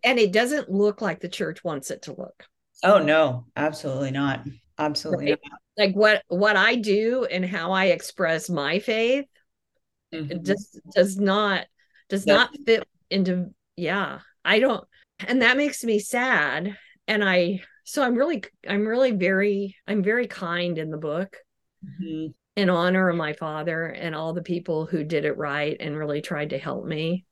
and 0.04 0.18
it 0.18 0.32
doesn't 0.32 0.70
look 0.70 1.00
like 1.00 1.20
the 1.20 1.28
church 1.28 1.64
wants 1.64 1.90
it 1.90 2.02
to 2.02 2.14
look 2.14 2.44
oh 2.84 2.98
no 2.98 3.46
absolutely 3.56 4.10
not 4.10 4.42
absolutely 4.78 5.30
right? 5.30 5.40
not. 5.50 5.60
like 5.78 5.94
what 5.94 6.22
what 6.28 6.56
i 6.56 6.74
do 6.76 7.24
and 7.24 7.44
how 7.44 7.72
i 7.72 7.86
express 7.86 8.50
my 8.50 8.78
faith 8.78 9.26
mm-hmm. 10.12 10.30
it 10.30 10.44
just 10.44 10.78
does 10.94 11.18
not 11.18 11.66
does 12.10 12.26
yep. 12.26 12.36
not 12.36 12.50
fit 12.66 12.86
into 13.08 13.46
yeah 13.76 14.18
i 14.44 14.58
don't 14.58 14.86
and 15.26 15.40
that 15.40 15.56
makes 15.56 15.82
me 15.82 15.98
sad 15.98 16.76
and 17.08 17.24
i 17.24 17.60
so 17.84 18.02
i'm 18.02 18.14
really 18.14 18.44
i'm 18.68 18.86
really 18.86 19.12
very 19.12 19.76
i'm 19.86 20.02
very 20.02 20.26
kind 20.26 20.76
in 20.76 20.90
the 20.90 20.98
book 20.98 21.38
mm-hmm 21.82 22.26
in 22.56 22.70
honor 22.70 23.08
of 23.08 23.16
my 23.16 23.32
father 23.32 23.86
and 23.86 24.14
all 24.14 24.32
the 24.32 24.42
people 24.42 24.86
who 24.86 25.04
did 25.04 25.24
it 25.24 25.36
right 25.36 25.76
and 25.78 25.96
really 25.96 26.20
tried 26.20 26.50
to 26.50 26.58
help 26.58 26.84
me 26.84 27.24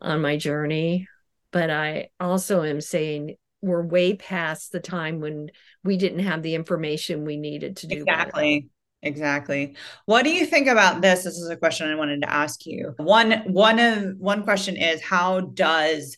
on 0.00 0.20
my 0.20 0.36
journey. 0.36 1.08
But 1.50 1.70
I 1.70 2.08
also 2.20 2.62
am 2.62 2.80
saying 2.80 3.36
we're 3.60 3.82
way 3.82 4.14
past 4.14 4.72
the 4.72 4.80
time 4.80 5.20
when 5.20 5.50
we 5.84 5.96
didn't 5.96 6.20
have 6.20 6.42
the 6.42 6.54
information 6.54 7.24
we 7.24 7.36
needed 7.36 7.78
to 7.78 7.86
do 7.86 8.02
exactly. 8.02 8.60
Better. 8.60 8.68
Exactly. 9.04 9.76
What 10.06 10.22
do 10.22 10.30
you 10.30 10.46
think 10.46 10.68
about 10.68 11.02
this? 11.02 11.24
This 11.24 11.36
is 11.36 11.50
a 11.50 11.56
question 11.56 11.88
I 11.88 11.96
wanted 11.96 12.22
to 12.22 12.30
ask 12.30 12.64
you. 12.66 12.94
One 12.98 13.32
one 13.52 13.80
of 13.80 14.16
one 14.18 14.44
question 14.44 14.76
is 14.76 15.02
how 15.02 15.40
does 15.40 16.16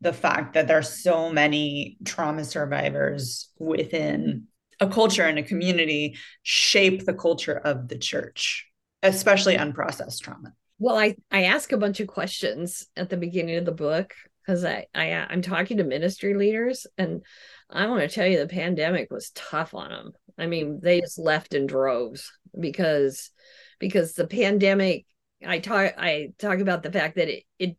the 0.00 0.12
fact 0.12 0.54
that 0.54 0.66
there's 0.66 1.02
so 1.02 1.30
many 1.30 1.96
trauma 2.04 2.44
survivors 2.44 3.50
within 3.58 4.48
a 4.84 4.92
culture 4.92 5.24
and 5.24 5.38
a 5.38 5.42
community 5.42 6.16
shape 6.42 7.04
the 7.04 7.14
culture 7.14 7.56
of 7.56 7.88
the 7.88 7.98
church, 7.98 8.66
especially 9.02 9.56
unprocessed 9.56 10.20
trauma? 10.20 10.52
Well, 10.78 10.96
I, 10.96 11.16
I 11.30 11.44
ask 11.44 11.72
a 11.72 11.78
bunch 11.78 12.00
of 12.00 12.08
questions 12.08 12.86
at 12.96 13.08
the 13.08 13.16
beginning 13.16 13.56
of 13.56 13.64
the 13.64 13.72
book 13.72 14.12
because 14.44 14.64
I, 14.64 14.86
I 14.94 15.12
uh, 15.12 15.26
I'm 15.28 15.42
talking 15.42 15.78
to 15.78 15.84
ministry 15.84 16.34
leaders 16.34 16.86
and 16.98 17.22
I 17.70 17.86
want 17.86 18.02
to 18.02 18.08
tell 18.08 18.26
you 18.26 18.38
the 18.38 18.46
pandemic 18.46 19.10
was 19.10 19.30
tough 19.30 19.74
on 19.74 19.90
them. 19.90 20.12
I 20.38 20.46
mean, 20.46 20.80
they 20.82 21.00
just 21.00 21.18
left 21.18 21.54
in 21.54 21.66
droves 21.66 22.30
because 22.58 23.30
because 23.78 24.12
the 24.12 24.26
pandemic 24.26 25.06
I 25.46 25.58
talk 25.58 25.94
I 25.96 26.32
talk 26.38 26.58
about 26.58 26.82
the 26.82 26.92
fact 26.92 27.16
that 27.16 27.28
it 27.28 27.44
it 27.58 27.76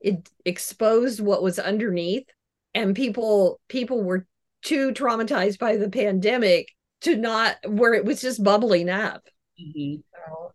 it 0.00 0.28
exposed 0.44 1.20
what 1.20 1.42
was 1.42 1.58
underneath 1.58 2.26
and 2.74 2.96
people 2.96 3.60
people 3.68 4.02
were 4.02 4.26
too 4.62 4.92
traumatized 4.92 5.58
by 5.58 5.76
the 5.76 5.88
pandemic 5.88 6.68
to 7.02 7.16
not 7.16 7.56
where 7.66 7.94
it 7.94 8.04
was 8.04 8.20
just 8.20 8.42
bubbling 8.42 8.88
up 8.88 9.22
mm-hmm. 9.60 10.00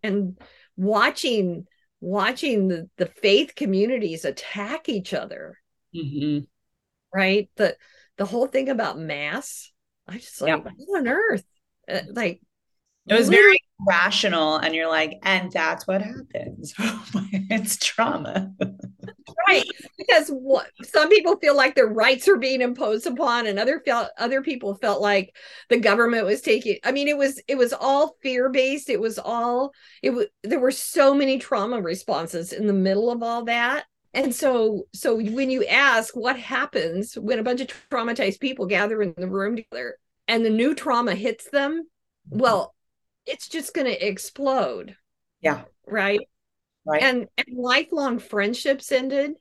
and 0.04 0.38
watching 0.78 1.66
watching 2.02 2.68
the, 2.68 2.90
the 2.98 3.08
faith 3.08 3.54
communities 3.56 4.26
attack 4.26 4.90
each 4.90 5.14
other 5.14 5.58
mm-hmm. 5.96 6.44
right 7.14 7.50
the 7.56 7.76
the 8.18 8.26
whole 8.26 8.48
thing 8.48 8.70
about 8.70 9.00
mass 9.00 9.72
i 10.08 10.18
just 10.18 10.42
like 10.42 10.50
yeah. 10.50 10.58
what 10.58 11.00
on 11.00 11.08
earth 11.08 11.44
uh, 11.90 12.02
like 12.12 12.42
it 13.08 13.14
was 13.14 13.30
very 13.30 13.60
rational 13.88 14.56
and 14.56 14.74
you're 14.74 14.90
like 14.90 15.20
and 15.24 15.52
that's 15.52 15.86
what 15.86 16.02
happens 16.02 16.74
it's 17.52 17.78
trauma. 17.78 18.52
Right 19.48 19.66
because 19.98 20.30
what 20.30 20.68
some 20.84 21.10
people 21.10 21.36
feel 21.38 21.56
like 21.56 21.76
their 21.76 21.88
rights 21.88 22.28
are 22.28 22.38
being 22.38 22.62
imposed 22.62 23.06
upon 23.06 23.48
and 23.48 23.60
other 23.60 23.82
felt 23.86 24.10
other 24.18 24.42
people 24.42 24.76
felt 24.76 25.02
like 25.02 25.36
the 25.70 25.78
government 25.78 26.26
was 26.26 26.42
taking 26.42 26.78
i 26.84 26.92
mean 26.92 27.08
it 27.08 27.18
was 27.18 27.42
it 27.48 27.58
was 27.58 27.74
all 27.74 28.16
fear 28.24 28.50
based 28.50 28.90
it 28.90 29.00
was 29.00 29.20
all 29.20 29.72
it 30.02 30.12
was 30.12 30.28
there 30.44 30.60
were 30.60 30.72
so 30.72 31.14
many 31.14 31.38
trauma 31.38 31.82
responses 31.82 32.54
in 32.54 32.68
the 32.68 32.74
middle 32.74 33.12
of 33.12 33.24
all 33.24 33.46
that. 33.46 33.86
And 34.14 34.34
so 34.34 34.88
so 34.94 35.16
when 35.16 35.50
you 35.50 35.66
ask 35.66 36.16
what 36.16 36.40
happens 36.40 37.16
when 37.16 37.40
a 37.40 37.44
bunch 37.44 37.60
of 37.62 37.68
traumatized 37.90 38.40
people 38.40 38.66
gather 38.66 39.02
in 39.02 39.14
the 39.18 39.28
room 39.28 39.58
together 39.58 39.98
and 40.28 40.46
the 40.46 40.50
new 40.50 40.74
trauma 40.74 41.16
hits 41.16 41.50
them 41.50 41.88
well 42.30 42.75
it's 43.26 43.48
just 43.48 43.74
going 43.74 43.88
to 43.88 44.08
explode. 44.08 44.96
Yeah. 45.42 45.64
Right? 45.88 46.28
Right. 46.86 47.02
And, 47.02 47.28
and 47.38 47.58
lifelong 47.58 48.20
friendships 48.20 48.92
ended. 48.92 49.34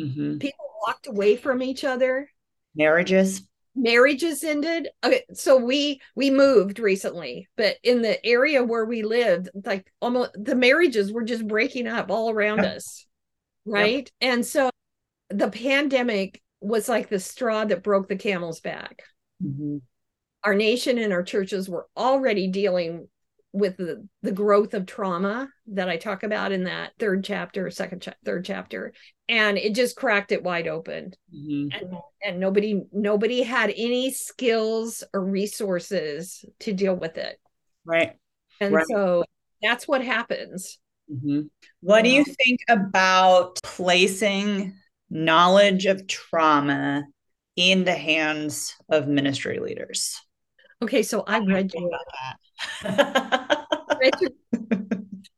Mm-hmm. 0.00 0.38
people 0.38 0.64
walked 0.86 1.08
away 1.08 1.36
from 1.36 1.60
each 1.60 1.82
other. 1.82 2.30
Marriages. 2.76 3.42
Marriages 3.74 4.44
ended. 4.44 4.88
Okay 5.04 5.24
so 5.32 5.56
we 5.56 6.00
we 6.14 6.30
moved 6.30 6.78
recently 6.78 7.48
but 7.56 7.76
in 7.82 8.02
the 8.02 8.24
area 8.24 8.62
where 8.62 8.84
we 8.84 9.02
lived 9.02 9.48
like 9.64 9.92
almost 10.00 10.30
the 10.34 10.54
marriages 10.54 11.12
were 11.12 11.24
just 11.24 11.46
breaking 11.46 11.88
up 11.88 12.10
all 12.10 12.30
around 12.30 12.58
yep. 12.58 12.76
us. 12.76 13.06
Right? 13.64 14.10
Yep. 14.20 14.32
and 14.32 14.46
so 14.46 14.70
the 15.30 15.50
pandemic 15.50 16.40
was 16.60 16.88
like 16.88 17.08
the 17.08 17.20
straw 17.20 17.64
that 17.64 17.82
broke 17.82 18.08
the 18.08 18.16
camel's 18.16 18.60
back. 18.60 19.02
Mm-hmm. 19.44 19.78
our 20.42 20.54
nation 20.54 20.98
and 20.98 21.12
our 21.12 21.22
churches 21.22 21.68
were 21.68 21.86
already 21.96 22.48
dealing 22.48 23.08
with 23.52 23.76
the, 23.76 24.06
the 24.22 24.32
growth 24.32 24.74
of 24.74 24.86
trauma 24.86 25.48
that 25.68 25.88
I 25.88 25.96
talk 25.96 26.22
about 26.22 26.52
in 26.52 26.64
that 26.64 26.92
third 26.98 27.24
chapter, 27.24 27.70
second 27.70 28.02
cha- 28.02 28.14
third 28.24 28.44
chapter, 28.44 28.92
and 29.28 29.56
it 29.58 29.74
just 29.74 29.96
cracked 29.96 30.32
it 30.32 30.42
wide 30.42 30.68
open. 30.68 31.14
Mm-hmm. 31.34 31.76
And, 31.76 31.98
and 32.24 32.40
nobody 32.40 32.82
nobody 32.92 33.42
had 33.42 33.72
any 33.76 34.10
skills 34.10 35.02
or 35.12 35.24
resources 35.24 36.44
to 36.60 36.72
deal 36.72 36.94
with 36.94 37.16
it. 37.16 37.38
Right. 37.84 38.16
And 38.60 38.74
right. 38.74 38.86
so 38.88 39.24
that's 39.62 39.88
what 39.88 40.04
happens. 40.04 40.78
Mm-hmm. 41.10 41.42
What 41.80 42.04
do 42.04 42.10
you 42.10 42.24
think 42.24 42.60
about 42.68 43.58
placing 43.62 44.74
knowledge 45.08 45.86
of 45.86 46.06
trauma 46.06 47.04
in 47.56 47.84
the 47.84 47.94
hands 47.94 48.74
of 48.90 49.08
ministry 49.08 49.58
leaders? 49.58 50.20
Okay, 50.82 51.02
so 51.02 51.24
I 51.26 51.38
read 51.40 51.72
you. 51.74 51.90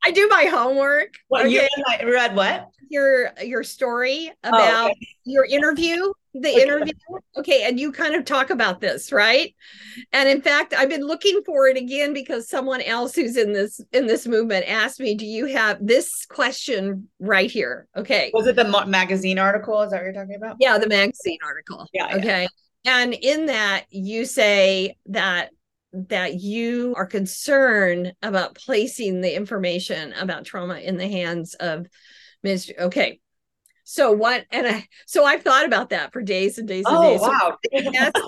I 0.03 0.11
do 0.13 0.29
my 0.29 0.45
homework. 0.45 1.15
What 1.29 1.47
okay. 1.47 1.69
you 1.79 2.13
read 2.13 2.35
what? 2.35 2.69
Your 2.89 3.31
your 3.43 3.63
story 3.63 4.33
oh, 4.45 4.49
about 4.49 4.89
oh, 4.89 4.91
okay. 4.91 5.09
your 5.25 5.45
interview, 5.45 6.13
the 6.35 6.51
okay. 6.51 6.63
interview. 6.63 6.93
Okay, 7.37 7.63
and 7.63 7.79
you 7.79 7.93
kind 7.93 8.15
of 8.15 8.25
talk 8.25 8.51
about 8.51 8.81
this, 8.81 9.13
right? 9.13 9.55
And 10.13 10.29
in 10.29 10.43
fact, 10.43 10.75
I've 10.75 10.89
been 10.89 11.07
looking 11.07 11.41
for 11.47 11.69
it 11.69 11.77
again 11.77 12.13
because 12.13 12.49
someone 12.49 12.83
else 12.83 13.15
who's 13.15 13.37
in 13.37 13.53
this 13.53 13.81
in 13.93 14.07
this 14.07 14.27
movement 14.27 14.69
asked 14.69 15.01
me, 15.01 15.15
"Do 15.15 15.25
you 15.25 15.47
have 15.47 15.79
this 15.81 16.27
question 16.27 17.09
right 17.21 17.51
here?" 17.51 17.87
Okay. 17.97 18.31
Was 18.35 18.47
it 18.47 18.57
the 18.57 18.85
magazine 18.87 19.39
article? 19.39 19.81
Is 19.83 19.93
that 19.93 19.99
what 19.99 20.05
you're 20.05 20.13
talking 20.13 20.37
about? 20.37 20.57
Yeah, 20.59 20.77
the 20.79 20.89
magazine 20.89 21.39
article. 21.45 21.87
Yeah. 21.93 22.17
Okay. 22.17 22.43
Yeah. 22.43 22.49
And 22.85 23.15
in 23.15 23.47
that, 23.47 23.85
you 23.91 24.25
say 24.25 24.97
that 25.07 25.51
that 25.93 26.35
you 26.35 26.95
are 26.97 27.07
concerned 27.07 28.13
about 28.23 28.55
placing 28.55 29.21
the 29.21 29.35
information 29.35 30.13
about 30.13 30.45
trauma 30.45 30.79
in 30.79 30.97
the 30.97 31.09
hands 31.09 31.55
of 31.55 31.87
ministry. 32.43 32.79
Okay. 32.79 33.21
So 33.85 34.13
what 34.13 34.45
and 34.53 34.69
I 34.69 34.87
so 35.07 35.25
I've 35.25 35.43
thought 35.43 35.65
about 35.65 35.91
that 35.91 36.13
for 36.13 36.23
days 36.23 36.59
and 36.59 36.69
days 36.69 36.85
and 36.87 36.97
oh, 36.97 37.03
days. 37.03 37.21
Wow. 37.21 37.59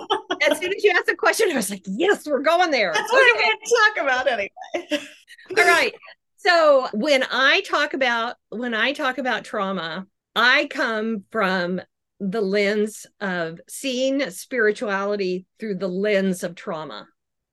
So 0.42 0.50
as 0.50 0.58
soon 0.58 0.72
as 0.74 0.82
you 0.82 0.90
asked 0.90 1.06
the 1.06 1.14
question, 1.14 1.48
I 1.52 1.54
was 1.54 1.70
like, 1.70 1.84
yes, 1.86 2.26
we're 2.26 2.40
going 2.40 2.72
there. 2.72 2.92
That's 2.92 3.12
what 3.12 3.22
okay. 3.22 3.32
we're 3.32 3.42
going 3.42 3.58
to 3.62 3.92
talk 3.94 4.04
about 4.04 4.26
anyway. 4.26 5.06
All 5.56 5.64
right. 5.64 5.94
So 6.38 6.88
when 6.92 7.24
I 7.30 7.60
talk 7.60 7.94
about 7.94 8.36
when 8.48 8.74
I 8.74 8.92
talk 8.92 9.18
about 9.18 9.44
trauma, 9.44 10.06
I 10.34 10.66
come 10.68 11.24
from 11.30 11.80
the 12.30 12.40
lens 12.40 13.04
of 13.20 13.60
seeing 13.68 14.30
spirituality 14.30 15.44
through 15.58 15.74
the 15.74 15.88
lens 15.88 16.44
of 16.44 16.54
trauma. 16.54 17.06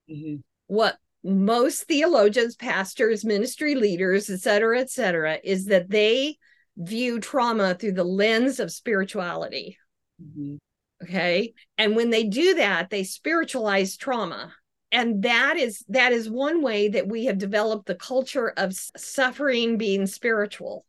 Mm-hmm. 0.10 0.42
What 0.68 0.98
most 1.24 1.84
theologians, 1.84 2.56
pastors, 2.56 3.26
ministry 3.26 3.74
leaders, 3.74 4.30
et 4.30 4.42
cetera, 4.42 4.80
et 4.80 4.92
cetera, 4.92 5.40
is 5.44 5.66
that 5.66 5.90
they 5.90 6.38
view 6.78 7.20
trauma 7.20 7.74
through 7.74 7.94
the 7.94 8.04
lens 8.04 8.60
of 8.60 8.72
spirituality. 8.72 9.78
Mm-hmm. 10.24 10.58
Okay. 11.04 11.54
And 11.78 11.96
when 11.96 12.12
they 12.12 12.26
do 12.26 12.56
that, 12.56 12.90
they 12.90 13.04
spiritualize 13.04 13.98
trauma. 13.98 14.54
And 14.92 15.24
that 15.24 15.58
is 15.58 15.84
that 15.90 16.14
is 16.14 16.30
one 16.30 16.62
way 16.62 16.90
that 16.90 17.08
we 17.08 17.26
have 17.26 17.38
developed 17.38 17.86
the 17.86 17.96
culture 17.96 18.54
of 18.56 18.74
suffering 18.74 19.78
being 19.78 20.06
spiritual. 20.06 20.86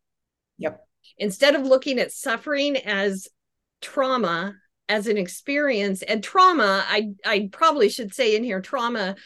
Yep. 0.59 0.85
Instead 1.19 1.55
of 1.55 1.63
looking 1.63 1.99
at 1.99 2.13
suffering 2.13 2.77
as 2.77 3.29
trauma 3.81 4.55
as 4.89 5.07
an 5.07 5.17
experience. 5.17 6.03
And 6.03 6.23
trauma, 6.23 6.85
I 6.89 7.11
I 7.25 7.49
probably 7.53 7.89
should 7.89 8.15
say 8.15 8.37
in 8.37 8.45
here 8.45 8.61
trauma 8.61 9.17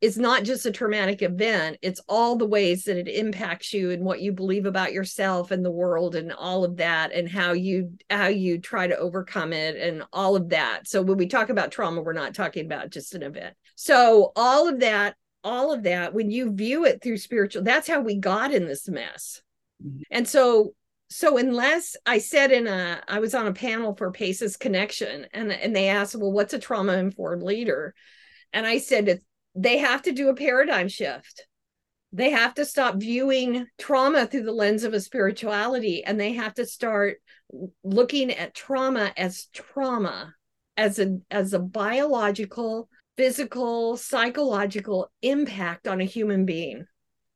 is 0.00 0.18
not 0.18 0.42
just 0.42 0.66
a 0.66 0.70
traumatic 0.70 1.22
event. 1.22 1.78
It's 1.80 2.00
all 2.08 2.36
the 2.36 2.46
ways 2.46 2.84
that 2.84 2.98
it 2.98 3.08
impacts 3.08 3.72
you 3.72 3.90
and 3.90 4.04
what 4.04 4.20
you 4.20 4.32
believe 4.32 4.66
about 4.66 4.92
yourself 4.92 5.50
and 5.50 5.64
the 5.64 5.70
world 5.70 6.14
and 6.14 6.30
all 6.30 6.62
of 6.62 6.76
that 6.76 7.12
and 7.12 7.26
how 7.26 7.52
you 7.52 7.92
how 8.10 8.26
you 8.26 8.58
try 8.58 8.86
to 8.86 8.98
overcome 8.98 9.54
it 9.54 9.76
and 9.76 10.02
all 10.12 10.36
of 10.36 10.50
that. 10.50 10.86
So 10.86 11.00
when 11.00 11.16
we 11.16 11.26
talk 11.26 11.48
about 11.48 11.72
trauma 11.72 12.02
we're 12.02 12.12
not 12.12 12.34
talking 12.34 12.66
about 12.66 12.90
just 12.90 13.14
an 13.14 13.22
event. 13.22 13.54
So 13.76 14.32
all 14.36 14.68
of 14.68 14.80
that 14.80 15.16
all 15.42 15.72
of 15.72 15.84
that 15.84 16.12
when 16.12 16.30
you 16.30 16.52
view 16.52 16.84
it 16.84 17.02
through 17.02 17.16
spiritual 17.18 17.62
that's 17.62 17.88
how 17.88 18.00
we 18.00 18.16
got 18.16 18.52
in 18.52 18.66
this 18.66 18.86
mess. 18.88 19.40
Mhm. 19.82 20.02
and 20.10 20.28
so 20.28 20.74
so 21.08 21.38
unless 21.38 21.96
i 22.06 22.18
said 22.18 22.50
in 22.50 22.66
a 22.66 23.02
i 23.08 23.18
was 23.18 23.34
on 23.34 23.46
a 23.46 23.52
panel 23.52 23.94
for 23.94 24.10
PACEs 24.10 24.56
Connection 24.56 25.26
and 25.32 25.52
and 25.52 25.74
they 25.74 25.88
asked 25.88 26.16
well 26.16 26.32
what's 26.32 26.54
a 26.54 26.58
trauma 26.58 26.94
informed 26.94 27.42
leader 27.42 27.94
and 28.52 28.66
i 28.66 28.78
said 28.78 29.08
it's 29.08 29.24
they 29.54 29.78
have 29.78 30.02
to 30.02 30.12
do 30.12 30.28
a 30.28 30.34
paradigm 30.34 30.88
shift. 30.88 31.46
They 32.12 32.30
have 32.30 32.54
to 32.54 32.64
stop 32.64 32.96
viewing 32.96 33.66
trauma 33.78 34.26
through 34.26 34.44
the 34.44 34.52
lens 34.52 34.84
of 34.84 34.94
a 34.94 35.00
spirituality 35.00 36.04
and 36.04 36.18
they 36.18 36.32
have 36.34 36.54
to 36.54 36.66
start 36.66 37.18
looking 37.82 38.30
at 38.30 38.54
trauma 38.54 39.12
as 39.16 39.46
trauma 39.52 40.34
as 40.76 40.98
a 40.98 41.18
as 41.30 41.52
a 41.52 41.58
biological, 41.58 42.88
physical, 43.16 43.96
psychological 43.96 45.10
impact 45.22 45.88
on 45.88 46.00
a 46.00 46.04
human 46.04 46.44
being. 46.44 46.86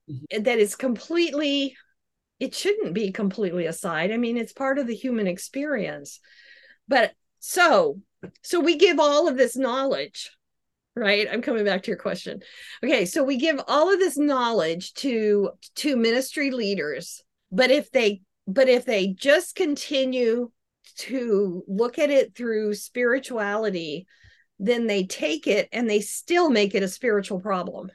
Mhm. 0.09 0.45
That 0.45 0.59
is 0.59 0.77
completely 0.77 1.77
it 2.41 2.55
shouldn't 2.55 2.95
be 2.95 3.11
completely 3.13 3.67
aside. 3.67 4.13
I 4.13 4.17
mean, 4.17 4.37
it's 4.37 4.53
part 4.53 4.79
of 4.79 4.87
the 4.87 4.95
human 4.95 5.27
experience. 5.27 6.21
But 6.87 7.13
so 7.41 8.01
so 8.43 8.61
we 8.61 8.77
give 8.77 8.99
all 8.99 9.29
of 9.29 9.37
this 9.37 9.57
knowledge 9.57 10.31
right 10.97 11.29
i'm 11.31 11.43
coming 11.43 11.65
back 11.65 11.83
to 11.83 11.91
your 11.91 11.99
question 11.99 12.41
okay 12.85 13.05
so 13.05 13.23
we 13.23 13.37
give 13.37 13.61
all 13.69 13.93
of 13.93 13.99
this 13.99 14.19
knowledge 14.19 14.93
to 14.95 15.51
to 15.77 15.97
ministry 15.97 16.51
leaders 16.51 17.23
but 17.53 17.71
if 17.71 17.91
they 17.91 18.21
but 18.47 18.69
if 18.69 18.85
they 18.85 19.09
just 19.09 19.55
continue 19.55 20.51
to 20.97 21.63
look 21.69 21.99
at 21.99 22.11
it 22.11 22.35
through 22.35 22.75
spirituality 22.75 24.07
then 24.59 24.89
they 24.89 25.05
take 25.05 25.47
it 25.47 25.69
and 25.73 25.89
they 25.89 26.01
still 26.01 26.51
make 26.51 26.75
it 26.75 26.83
a 26.83 26.89
spiritual 26.89 27.41
problem 27.41 27.91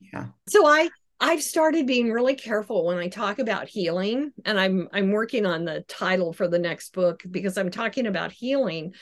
Yeah. 0.00 0.28
so 0.48 0.66
i 0.66 0.88
i've 1.20 1.42
started 1.42 1.86
being 1.86 2.10
really 2.10 2.34
careful 2.34 2.86
when 2.86 2.98
i 2.98 3.08
talk 3.08 3.38
about 3.38 3.68
healing 3.68 4.32
and 4.44 4.58
i'm 4.58 4.88
i'm 4.92 5.10
working 5.10 5.46
on 5.46 5.64
the 5.64 5.80
title 5.88 6.32
for 6.32 6.48
the 6.48 6.58
next 6.58 6.92
book 6.92 7.22
because 7.30 7.58
i'm 7.58 7.70
talking 7.70 8.06
about 8.06 8.32
healing. 8.32 8.92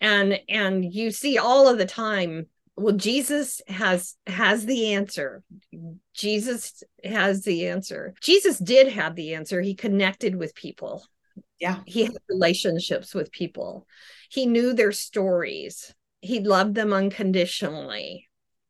And 0.00 0.40
and 0.48 0.84
you 0.92 1.12
see 1.12 1.38
all 1.38 1.68
of 1.68 1.78
the 1.78 1.86
time 1.86 2.46
well 2.76 2.96
jesus 2.96 3.60
has 3.68 4.16
has 4.26 4.66
the 4.66 4.94
answer. 4.94 5.44
Jesus 6.12 6.82
has 7.04 7.42
the 7.42 7.68
answer. 7.68 8.14
Jesus 8.20 8.58
did 8.58 8.92
have 8.92 9.14
the 9.14 9.34
answer. 9.34 9.60
He 9.60 9.74
connected 9.74 10.34
with 10.34 10.54
people. 10.54 11.06
Yeah. 11.58 11.78
he 11.86 12.02
had 12.02 12.16
relationships 12.28 13.14
with 13.14 13.30
people. 13.30 13.86
He 14.28 14.46
knew 14.46 14.72
their 14.72 14.90
stories. 14.90 15.94
He 16.20 16.40
loved 16.40 16.74
them 16.74 16.92
unconditionally 16.92 18.28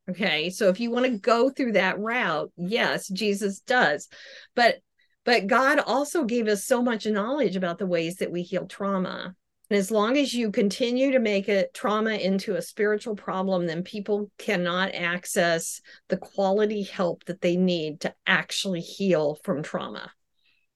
okay 0.09 0.50
so 0.50 0.68
if 0.68 0.80
you 0.80 0.90
want 0.90 1.07
to 1.07 1.18
go 1.18 1.50
through 1.50 1.72
that 1.72 1.98
route 1.98 2.50
yes 2.57 3.09
jesus 3.09 3.61
does 3.61 4.09
but 4.55 4.76
but 5.24 5.46
god 5.46 5.78
also 5.78 6.24
gave 6.24 6.48
us 6.48 6.64
so 6.64 6.82
much 6.82 7.07
knowledge 7.07 7.57
about 7.57 7.78
the 7.78 7.86
ways 7.86 8.16
that 8.16 8.32
we 8.32 8.42
heal 8.42 8.66
trauma 8.66 9.34
and 9.72 9.78
as 9.78 9.90
long 9.90 10.18
as 10.18 10.34
you 10.34 10.50
continue 10.50 11.12
to 11.12 11.18
make 11.18 11.48
it 11.48 11.72
trauma 11.72 12.11
into 12.11 12.57
a 12.57 12.61
spiritual 12.61 13.16
problem, 13.16 13.66
then 13.66 13.82
people 13.82 14.30
cannot 14.36 14.94
access 14.94 15.80
the 16.09 16.18
quality 16.18 16.82
help 16.82 17.24
that 17.24 17.40
they 17.40 17.57
need 17.57 18.03
to 18.03 18.14
actually 18.26 18.82
heal 18.82 19.38
from 19.44 19.62
trauma. 19.62 20.12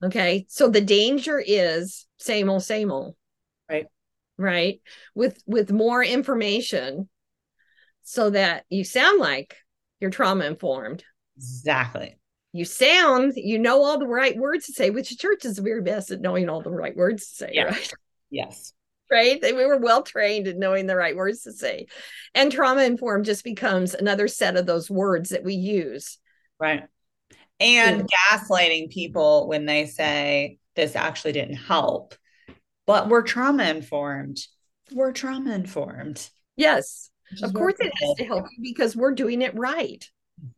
Okay. 0.02 0.46
So 0.48 0.70
the 0.70 0.80
danger 0.80 1.42
is 1.46 2.06
same 2.16 2.48
old, 2.48 2.62
same 2.62 2.90
old. 2.90 3.16
Right. 3.68 3.84
Right. 4.38 4.80
With 5.14 5.42
with 5.46 5.70
more 5.70 6.02
information 6.02 7.10
so 8.09 8.30
that 8.30 8.64
you 8.70 8.84
sound 8.84 9.20
like 9.20 9.57
you're 9.98 10.11
trauma 10.11 10.44
informed. 10.44 11.02
Exactly. 11.36 12.16
You 12.52 12.64
sound, 12.64 13.32
you 13.34 13.59
know 13.59 13.82
all 13.82 13.98
the 13.98 14.07
right 14.07 14.36
words 14.36 14.66
to 14.66 14.72
say, 14.72 14.90
which 14.90 15.11
the 15.11 15.16
church 15.16 15.44
is 15.44 15.57
the 15.57 15.62
very 15.62 15.82
best 15.82 16.12
at 16.12 16.20
knowing 16.20 16.48
all 16.48 16.62
the 16.62 16.70
right 16.70 16.96
words 16.96 17.28
to 17.28 17.34
say, 17.34 17.50
Yeah. 17.52 17.64
right? 17.64 17.92
Yes. 18.30 18.72
right? 19.11 19.42
They, 19.42 19.52
we 19.52 19.66
were 19.66 19.78
well 19.78 20.04
trained 20.04 20.46
in 20.46 20.61
knowing 20.61 20.86
the 20.86 20.94
right 20.94 21.16
words 21.16 21.42
to 21.42 21.52
say. 21.52 21.88
And 22.32 22.52
trauma 22.52 22.84
informed 22.84 23.24
just 23.24 23.42
becomes 23.42 23.92
another 23.92 24.28
set 24.28 24.57
of 24.57 24.66
those 24.66 24.88
words 24.88 25.30
that 25.30 25.42
we 25.42 25.54
use. 25.54 26.18
Right. 26.61 26.84
And 27.59 28.09
gaslighting 28.30 28.90
people 28.90 29.48
when 29.48 29.66
they 29.66 29.86
say 29.86 30.59
this 30.76 30.94
actually 30.94 31.32
didn't 31.32 31.57
help, 31.57 32.14
but 32.86 33.09
we're 33.09 33.22
trauma 33.22 33.64
informed. 33.64 34.38
We're 34.92 35.12
trauma 35.12 35.52
informed. 35.54 36.28
Yes, 36.54 37.11
of 37.42 37.52
course 37.54 37.74
it 37.80 37.92
has 38.00 38.16
to 38.16 38.24
help 38.24 38.46
you 38.56 38.62
because 38.62 38.96
we're 38.96 39.14
doing 39.14 39.42
it 39.42 39.54
right. 39.54 40.08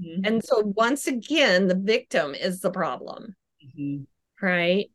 Mhm. 0.01 0.27
And 0.27 0.45
so 0.45 0.61
once 0.77 1.07
again, 1.07 1.69
the 1.69 1.75
victim 1.77 2.35
is 2.35 2.61
the 2.61 2.71
problem, 2.71 3.35
Mhm. 3.65 4.07
right? 4.43 4.91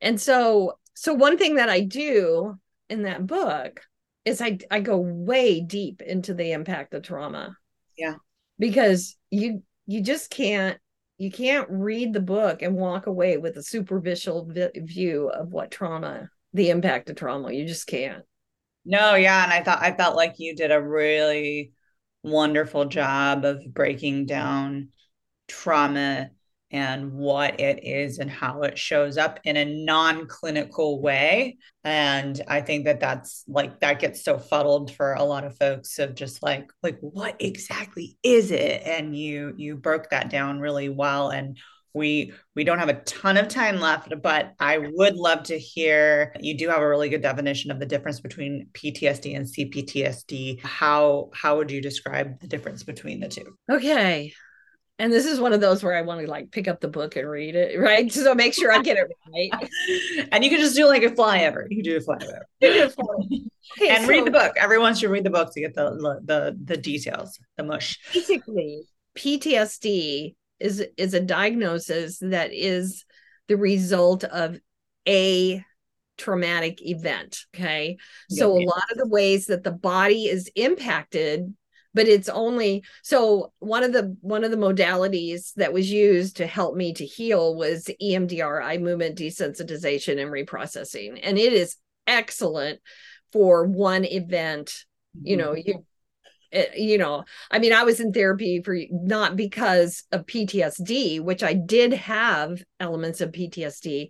And 0.00 0.20
so 0.20 0.78
so 0.94 1.14
one 1.14 1.38
thing 1.38 1.56
that 1.56 1.68
I 1.68 1.80
do 1.80 2.58
in 2.88 3.02
that 3.02 3.26
book 3.26 3.80
is 4.24 4.40
I 4.40 4.58
I 4.70 4.80
go 4.80 4.98
way 4.98 5.60
deep 5.60 6.02
into 6.02 6.34
the 6.34 6.52
impact 6.52 6.94
of 6.94 7.02
trauma. 7.02 7.56
Yeah. 7.96 8.16
Because 8.58 9.16
you 9.30 9.62
you 9.86 10.02
just 10.02 10.30
can't 10.30 10.78
you 11.18 11.30
can't 11.30 11.68
read 11.70 12.12
the 12.12 12.20
book 12.20 12.62
and 12.62 12.74
walk 12.74 13.06
away 13.06 13.36
with 13.36 13.56
a 13.56 13.62
superficial 13.62 14.46
vi- 14.46 14.70
view 14.76 15.28
of 15.28 15.52
what 15.52 15.70
trauma 15.70 16.28
the 16.52 16.70
impact 16.70 17.10
of 17.10 17.16
trauma 17.16 17.52
you 17.52 17.66
just 17.66 17.86
can't 17.86 18.24
No, 18.84 19.14
yeah, 19.14 19.44
and 19.44 19.52
I 19.52 19.62
thought 19.62 19.82
I 19.82 19.92
felt 19.92 20.16
like 20.16 20.38
you 20.38 20.54
did 20.56 20.72
a 20.72 20.82
really 20.82 21.72
wonderful 22.22 22.86
job 22.86 23.44
of 23.44 23.64
breaking 23.72 24.26
down 24.26 24.88
trauma 25.48 26.30
and 26.70 27.12
what 27.12 27.60
it 27.60 27.84
is 27.84 28.18
and 28.18 28.30
how 28.30 28.62
it 28.62 28.78
shows 28.78 29.18
up 29.18 29.38
in 29.44 29.56
a 29.56 29.64
non-clinical 29.64 31.00
way. 31.02 31.58
And 31.84 32.40
I 32.48 32.62
think 32.62 32.86
that 32.86 33.00
that's 33.00 33.44
like 33.46 33.80
that 33.80 34.00
gets 34.00 34.24
so 34.24 34.38
fuddled 34.38 34.92
for 34.92 35.12
a 35.14 35.24
lot 35.24 35.44
of 35.44 35.56
folks 35.58 35.98
of 35.98 36.14
just 36.14 36.42
like 36.42 36.70
like 36.82 36.98
what 37.00 37.36
exactly 37.40 38.16
is 38.22 38.50
it? 38.50 38.82
And 38.84 39.16
you 39.16 39.54
you 39.56 39.76
broke 39.76 40.10
that 40.10 40.30
down 40.30 40.60
really 40.60 40.88
well 40.88 41.30
and 41.30 41.58
we 41.94 42.32
we 42.54 42.64
don't 42.64 42.78
have 42.78 42.88
a 42.88 43.00
ton 43.02 43.36
of 43.36 43.48
time 43.48 43.80
left 43.80 44.12
but 44.22 44.54
i 44.58 44.78
would 44.78 45.16
love 45.16 45.42
to 45.42 45.58
hear 45.58 46.34
you 46.40 46.56
do 46.56 46.68
have 46.68 46.80
a 46.80 46.88
really 46.88 47.08
good 47.08 47.22
definition 47.22 47.70
of 47.70 47.78
the 47.78 47.86
difference 47.86 48.20
between 48.20 48.68
ptsd 48.72 49.36
and 49.36 49.46
cptsd 49.46 50.60
how 50.60 51.30
how 51.32 51.56
would 51.56 51.70
you 51.70 51.80
describe 51.80 52.40
the 52.40 52.46
difference 52.46 52.82
between 52.82 53.20
the 53.20 53.28
two? 53.28 53.56
Okay. 53.70 54.32
And 54.98 55.12
this 55.12 55.26
is 55.26 55.40
one 55.40 55.52
of 55.52 55.60
those 55.60 55.82
where 55.82 55.94
i 55.96 56.02
want 56.02 56.20
to 56.20 56.30
like 56.30 56.50
pick 56.50 56.68
up 56.68 56.80
the 56.80 56.88
book 56.88 57.16
and 57.16 57.28
read 57.28 57.54
it 57.54 57.78
right? 57.78 58.10
So 58.12 58.34
make 58.34 58.54
sure 58.54 58.72
i 58.72 58.80
get 58.80 58.96
it 58.96 59.10
right. 59.32 59.70
And 60.32 60.44
you 60.44 60.50
can 60.50 60.60
just 60.60 60.76
do 60.76 60.86
like 60.86 61.02
a 61.02 61.10
flyover. 61.10 61.64
You 61.68 61.82
can 61.82 61.84
do 61.84 61.96
a 61.96 62.00
flyover. 62.00 62.42
Okay, 63.78 63.88
and 63.88 64.06
read 64.06 64.26
the 64.26 64.30
book. 64.30 64.52
Everyone 64.56 64.94
should 64.94 65.08
read 65.08 65.24
the 65.24 65.30
book 65.30 65.50
to 65.54 65.60
get 65.60 65.72
the 65.74 66.20
the 66.24 66.58
the 66.62 66.76
details 66.76 67.38
the 67.56 67.62
mush. 67.62 67.98
Basically 68.12 68.82
ptsd 69.16 70.34
is 70.62 70.84
is 70.96 71.14
a 71.14 71.20
diagnosis 71.20 72.18
that 72.20 72.52
is 72.52 73.04
the 73.48 73.56
result 73.56 74.24
of 74.24 74.58
a 75.08 75.62
traumatic 76.18 76.86
event 76.86 77.44
okay 77.54 77.96
so 78.30 78.56
Yeah. 78.56 78.64
a 78.64 78.68
lot 78.68 78.90
of 78.90 78.98
the 78.98 79.08
ways 79.08 79.46
that 79.46 79.64
the 79.64 79.72
body 79.72 80.26
is 80.26 80.50
impacted 80.54 81.52
but 81.94 82.08
it's 82.08 82.28
only 82.28 82.84
so 83.02 83.52
one 83.58 83.82
of 83.82 83.92
the 83.92 84.16
one 84.20 84.44
of 84.44 84.50
the 84.50 84.56
modalities 84.56 85.52
that 85.54 85.72
was 85.72 85.90
used 85.90 86.36
to 86.38 86.46
help 86.46 86.76
me 86.76 86.94
to 86.94 87.04
heal 87.04 87.54
was 87.54 87.88
EMDR, 88.00 88.62
eye 88.62 88.78
movement 88.78 89.18
desensitization 89.18 90.20
and 90.20 90.30
reprocessing. 90.30 91.20
And 91.22 91.38
it 91.38 91.52
is 91.52 91.76
excellent 92.06 92.80
for 93.32 93.66
one 93.66 94.04
event. 94.04 94.84
You 95.22 95.36
know, 95.36 95.50
mm-hmm. 95.50 95.68
you 95.68 95.86
eh, 96.52 96.66
you 96.76 96.98
know 96.98 97.24
i 97.50 97.58
mean 97.58 97.72
i 97.72 97.84
was 97.84 98.00
in 98.00 98.12
therapy 98.12 98.60
for 98.62 98.76
not 98.90 99.36
because 99.36 100.04
of 100.12 100.26
ptsd 100.26 101.20
which 101.20 101.42
i 101.42 101.52
did 101.52 101.92
have 101.92 102.62
elements 102.80 103.20
of 103.20 103.32
ptsd 103.32 104.08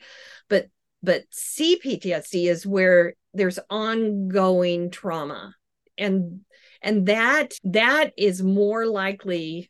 but 0.49 0.66
but 1.03 1.22
cptsd 1.30 2.49
is 2.49 2.66
where 2.66 3.14
there's 3.34 3.59
ongoing 3.70 4.90
trauma. 4.90 5.55
And 5.99 6.40
and 6.80 7.07
that 7.07 7.53
that 7.64 8.12
is 8.16 8.43
more 8.43 8.86
likely 8.86 9.68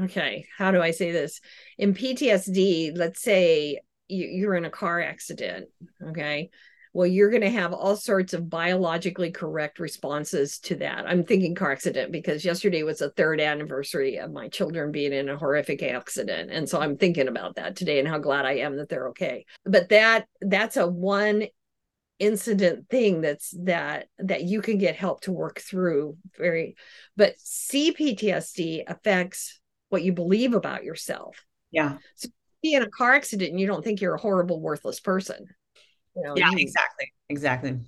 okay 0.00 0.46
how 0.56 0.70
do 0.70 0.82
i 0.82 0.90
say 0.90 1.12
this? 1.12 1.40
In 1.78 1.94
ptsd 1.94 2.96
let's 2.96 3.22
say 3.22 3.80
you're 4.08 4.54
in 4.54 4.64
a 4.64 4.70
car 4.70 5.00
accident 5.00 5.68
okay 6.08 6.50
well 6.96 7.06
you're 7.06 7.28
going 7.28 7.42
to 7.42 7.50
have 7.50 7.74
all 7.74 7.94
sorts 7.94 8.32
of 8.32 8.48
biologically 8.48 9.30
correct 9.30 9.78
responses 9.78 10.58
to 10.58 10.76
that. 10.76 11.06
I'm 11.06 11.24
thinking 11.24 11.54
car 11.54 11.72
accident 11.72 12.10
because 12.10 12.42
yesterday 12.42 12.82
was 12.84 13.00
the 13.00 13.10
third 13.10 13.38
anniversary 13.38 14.16
of 14.16 14.32
my 14.32 14.48
children 14.48 14.92
being 14.92 15.12
in 15.12 15.28
a 15.28 15.36
horrific 15.36 15.82
accident. 15.82 16.50
And 16.50 16.66
so 16.66 16.80
i'm 16.80 16.96
thinking 16.96 17.28
about 17.28 17.56
that 17.56 17.76
today 17.76 17.98
and 17.98 18.08
how 18.08 18.16
glad 18.16 18.46
i 18.46 18.54
am 18.54 18.76
that 18.76 18.88
they're 18.88 19.08
okay. 19.08 19.44
But 19.66 19.90
that 19.90 20.26
that's 20.40 20.78
a 20.78 20.88
one 20.88 21.44
incident 22.18 22.88
thing 22.88 23.20
that's 23.20 23.54
that 23.64 24.06
that 24.18 24.44
you 24.44 24.62
can 24.62 24.78
get 24.78 24.96
help 24.96 25.20
to 25.20 25.32
work 25.32 25.60
through 25.60 26.16
very 26.38 26.76
but 27.14 27.36
cptsd 27.36 28.84
affects 28.86 29.60
what 29.90 30.02
you 30.02 30.14
believe 30.14 30.54
about 30.54 30.82
yourself. 30.82 31.44
Yeah. 31.70 31.98
So 32.14 32.30
be 32.62 32.72
in 32.72 32.82
a 32.82 32.88
car 32.88 33.12
accident 33.12 33.50
and 33.50 33.60
you 33.60 33.66
don't 33.66 33.84
think 33.84 34.00
you're 34.00 34.14
a 34.14 34.20
horrible 34.20 34.62
worthless 34.62 34.98
person 34.98 35.46
you 36.16 36.22
know, 36.22 36.34
yeah 36.36 36.50
you, 36.50 36.58
exactly. 36.58 37.12
Exactly. 37.28 37.78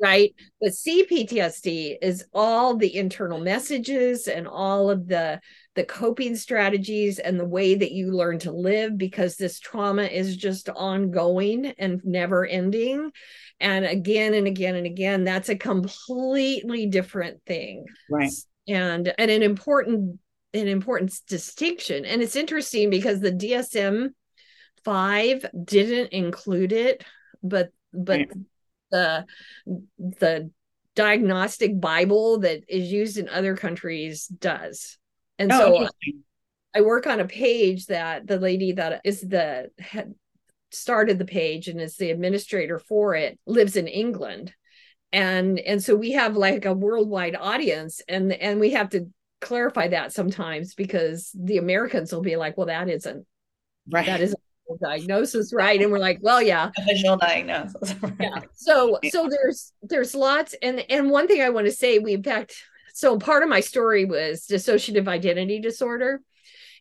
Right? 0.00 0.32
But 0.60 0.70
cptsd 0.70 1.96
is 2.00 2.24
all 2.32 2.76
the 2.76 2.94
internal 2.94 3.40
messages 3.40 4.28
and 4.28 4.46
all 4.46 4.90
of 4.90 5.08
the 5.08 5.40
the 5.74 5.84
coping 5.84 6.36
strategies 6.36 7.18
and 7.18 7.38
the 7.38 7.44
way 7.44 7.74
that 7.74 7.92
you 7.92 8.12
learn 8.12 8.38
to 8.40 8.52
live 8.52 8.96
because 8.96 9.36
this 9.36 9.58
trauma 9.58 10.04
is 10.04 10.36
just 10.36 10.68
ongoing 10.68 11.66
and 11.78 12.00
never 12.04 12.46
ending. 12.46 13.10
And 13.60 13.84
again 13.84 14.34
and 14.34 14.46
again 14.46 14.76
and 14.76 14.86
again 14.86 15.24
that's 15.24 15.48
a 15.48 15.56
completely 15.56 16.86
different 16.86 17.42
thing. 17.44 17.86
Right. 18.08 18.30
And 18.68 19.12
and 19.18 19.30
an 19.30 19.42
important 19.42 20.20
an 20.54 20.68
important 20.68 21.12
distinction. 21.26 22.04
And 22.04 22.22
it's 22.22 22.36
interesting 22.36 22.88
because 22.90 23.20
the 23.20 23.32
dsm 23.32 24.10
5 24.84 25.46
didn't 25.64 26.12
include 26.12 26.72
it 26.72 27.04
but 27.42 27.70
but 27.92 28.18
right. 28.18 28.30
the 28.90 29.26
the 29.98 30.50
diagnostic 30.94 31.80
bible 31.80 32.40
that 32.40 32.64
is 32.68 32.90
used 32.90 33.18
in 33.18 33.28
other 33.28 33.56
countries 33.56 34.26
does. 34.26 34.98
And 35.38 35.52
oh, 35.52 35.86
so 35.86 36.10
I 36.74 36.80
work 36.80 37.06
on 37.06 37.20
a 37.20 37.26
page 37.26 37.86
that 37.86 38.26
the 38.26 38.38
lady 38.38 38.72
that 38.72 39.00
is 39.04 39.20
the 39.20 39.70
head 39.78 40.14
started 40.70 41.18
the 41.18 41.24
page 41.24 41.68
and 41.68 41.80
is 41.80 41.96
the 41.96 42.10
administrator 42.10 42.78
for 42.78 43.14
it 43.14 43.38
lives 43.46 43.76
in 43.76 43.86
England. 43.86 44.52
And 45.12 45.58
and 45.58 45.82
so 45.82 45.94
we 45.96 46.12
have 46.12 46.36
like 46.36 46.64
a 46.64 46.74
worldwide 46.74 47.36
audience 47.36 48.02
and 48.08 48.32
and 48.32 48.60
we 48.60 48.70
have 48.70 48.90
to 48.90 49.06
clarify 49.40 49.88
that 49.88 50.12
sometimes 50.12 50.74
because 50.74 51.30
the 51.34 51.58
Americans 51.58 52.12
will 52.12 52.22
be 52.22 52.36
like 52.36 52.56
well 52.56 52.66
that 52.66 52.88
isn't 52.88 53.24
right. 53.88 54.06
that 54.06 54.20
isn't 54.20 54.40
diagnosis 54.76 55.52
right? 55.52 55.80
And 55.80 55.90
we're 55.90 55.98
like 55.98 56.18
well 56.20 56.42
yeah. 56.42 56.70
Official 56.76 57.16
diagnosis 57.16 57.94
yeah. 58.20 58.40
So 58.54 58.98
so 59.10 59.28
there's 59.28 59.72
there's 59.82 60.14
lots. 60.14 60.54
And 60.62 60.84
and 60.90 61.10
one 61.10 61.26
thing 61.26 61.42
i 61.42 61.50
want 61.50 61.66
to 61.66 61.72
say 61.72 61.98
we 61.98 62.14
in 62.14 62.22
fact 62.22 62.54
so 62.92 63.18
part 63.18 63.42
of 63.42 63.48
my 63.48 63.60
story 63.60 64.04
was 64.04 64.46
dissociative 64.46 65.08
identity 65.08 65.60
disorder. 65.60 66.20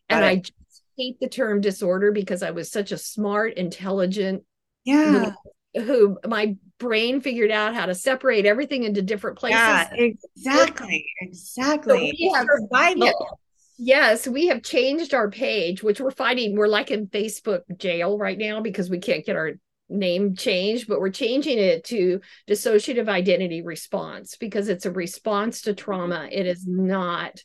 And 0.10 0.24
i 0.24 0.36
just 0.38 0.54
hate 0.98 1.20
the 1.20 1.30
term 1.30 1.62
disorder 1.62 2.12
because 2.12 2.44
I 2.44 2.52
was 2.52 2.72
such 2.72 2.92
a 2.92 2.98
smart, 2.98 3.54
intelligent, 3.54 4.44
yeah, 4.84 5.32
who, 5.76 5.82
who 5.82 6.20
my 6.28 6.56
brain 6.80 7.22
figured 7.22 7.52
out 7.52 7.76
how 7.76 7.86
to 7.86 7.96
separate 7.96 8.46
everything 8.46 8.84
into 8.84 9.02
different 9.02 9.38
places. 9.38 9.60
Yeah, 9.60 9.88
exactly, 9.94 11.06
exactly. 11.22 12.10
So 12.10 12.16
we 12.20 12.34
have 12.36 12.48
survival. 12.60 13.40
Yes, 13.78 14.28
we 14.28 14.48
have 14.48 14.64
changed 14.64 15.14
our 15.14 15.30
page, 15.30 15.84
which 15.84 16.02
we're 16.02 16.12
finding 16.12 16.56
We're 16.56 16.68
like 16.68 16.90
in 16.90 17.08
Facebook 17.08 17.62
jail 17.78 18.18
right 18.18 18.38
now 18.38 18.60
because 18.60 18.90
we 18.90 19.00
can't 19.00 19.26
get 19.26 19.36
our 19.36 19.54
name 19.88 20.36
changed, 20.36 20.88
but 20.88 21.00
we're 21.00 21.12
changing 21.12 21.60
it 21.60 21.84
to 21.86 22.20
dissociative 22.48 23.08
identity 23.08 23.62
response 23.62 24.36
because 24.36 24.68
it's 24.68 24.86
a 24.86 24.92
response 24.92 25.62
to 25.62 25.74
trauma. 25.74 26.28
It 26.32 26.48
is 26.48 26.66
not 26.68 27.42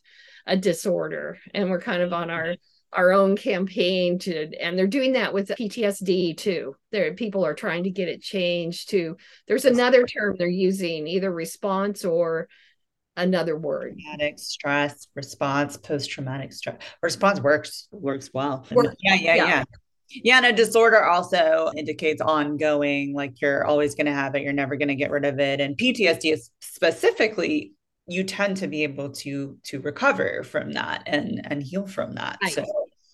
a 0.46 0.56
disorder. 0.56 1.38
And 1.54 1.70
we're 1.70 1.80
kind 1.80 2.02
of 2.02 2.12
on 2.12 2.30
our 2.30 2.56
our 2.94 3.10
own 3.10 3.36
campaign 3.36 4.18
to 4.18 4.54
and 4.60 4.78
they're 4.78 4.86
doing 4.86 5.14
that 5.14 5.32
with 5.32 5.48
PTSD 5.48 6.36
too. 6.36 6.76
There 6.90 7.14
people 7.14 7.44
are 7.46 7.54
trying 7.54 7.84
to 7.84 7.90
get 7.90 8.08
it 8.08 8.20
changed 8.20 8.90
to 8.90 9.16
there's 9.48 9.64
another 9.64 10.04
term 10.04 10.36
they're 10.36 10.48
using 10.48 11.06
either 11.06 11.32
response 11.32 12.04
or 12.04 12.48
another 13.16 13.56
word. 13.56 13.98
Traumatic 13.98 14.38
stress 14.38 15.08
response, 15.14 15.76
post 15.76 16.10
traumatic 16.10 16.52
stress 16.52 16.76
response 17.02 17.40
works 17.40 17.88
works 17.90 18.30
well. 18.32 18.66
Work, 18.70 18.94
yeah, 19.00 19.14
yeah, 19.14 19.34
yeah, 19.34 19.46
yeah. 19.46 19.64
Yeah, 20.24 20.36
and 20.38 20.46
a 20.46 20.52
disorder 20.52 21.04
also 21.04 21.70
indicates 21.74 22.20
ongoing, 22.20 23.14
like 23.14 23.40
you're 23.40 23.64
always 23.64 23.94
going 23.94 24.06
to 24.06 24.12
have 24.12 24.34
it, 24.34 24.42
you're 24.42 24.52
never 24.52 24.76
going 24.76 24.88
to 24.88 24.94
get 24.94 25.10
rid 25.10 25.24
of 25.24 25.40
it. 25.40 25.58
And 25.60 25.76
PTSD 25.76 26.34
is 26.34 26.50
specifically 26.60 27.72
you 28.06 28.24
tend 28.24 28.56
to 28.58 28.66
be 28.66 28.82
able 28.82 29.10
to 29.10 29.58
to 29.64 29.80
recover 29.80 30.42
from 30.42 30.72
that 30.72 31.02
and 31.06 31.40
and 31.44 31.62
heal 31.62 31.86
from 31.86 32.14
that 32.14 32.36
right. 32.42 32.52
so 32.52 32.64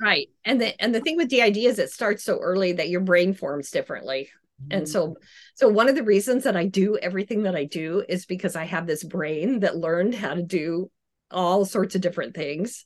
right 0.01 0.29
and 0.47 0.61
the 0.61 0.81
and 0.83 0.95
the 0.95 1.01
thing 1.01 1.17
with 1.17 1.29
DID 1.29 1.59
is 1.59 1.79
it 1.79 1.91
starts 1.91 2.25
so 2.25 2.39
early 2.39 2.73
that 2.73 2.89
your 2.89 3.03
brain 3.03 3.35
forms 3.35 3.71
differently. 3.71 4.31
And 4.71 4.83
mm-hmm. 4.83 4.91
so 4.91 5.17
so 5.55 5.69
one 5.69 5.89
of 5.89 5.95
the 5.95 6.03
reasons 6.03 6.45
that 6.45 6.57
i 6.57 6.67
do 6.67 6.97
everything 6.99 7.43
that 7.43 7.55
i 7.55 7.65
do 7.65 8.05
is 8.09 8.27
because 8.27 8.57
i 8.57 8.65
have 8.65 8.87
this 8.87 9.05
brain 9.05 9.61
that 9.61 9.77
learned 9.77 10.15
how 10.15 10.35
to 10.35 10.43
do 10.43 10.91
all 11.31 11.65
sorts 11.65 11.95
of 11.95 12.01
different 12.01 12.35
things 12.35 12.85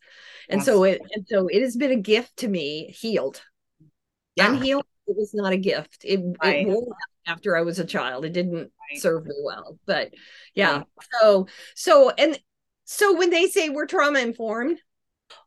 and 0.48 0.60
yes. 0.60 0.66
so 0.66 0.84
it 0.84 1.00
and 1.12 1.26
so 1.28 1.46
it 1.48 1.62
has 1.62 1.76
been 1.76 1.92
a 1.92 1.96
gift 1.96 2.36
to 2.36 2.48
me 2.48 2.94
healed 2.98 3.42
yeah. 4.36 4.50
unhealed 4.50 4.84
it 5.06 5.16
was 5.16 5.32
not 5.34 5.52
a 5.52 5.56
gift 5.56 6.04
it, 6.04 6.20
right. 6.42 6.66
it 6.66 6.78
after 7.26 7.56
I 7.56 7.62
was 7.62 7.78
a 7.78 7.84
child. 7.84 8.24
It 8.24 8.32
didn't 8.32 8.54
right. 8.90 9.00
serve 9.00 9.26
me 9.26 9.34
well. 9.44 9.78
But 9.86 10.12
yeah. 10.54 10.78
Right. 10.78 10.86
So 11.20 11.46
so 11.74 12.10
and 12.10 12.38
so 12.84 13.16
when 13.16 13.30
they 13.30 13.46
say 13.46 13.68
we're 13.68 13.86
trauma 13.86 14.20
informed, 14.20 14.78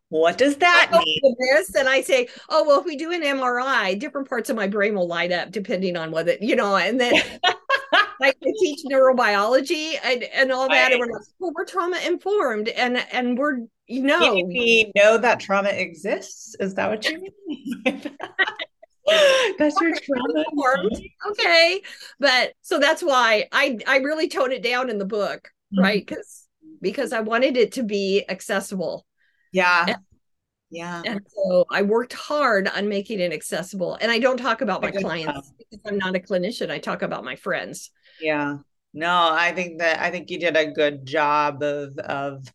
what 0.10 0.38
does 0.38 0.58
that 0.58 0.92
mean? 0.92 1.36
This 1.40 1.74
and 1.76 1.90
I 1.90 2.02
say, 2.02 2.28
oh 2.50 2.64
well, 2.66 2.80
if 2.80 2.86
we 2.86 2.96
do 2.96 3.12
an 3.12 3.22
MRI, 3.22 4.00
different 4.00 4.30
parts 4.30 4.50
of 4.50 4.56
my 4.56 4.68
brain 4.68 4.96
will 4.96 5.08
light 5.08 5.32
up 5.32 5.52
depending 5.52 5.98
on 5.98 6.12
whether 6.12 6.36
you 6.40 6.56
know, 6.56 6.76
and 6.76 7.00
then 7.00 7.14
I 8.22 8.34
teach 8.42 8.80
neurobiology 8.90 9.96
and, 10.04 10.24
and 10.24 10.52
all 10.52 10.70
that, 10.70 10.84
right. 10.84 10.92
and 10.92 11.00
we're 11.00 11.12
like, 11.12 11.26
well, 11.40 11.52
we're 11.56 11.66
trauma 11.66 12.00
informed, 12.06 12.70
and 12.70 12.98
and 13.12 13.38
we're 13.38 13.60
you 13.88 14.02
know, 14.02 14.34
we 14.34 14.92
know 14.96 15.18
that 15.18 15.40
trauma 15.40 15.70
exists. 15.70 16.56
Is 16.60 16.74
that 16.76 16.90
what 16.90 17.10
you 17.10 17.28
mean? 17.48 18.02
that's 19.60 19.80
your 19.80 19.94
trauma 19.96 20.44
okay 21.30 21.80
but 22.20 22.54
so 22.64 22.80
that's 22.80 23.04
why 23.04 23.48
i 23.52 23.78
i 23.86 23.98
really 23.98 24.28
tone 24.28 24.52
it 24.52 24.64
down 24.64 24.90
in 24.90 24.98
the 24.98 25.06
book 25.06 25.52
mm-hmm. 25.72 25.84
right 25.84 26.04
because 26.04 26.48
because 26.82 27.14
i 27.14 27.20
wanted 27.20 27.56
it 27.56 27.72
to 27.72 27.84
be 27.84 28.26
accessible 28.30 29.06
yeah. 29.56 29.86
And, 29.88 29.98
yeah. 30.70 31.02
and 31.06 31.22
so 31.28 31.66
i 31.72 31.82
worked 31.82 32.14
hard 32.14 32.68
on 32.68 32.90
making 32.90 33.20
it 33.20 33.32
accessible 33.32 33.98
and 34.02 34.12
i 34.12 34.20
don't 34.20 34.38
talk 34.38 34.62
about 34.62 34.82
my 34.82 34.92
clients 34.92 35.54
because 35.58 35.80
i'm 35.86 35.98
not 35.98 36.16
a 36.16 36.20
clinician 36.20 36.70
i 36.70 36.80
talk 36.80 37.02
about 37.02 37.24
my 37.24 37.36
friends. 37.36 37.92
Yeah. 38.20 38.58
No 38.94 39.30
i 39.32 39.52
think 39.54 39.80
that 39.80 40.00
i 40.00 40.12
think 40.12 40.30
you 40.30 40.40
did 40.40 40.58
a 40.58 40.72
good 40.72 41.06
job 41.06 41.62
of 41.64 41.98
of 42.00 42.52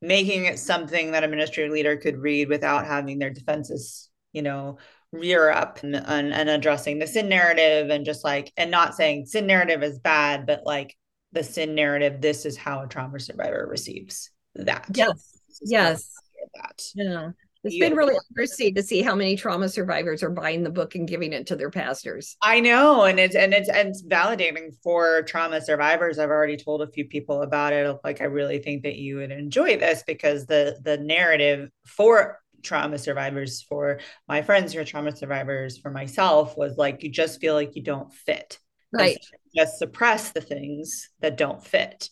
making 0.00 0.44
it 0.44 0.58
something 0.58 1.12
that 1.12 1.24
a 1.24 1.28
ministry 1.28 1.68
leader 1.68 1.96
could 1.96 2.18
read 2.18 2.48
without 2.48 2.86
having 2.86 3.18
their 3.18 3.30
defenses 3.30 4.10
you 4.32 4.42
know 4.42 4.78
rear 5.12 5.48
up 5.48 5.82
and, 5.82 5.94
and, 5.94 6.34
and 6.34 6.50
addressing 6.50 6.98
the 6.98 7.06
sin 7.06 7.28
narrative 7.28 7.88
and 7.88 8.04
just 8.04 8.24
like 8.24 8.52
and 8.56 8.70
not 8.70 8.94
saying 8.94 9.26
sin 9.26 9.46
narrative 9.46 9.82
is 9.82 9.98
bad 10.00 10.44
but 10.44 10.66
like 10.66 10.96
the 11.32 11.44
sin 11.44 11.74
narrative 11.74 12.20
this 12.20 12.44
is 12.44 12.56
how 12.56 12.82
a 12.82 12.88
trauma 12.88 13.18
survivor 13.20 13.66
receives 13.70 14.30
that. 14.56 14.86
Yes. 14.94 15.40
Yes 15.62 16.10
that 16.54 16.82
yeah 16.94 17.30
It's 17.62 17.78
been 17.78 17.94
really 17.96 18.16
interesting 18.30 18.74
to 18.74 18.82
see 18.82 19.02
how 19.02 19.14
many 19.14 19.36
trauma 19.36 19.68
survivors 19.68 20.22
are 20.22 20.30
buying 20.30 20.62
the 20.64 20.70
book 20.70 20.94
and 20.94 21.08
giving 21.08 21.32
it 21.32 21.46
to 21.48 21.56
their 21.56 21.70
pastors. 21.70 22.36
I 22.42 22.60
know, 22.60 23.04
and 23.04 23.18
it's 23.18 23.34
and 23.34 23.54
it's 23.54 23.70
and 23.70 23.88
it's 23.88 24.02
validating 24.04 24.74
for 24.82 25.22
trauma 25.22 25.62
survivors. 25.62 26.18
I've 26.18 26.28
already 26.28 26.58
told 26.58 26.82
a 26.82 26.90
few 26.90 27.06
people 27.06 27.40
about 27.42 27.72
it. 27.72 27.96
Like, 28.04 28.20
I 28.20 28.24
really 28.24 28.58
think 28.58 28.82
that 28.82 28.96
you 28.96 29.16
would 29.16 29.30
enjoy 29.30 29.78
this 29.78 30.02
because 30.06 30.44
the 30.44 30.78
the 30.82 30.98
narrative 30.98 31.70
for 31.86 32.38
trauma 32.62 32.98
survivors, 32.98 33.62
for 33.62 34.00
my 34.28 34.42
friends 34.42 34.72
who 34.74 34.80
are 34.80 34.84
trauma 34.84 35.16
survivors, 35.16 35.78
for 35.78 35.90
myself, 35.90 36.56
was 36.56 36.76
like 36.76 37.02
you 37.02 37.10
just 37.10 37.40
feel 37.40 37.54
like 37.54 37.74
you 37.76 37.82
don't 37.82 38.12
fit. 38.12 38.58
Right. 38.92 39.18
Just 39.56 39.78
suppress 39.78 40.32
the 40.32 40.42
things 40.42 41.08
that 41.20 41.38
don't 41.38 41.64
fit. 41.64 42.10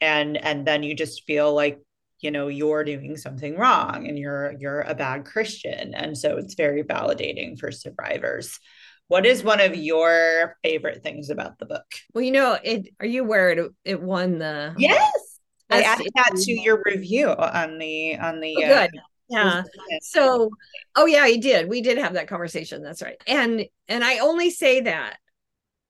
And 0.00 0.36
and 0.36 0.66
then 0.66 0.82
you 0.82 0.94
just 0.94 1.24
feel 1.26 1.54
like 1.54 1.78
you 2.20 2.30
know 2.30 2.48
you're 2.48 2.84
doing 2.84 3.16
something 3.16 3.56
wrong 3.56 4.06
and 4.06 4.18
you're 4.18 4.54
you're 4.58 4.82
a 4.82 4.94
bad 4.94 5.24
christian. 5.24 5.94
And 5.94 6.16
so 6.16 6.36
it's 6.36 6.54
very 6.54 6.82
validating 6.82 7.58
for 7.58 7.70
survivors. 7.70 8.58
What 9.08 9.26
is 9.26 9.42
one 9.42 9.60
of 9.60 9.74
your 9.74 10.56
favorite 10.62 11.02
things 11.02 11.30
about 11.30 11.58
the 11.58 11.66
book? 11.66 11.86
Well 12.14 12.24
you 12.24 12.32
know 12.32 12.58
it 12.62 12.88
are 13.00 13.06
you 13.06 13.22
aware 13.22 13.50
it, 13.50 13.72
it 13.84 14.02
won 14.02 14.38
the 14.38 14.74
yes. 14.78 15.38
I 15.72 15.82
added 15.82 16.08
that 16.16 16.34
to 16.34 16.52
your 16.52 16.82
review 16.84 17.28
on 17.28 17.78
the 17.78 18.18
on 18.18 18.40
the 18.40 18.56
oh, 18.58 18.62
uh, 18.62 18.86
good. 18.86 19.00
Yeah. 19.28 19.62
so 20.02 20.50
oh 20.96 21.06
yeah 21.06 21.22
i 21.22 21.36
did. 21.36 21.68
We 21.68 21.80
did 21.80 21.98
have 21.98 22.14
that 22.14 22.28
conversation. 22.28 22.82
That's 22.82 23.02
right. 23.02 23.20
And 23.26 23.64
and 23.88 24.04
i 24.04 24.18
only 24.18 24.50
say 24.50 24.80
that 24.82 25.18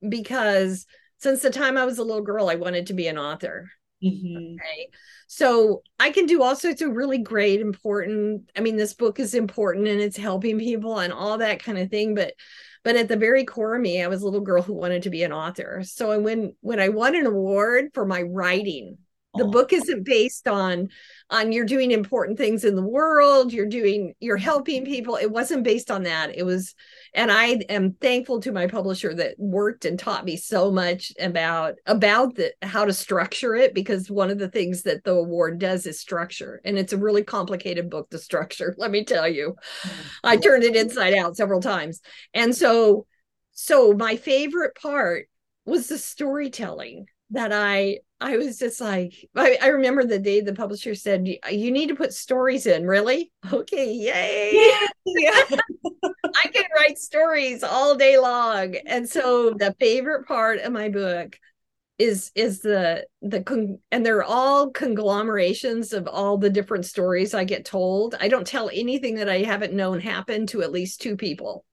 because 0.06 0.86
since 1.18 1.42
the 1.42 1.50
time 1.50 1.76
i 1.76 1.84
was 1.84 1.98
a 1.98 2.04
little 2.04 2.22
girl 2.22 2.48
i 2.48 2.54
wanted 2.54 2.86
to 2.86 2.94
be 2.94 3.06
an 3.06 3.18
author 3.18 3.70
mm-hmm. 4.02 4.54
okay 4.54 4.90
so 5.32 5.84
I 6.00 6.10
can 6.10 6.26
do 6.26 6.42
all 6.42 6.56
sorts 6.56 6.82
of 6.82 6.90
really 6.90 7.18
great, 7.18 7.60
important. 7.60 8.50
I 8.56 8.60
mean, 8.62 8.76
this 8.76 8.94
book 8.94 9.20
is 9.20 9.32
important 9.32 9.86
and 9.86 10.00
it's 10.00 10.16
helping 10.16 10.58
people 10.58 10.98
and 10.98 11.12
all 11.12 11.38
that 11.38 11.62
kind 11.62 11.78
of 11.78 11.88
thing. 11.88 12.16
But 12.16 12.34
but 12.82 12.96
at 12.96 13.06
the 13.06 13.16
very 13.16 13.44
core 13.44 13.76
of 13.76 13.80
me, 13.80 14.02
I 14.02 14.08
was 14.08 14.22
a 14.22 14.24
little 14.24 14.40
girl 14.40 14.60
who 14.60 14.74
wanted 14.74 15.04
to 15.04 15.10
be 15.10 15.22
an 15.22 15.32
author. 15.32 15.84
So 15.84 16.18
when 16.18 16.56
when 16.62 16.80
I 16.80 16.88
won 16.88 17.14
an 17.14 17.26
award 17.26 17.90
for 17.94 18.04
my 18.04 18.22
writing, 18.22 18.98
the 19.34 19.44
book 19.44 19.72
isn't 19.72 20.04
based 20.04 20.48
on 20.48 20.88
on 21.30 21.52
you're 21.52 21.64
doing 21.64 21.92
important 21.92 22.36
things 22.36 22.64
in 22.64 22.74
the 22.74 22.82
world 22.82 23.52
you're 23.52 23.66
doing 23.66 24.14
you're 24.20 24.36
helping 24.36 24.84
people. 24.84 25.16
It 25.16 25.30
wasn't 25.30 25.64
based 25.64 25.90
on 25.90 26.02
that. 26.04 26.36
It 26.36 26.42
was 26.42 26.74
and 27.14 27.30
i 27.30 27.46
am 27.68 27.92
thankful 27.94 28.40
to 28.40 28.52
my 28.52 28.66
publisher 28.66 29.14
that 29.14 29.34
worked 29.38 29.84
and 29.84 29.98
taught 29.98 30.24
me 30.24 30.36
so 30.36 30.70
much 30.70 31.12
about 31.20 31.74
about 31.86 32.34
the 32.36 32.52
how 32.62 32.84
to 32.84 32.92
structure 32.92 33.54
it 33.54 33.74
because 33.74 34.10
one 34.10 34.30
of 34.30 34.38
the 34.38 34.48
things 34.48 34.82
that 34.82 35.04
the 35.04 35.12
award 35.12 35.58
does 35.58 35.86
is 35.86 36.00
structure 36.00 36.60
and 36.64 36.78
it's 36.78 36.92
a 36.92 36.98
really 36.98 37.22
complicated 37.22 37.90
book 37.90 38.08
to 38.10 38.18
structure 38.18 38.74
let 38.78 38.90
me 38.90 39.04
tell 39.04 39.28
you. 39.28 39.56
I 40.24 40.36
turned 40.36 40.64
it 40.64 40.76
inside 40.76 41.14
out 41.14 41.36
several 41.36 41.60
times. 41.60 42.00
And 42.34 42.54
so 42.54 43.06
so 43.52 43.92
my 43.92 44.16
favorite 44.16 44.74
part 44.74 45.28
was 45.64 45.88
the 45.88 45.98
storytelling 45.98 47.06
that 47.30 47.52
I 47.52 48.00
I 48.20 48.36
was 48.36 48.58
just 48.58 48.80
like 48.80 49.28
I, 49.34 49.58
I 49.62 49.68
remember 49.68 50.04
the 50.04 50.18
day 50.18 50.40
the 50.40 50.54
publisher 50.54 50.94
said 50.94 51.26
you 51.26 51.70
need 51.70 51.88
to 51.88 51.94
put 51.94 52.12
stories 52.12 52.66
in. 52.66 52.86
Really? 52.86 53.32
Okay 53.52 53.92
yay. 53.92 54.72
Yeah. 55.06 55.44
I 56.44 56.48
can 56.48 56.64
write 56.76 56.98
stories 56.98 57.62
all 57.62 57.96
day 57.96 58.18
long. 58.18 58.76
And 58.86 59.08
so 59.08 59.50
the 59.50 59.74
favorite 59.80 60.26
part 60.26 60.60
of 60.60 60.72
my 60.72 60.88
book 60.88 61.38
is 61.98 62.30
is 62.34 62.60
the 62.60 63.06
the 63.20 63.42
con- 63.42 63.78
and 63.90 64.04
they're 64.06 64.22
all 64.22 64.70
conglomerations 64.70 65.92
of 65.92 66.06
all 66.08 66.38
the 66.38 66.48
different 66.50 66.86
stories 66.86 67.34
I 67.34 67.44
get 67.44 67.64
told. 67.64 68.14
I 68.18 68.28
don't 68.28 68.46
tell 68.46 68.70
anything 68.72 69.16
that 69.16 69.28
I 69.28 69.38
haven't 69.40 69.74
known 69.74 70.00
happened 70.00 70.48
to 70.50 70.62
at 70.62 70.72
least 70.72 71.00
two 71.02 71.16
people 71.16 71.64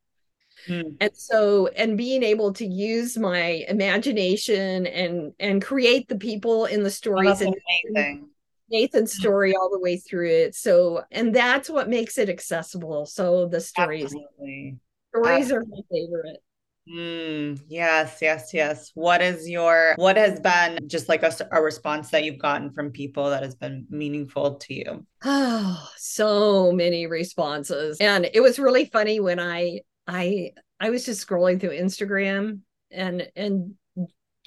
Mm. 0.67 0.97
And 0.99 1.11
so, 1.13 1.67
and 1.67 1.97
being 1.97 2.23
able 2.23 2.53
to 2.53 2.65
use 2.65 3.17
my 3.17 3.65
imagination 3.67 4.85
and 4.87 5.33
and 5.39 5.63
create 5.63 6.07
the 6.07 6.17
people 6.17 6.65
in 6.65 6.83
the 6.83 6.91
stories 6.91 7.41
oh, 7.41 7.53
and 7.95 8.27
Nathan's 8.69 9.13
hmm. 9.15 9.19
story 9.21 9.55
all 9.55 9.69
the 9.71 9.79
way 9.79 9.97
through 9.97 10.29
it. 10.29 10.55
So, 10.55 11.03
and 11.11 11.33
that's 11.33 11.69
what 11.69 11.89
makes 11.89 12.17
it 12.17 12.29
accessible. 12.29 13.05
So 13.05 13.47
the 13.47 13.61
stories, 13.61 14.05
Absolutely. 14.05 14.77
stories 15.13 15.51
Absolutely. 15.51 15.55
are 15.55 15.65
my 15.69 15.81
favorite. 15.91 16.43
Mm, 16.89 17.61
yes, 17.67 18.19
yes, 18.21 18.53
yes. 18.53 18.91
What 18.93 19.21
is 19.21 19.49
your 19.49 19.93
what 19.97 20.15
has 20.15 20.39
been 20.39 20.87
just 20.87 21.09
like 21.09 21.21
a, 21.23 21.33
a 21.51 21.61
response 21.61 22.11
that 22.11 22.23
you've 22.23 22.39
gotten 22.39 22.71
from 22.71 22.91
people 22.91 23.29
that 23.29 23.43
has 23.43 23.55
been 23.55 23.85
meaningful 23.89 24.55
to 24.55 24.73
you? 24.73 25.05
Oh, 25.23 25.89
so 25.97 26.71
many 26.71 27.07
responses. 27.07 27.97
And 27.99 28.29
it 28.33 28.39
was 28.39 28.57
really 28.57 28.85
funny 28.85 29.19
when 29.19 29.39
I 29.39 29.81
I 30.07 30.51
I 30.79 30.89
was 30.89 31.05
just 31.05 31.25
scrolling 31.25 31.59
through 31.59 31.77
Instagram 31.77 32.59
and 32.91 33.27
and 33.35 33.75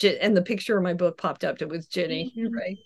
and 0.03 0.37
the 0.37 0.43
picture 0.43 0.77
of 0.77 0.83
my 0.83 0.95
book 0.95 1.19
popped 1.19 1.45
up. 1.45 1.61
It 1.61 1.69
was 1.69 1.87
Jenny, 1.87 2.33
mm-hmm. 2.37 2.55
right? 2.55 2.77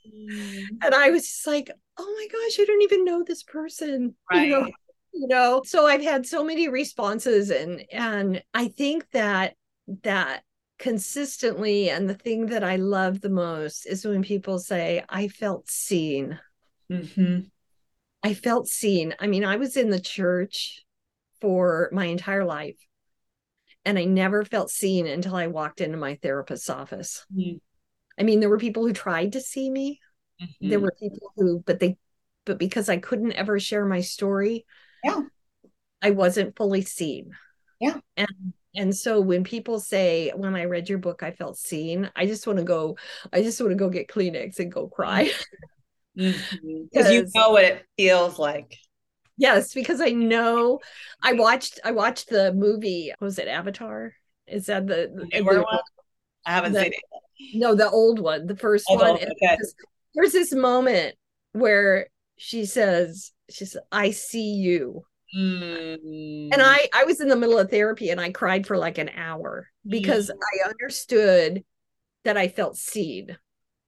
And 0.83 0.95
I 0.95 1.11
was 1.11 1.23
just 1.23 1.47
like, 1.47 1.71
oh 1.97 2.15
my 2.17 2.27
gosh, 2.27 2.59
I 2.61 2.65
don't 2.65 2.83
even 2.83 3.05
know 3.05 3.23
this 3.23 3.43
person. 3.43 4.17
Right. 4.31 4.49
You 4.49 4.51
know, 4.51 4.71
you 5.13 5.29
know. 5.29 5.63
So 5.65 5.87
I've 5.87 6.03
had 6.03 6.27
so 6.27 6.45
many 6.45 6.69
responses, 6.69 7.51
and 7.51 7.85
and 7.93 8.43
I 8.53 8.69
think 8.69 9.07
that 9.13 9.55
that 10.03 10.43
consistently 10.79 11.89
and 11.91 12.11
the 12.11 12.15
thing 12.15 12.47
that 12.47 12.65
I 12.65 12.77
love 12.77 13.21
the 13.21 13.31
most 13.31 13.87
is 13.87 14.05
when 14.05 14.23
people 14.23 14.59
say, 14.59 15.05
I 15.09 15.29
felt 15.29 15.71
seen. 15.71 16.39
Mm-hmm. 16.91 17.41
I 18.23 18.35
felt 18.35 18.69
seen. 18.69 19.15
I 19.21 19.27
mean, 19.27 19.45
I 19.45 19.57
was 19.57 19.77
in 19.77 19.91
the 19.91 20.01
church 20.01 20.84
for 21.45 21.91
my 21.93 22.07
entire 22.07 22.43
life. 22.43 22.79
And 23.85 23.99
I 23.99 24.07
never 24.07 24.47
felt 24.47 24.71
seen 24.71 25.07
until 25.07 25.37
I 25.37 25.49
walked 25.49 25.83
into 25.83 25.99
my 25.99 26.15
therapist's 26.23 26.71
office. 26.71 27.27
Mm-hmm. 27.31 27.59
I 28.19 28.23
mean, 28.23 28.41
there 28.41 28.49
were 28.49 28.57
people 28.57 28.87
who 28.87 28.95
tried 28.95 29.33
to 29.33 29.43
see 29.43 29.69
me. 29.69 30.01
Mm-hmm. 30.43 30.71
There 30.71 30.81
were 30.81 30.95
people 30.99 31.33
who, 31.37 31.63
but 31.67 31.81
they, 31.81 31.99
but 32.47 32.59
because 32.59 32.89
I 32.89 32.97
couldn't 32.97 33.33
ever 33.33 33.61
share 33.61 33.85
my 33.85 34.01
story, 34.01 34.65
yeah, 35.05 35.21
I 36.01 36.13
wasn't 36.13 36.57
fully 36.57 36.81
seen. 36.81 37.33
Yeah. 37.79 37.99
And 38.17 38.55
and 38.75 38.97
so 38.97 39.21
when 39.21 39.45
people 39.45 39.81
say, 39.81 40.33
when 40.35 40.57
I 40.57 40.65
read 40.65 40.89
your 40.89 40.99
book, 40.99 41.23
I 41.23 41.33
felt 41.33 41.59
seen, 41.59 42.11
I 42.17 42.25
just 42.25 42.47
want 42.47 42.59
to 42.59 42.65
go, 42.65 42.97
I 43.35 43.43
just 43.43 43.61
want 43.61 43.71
to 43.73 43.77
go 43.77 43.91
get 43.91 44.09
Kleenex 44.09 44.59
and 44.61 44.73
go 44.73 44.89
cry. 44.89 45.31
Because 46.17 46.37
mm-hmm. 46.63 47.13
you 47.13 47.27
know 47.35 47.51
what 47.51 47.65
it 47.65 47.85
feels 47.97 48.39
like. 48.39 48.79
Yes, 49.37 49.75
because 49.75 50.01
I 50.01 50.11
know 50.11 50.81
I 51.23 51.33
watched 51.33 51.81
I 51.85 51.91
watched 51.91 52.29
the 52.29 52.53
movie. 52.53 53.13
was 53.21 53.39
it 53.39 53.49
Avatar? 53.49 54.13
Is 54.47 54.67
that 54.67 54.87
the, 54.87 55.11
the, 55.15 55.43
the 55.43 55.43
one? 55.43 55.65
I 56.47 56.53
haven't 56.53 56.73
the, 56.73 56.83
seen 56.83 56.93
it. 56.93 57.59
No, 57.59 57.75
the 57.75 57.91
old 57.91 58.21
one, 58.21 58.47
the 58.47 58.57
first 58.57 58.87
oh, 58.89 58.97
one. 58.97 59.17
Okay. 59.17 59.59
There's 60.15 60.33
this 60.33 60.53
moment 60.53 61.17
where 61.53 62.09
she 62.37 62.65
says, 62.65 63.33
"She 63.51 63.65
says, 63.65 63.83
I 63.91 64.11
see 64.11 64.55
you." 64.55 65.05
Mm. 65.37 66.51
And 66.53 66.63
I 66.63 66.89
I 66.95 67.05
was 67.05 67.21
in 67.21 67.29
the 67.29 67.37
middle 67.37 67.59
of 67.59 67.71
therapy 67.71 68.11
and 68.11 68.21
I 68.21 68.31
cried 68.31 68.67
for 68.67 68.77
like 68.77 68.99
an 68.99 69.11
hour 69.17 69.69
because 69.87 70.31
mm. 70.31 70.37
I 70.37 70.69
understood 70.69 71.65
that 72.25 72.37
I 72.37 72.49
felt 72.49 72.77
seen. 72.77 73.37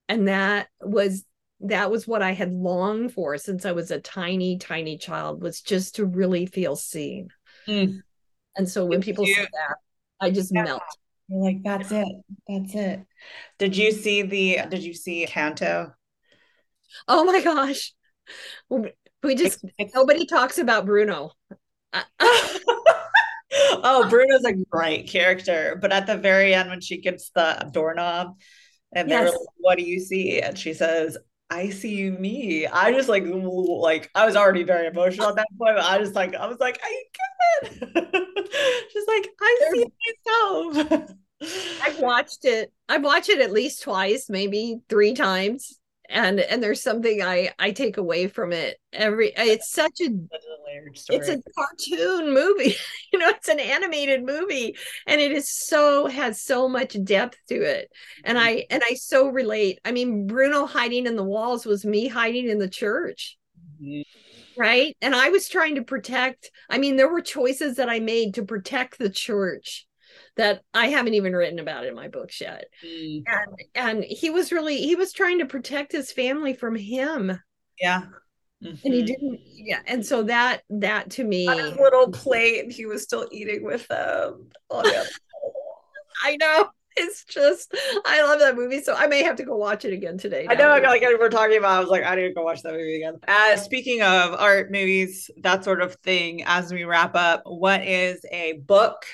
And 0.08 0.28
that 0.28 0.68
was 0.80 1.24
that 1.60 1.90
was 1.90 2.06
what 2.06 2.22
I 2.22 2.32
had 2.32 2.52
longed 2.52 3.12
for 3.12 3.38
since 3.38 3.64
I 3.64 3.72
was 3.72 3.90
a 3.90 4.00
tiny, 4.00 4.58
tiny 4.58 4.98
child 4.98 5.42
was 5.42 5.60
just 5.60 5.96
to 5.96 6.04
really 6.04 6.46
feel 6.46 6.76
seen. 6.76 7.28
Mm. 7.66 8.00
And 8.56 8.68
so 8.68 8.84
when 8.84 9.00
people 9.00 9.26
say 9.26 9.42
that, 9.42 9.76
I 10.20 10.30
just 10.30 10.52
yeah. 10.54 10.64
melt. 10.64 10.82
You're 11.28 11.42
like, 11.42 11.62
that's 11.64 11.90
it. 11.90 12.08
That's 12.48 12.74
it. 12.74 13.00
Did 13.58 13.76
you 13.76 13.90
see 13.92 14.22
the 14.22 14.60
did 14.68 14.84
you 14.84 14.94
see 14.94 15.26
Encanto? 15.26 15.92
Oh 17.08 17.24
my 17.24 17.42
gosh. 17.42 17.92
We 18.68 19.34
just 19.34 19.64
nobody 19.94 20.26
talks 20.26 20.58
about 20.58 20.86
Bruno. 20.86 21.32
oh, 22.20 24.06
Bruno's 24.08 24.44
a 24.44 24.52
great 24.70 25.08
character. 25.08 25.78
But 25.80 25.92
at 25.92 26.06
the 26.06 26.16
very 26.16 26.54
end, 26.54 26.70
when 26.70 26.80
she 26.80 27.00
gets 27.00 27.30
the 27.30 27.68
doorknob 27.72 28.36
and 28.92 29.10
they're 29.10 29.24
yes. 29.24 29.32
like, 29.32 29.48
What 29.56 29.78
do 29.78 29.84
you 29.84 29.98
see? 29.98 30.40
And 30.40 30.56
she 30.56 30.74
says, 30.74 31.18
I 31.48 31.70
see 31.70 32.10
me. 32.10 32.66
I 32.66 32.92
just 32.92 33.08
like 33.08 33.24
like 33.26 34.10
I 34.14 34.26
was 34.26 34.36
already 34.36 34.64
very 34.64 34.88
emotional 34.88 35.28
at 35.28 35.36
that 35.36 35.46
point. 35.58 35.78
I 35.78 35.98
just 35.98 36.14
like 36.14 36.34
I 36.34 36.46
was 36.46 36.58
like 36.58 36.80
I 36.82 37.02
get 37.62 37.72
it. 37.72 38.90
just 38.92 39.08
like 39.08 39.28
I 39.40 39.70
see 39.72 39.86
myself. 40.26 41.10
I've 41.82 41.98
watched 42.00 42.44
it. 42.44 42.72
I've 42.88 43.04
watched 43.04 43.28
it 43.28 43.40
at 43.40 43.52
least 43.52 43.82
twice, 43.82 44.28
maybe 44.28 44.80
three 44.88 45.14
times 45.14 45.78
and 46.08 46.40
and 46.40 46.62
there's 46.62 46.82
something 46.82 47.22
i 47.22 47.50
i 47.58 47.70
take 47.70 47.96
away 47.96 48.28
from 48.28 48.52
it 48.52 48.78
every 48.92 49.32
it's 49.36 49.70
such 49.70 50.00
a, 50.00 50.06
a 50.06 50.56
layered 50.66 50.96
story. 50.96 51.18
it's 51.18 51.28
a 51.28 51.40
cartoon 51.54 52.32
movie 52.32 52.74
you 53.12 53.18
know 53.18 53.28
it's 53.28 53.48
an 53.48 53.60
animated 53.60 54.24
movie 54.24 54.76
and 55.06 55.20
it 55.20 55.32
is 55.32 55.48
so 55.48 56.06
has 56.06 56.40
so 56.40 56.68
much 56.68 56.96
depth 57.04 57.38
to 57.48 57.54
it 57.54 57.90
and 58.24 58.38
mm-hmm. 58.38 58.46
i 58.46 58.66
and 58.70 58.82
i 58.88 58.94
so 58.94 59.28
relate 59.28 59.78
i 59.84 59.92
mean 59.92 60.26
bruno 60.26 60.66
hiding 60.66 61.06
in 61.06 61.16
the 61.16 61.24
walls 61.24 61.66
was 61.66 61.84
me 61.84 62.08
hiding 62.08 62.48
in 62.48 62.58
the 62.58 62.68
church 62.68 63.36
mm-hmm. 63.82 64.60
right 64.60 64.96
and 65.00 65.14
i 65.14 65.28
was 65.30 65.48
trying 65.48 65.74
to 65.74 65.82
protect 65.82 66.50
i 66.70 66.78
mean 66.78 66.96
there 66.96 67.10
were 67.10 67.22
choices 67.22 67.76
that 67.76 67.88
i 67.88 67.98
made 67.98 68.34
to 68.34 68.44
protect 68.44 68.98
the 68.98 69.10
church 69.10 69.86
that 70.36 70.62
i 70.74 70.86
haven't 70.88 71.14
even 71.14 71.34
written 71.34 71.58
about 71.58 71.86
in 71.86 71.94
my 71.94 72.08
books 72.08 72.40
yet 72.40 72.64
Mm. 72.84 73.22
and 73.26 73.56
and 73.74 74.04
he 74.04 74.30
was 74.30 74.52
really 74.52 74.78
he 74.78 74.94
was 74.94 75.12
trying 75.12 75.38
to 75.38 75.46
protect 75.46 75.92
his 75.92 76.12
family 76.12 76.52
from 76.54 76.74
him 76.76 77.40
Yeah. 77.80 78.02
and 78.60 78.78
he 78.82 79.02
Mhm. 79.02 79.06
didn't 79.06 79.40
yeah 79.44 79.80
and 79.86 80.04
so 80.04 80.22
that 80.24 80.62
that 80.70 81.10
to 81.12 81.24
me 81.24 81.46
his 81.46 81.76
little 81.76 82.10
plate, 82.10 82.70
he 82.72 82.86
was 82.86 83.02
still 83.02 83.28
eating 83.30 83.64
with 83.64 83.86
them. 83.88 84.50
Oh, 84.70 84.82
yeah. 84.90 85.04
i 86.24 86.36
know 86.36 86.68
it's 86.98 87.24
just 87.26 87.74
i 88.06 88.22
love 88.22 88.38
that 88.40 88.56
movie 88.56 88.80
so 88.82 88.94
i 88.94 89.06
may 89.06 89.22
have 89.22 89.36
to 89.36 89.44
go 89.44 89.54
watch 89.56 89.84
it 89.84 89.92
again 89.92 90.16
today 90.16 90.46
I 90.48 90.54
know, 90.54 90.78
now. 90.78 90.88
like 90.88 91.02
we're 91.02 91.28
talking 91.28 91.58
about. 91.58 91.72
I 91.76 91.80
was 91.80 91.90
like, 91.90 92.04
I 92.04 92.14
need 92.14 92.28
to 92.28 92.32
go 92.32 92.42
watch 92.42 92.62
that 92.62 92.72
movie 92.72 92.96
again. 92.96 93.18
Uh, 93.28 93.56
speaking 93.58 94.00
of 94.00 94.34
art, 94.40 94.70
movies, 94.72 95.30
that 95.42 95.62
sort 95.62 95.82
of 95.82 95.94
thing. 95.96 96.42
As 96.46 96.72
we 96.72 96.84
wrap 96.84 97.14
up, 97.14 97.42
what 97.44 97.86
is 97.86 98.24
a 98.32 98.54
book 98.54 99.04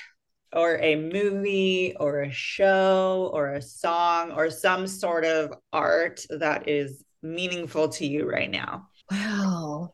or 0.55 0.77
a 0.79 0.95
movie 0.95 1.95
or 1.99 2.21
a 2.21 2.31
show 2.31 3.29
or 3.33 3.53
a 3.53 3.61
song 3.61 4.31
or 4.31 4.49
some 4.49 4.87
sort 4.87 5.25
of 5.25 5.53
art 5.71 6.25
that 6.29 6.69
is 6.69 7.03
meaningful 7.21 7.89
to 7.89 8.05
you 8.05 8.29
right 8.29 8.49
now? 8.49 8.87
Wow. 9.11 9.93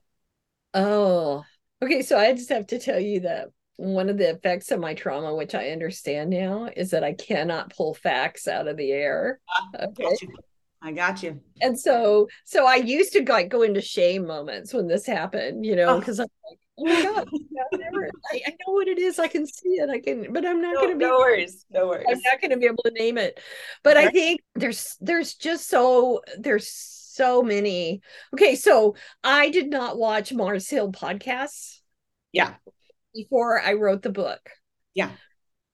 Oh, 0.73 1.43
okay. 1.81 2.01
So 2.01 2.17
I 2.17 2.33
just 2.33 2.49
have 2.49 2.67
to 2.67 2.79
tell 2.79 2.99
you 2.99 3.21
that 3.21 3.49
one 3.77 4.09
of 4.09 4.17
the 4.17 4.29
effects 4.29 4.71
of 4.71 4.79
my 4.79 4.93
trauma, 4.93 5.33
which 5.33 5.55
I 5.55 5.69
understand 5.69 6.29
now, 6.31 6.69
is 6.75 6.91
that 6.91 7.03
I 7.03 7.13
cannot 7.13 7.73
pull 7.75 7.93
facts 7.93 8.47
out 8.47 8.67
of 8.67 8.77
the 8.77 8.91
air. 8.91 9.39
Ah, 9.49 9.85
okay. 9.85 10.03
Got. 10.03 10.43
I 10.81 10.91
got 10.93 11.23
you. 11.23 11.41
And 11.61 11.77
so, 11.77 12.27
so 12.45 12.65
I 12.65 12.75
used 12.75 13.11
to 13.13 13.23
like 13.29 13.49
go 13.49 13.63
into 13.63 13.81
shame 13.81 14.25
moments 14.25 14.73
when 14.73 14.87
this 14.87 15.05
happened, 15.05 15.65
you 15.65 15.75
know, 15.75 15.95
Oh. 15.95 15.99
because 15.99 16.19
I'm 16.19 16.27
like, 16.49 16.59
oh 16.79 16.85
my 16.87 16.95
God, 17.01 17.25
I, 17.73 17.77
never, 17.77 18.09
I, 18.31 18.41
I 18.47 18.49
know 18.51 18.73
what 18.73 18.87
it 18.87 18.99
is. 18.99 19.19
I 19.19 19.27
can 19.27 19.45
see 19.45 19.69
it. 19.69 19.89
I 19.89 19.99
can, 19.99 20.33
but 20.33 20.45
I'm 20.45 20.61
not 20.61 20.75
No, 20.75 20.81
going 20.81 20.93
to 20.93 20.97
be 20.97 21.05
no 21.05 21.17
worries. 21.19 21.65
No 21.69 21.87
worries. 21.87 22.05
I'm 22.09 22.21
not 22.25 22.41
going 22.41 22.51
to 22.51 22.57
be 22.57 22.65
able 22.65 22.83
to 22.83 22.91
name 22.91 23.17
it. 23.17 23.39
But 23.83 23.97
I 23.97 24.09
think 24.09 24.41
there's 24.55 24.95
there's 25.01 25.35
just 25.35 25.67
so 25.69 26.21
there's 26.37 26.69
so 26.69 27.43
many. 27.43 28.01
Okay, 28.33 28.55
so 28.55 28.95
I 29.23 29.49
did 29.49 29.69
not 29.69 29.97
watch 29.97 30.33
Mars 30.33 30.69
Hill 30.69 30.91
podcasts 30.91 31.79
Yeah. 32.31 32.55
before 33.13 33.61
I 33.61 33.73
wrote 33.73 34.01
the 34.01 34.09
book. 34.11 34.49
Yeah. 34.93 35.11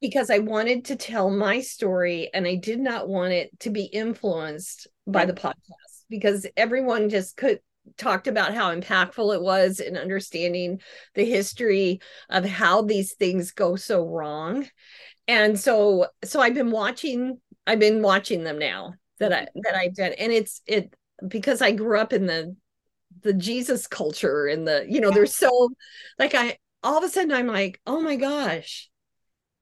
Because 0.01 0.29
I 0.29 0.39
wanted 0.39 0.85
to 0.85 0.95
tell 0.95 1.29
my 1.29 1.61
story 1.61 2.29
and 2.33 2.45
I 2.45 2.55
did 2.55 2.79
not 2.79 3.07
want 3.07 3.33
it 3.33 3.57
to 3.61 3.69
be 3.69 3.85
influenced 3.85 4.87
by 5.07 5.19
Right. 5.19 5.27
the 5.27 5.33
podcast 5.33 6.03
because 6.09 6.45
everyone 6.57 7.09
just 7.09 7.37
could 7.37 7.59
talked 7.97 8.27
about 8.27 8.53
how 8.53 8.73
impactful 8.73 9.33
it 9.33 9.41
was 9.41 9.79
in 9.79 9.97
understanding 9.97 10.81
the 11.13 11.25
history 11.25 11.99
of 12.29 12.45
how 12.45 12.81
these 12.81 13.13
things 13.13 13.51
go 13.51 13.75
so 13.75 14.05
wrong. 14.05 14.67
And 15.27 15.59
so 15.59 16.07
so 16.23 16.39
i've 16.39 16.53
been 16.53 16.71
watching 16.71 17.39
i've 17.65 17.79
been 17.79 18.01
watching 18.01 18.43
them 18.43 18.59
now 18.59 18.93
that 19.19 19.33
i 19.33 19.41
mm-hmm. 19.41 19.59
that 19.63 19.75
i've 19.75 19.95
done 19.95 20.13
and 20.13 20.31
it's 20.31 20.61
it 20.65 20.93
because 21.27 21.61
i 21.61 21.71
grew 21.71 21.99
up 21.99 22.13
in 22.13 22.25
the 22.25 22.55
the 23.21 23.33
jesus 23.33 23.87
culture 23.87 24.45
and 24.45 24.67
the 24.67 24.85
you 24.87 24.99
know 24.99 25.11
there's 25.11 25.33
so 25.33 25.69
like 26.19 26.35
i 26.35 26.57
all 26.83 26.97
of 26.97 27.03
a 27.03 27.09
sudden 27.09 27.31
i'm 27.31 27.47
like 27.47 27.79
oh 27.87 28.01
my 28.01 28.15
gosh 28.15 28.89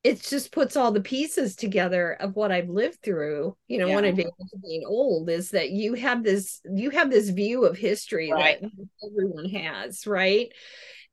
it 0.04 0.22
just 0.22 0.52
puts 0.52 0.76
all 0.76 0.92
the 0.92 1.02
pieces 1.02 1.56
together 1.56 2.14
of 2.14 2.36
what 2.36 2.52
i've 2.52 2.70
lived 2.70 3.02
through 3.02 3.56
you 3.68 3.78
know 3.78 3.90
one 3.90 4.04
Yeah. 4.04 4.10
advantage 4.12 4.34
of 4.54 4.62
being 4.62 4.84
old 4.86 5.30
is 5.30 5.52
that 5.52 5.72
you 5.72 5.94
have 5.94 6.24
this 6.24 6.62
you 6.74 6.90
have 6.90 7.10
this 7.10 7.30
view 7.30 7.66
of 7.66 7.78
history 7.78 8.32
Right. 8.32 8.62
that 8.62 8.70
everyone 9.06 9.50
has 9.50 10.06
right 10.06 10.52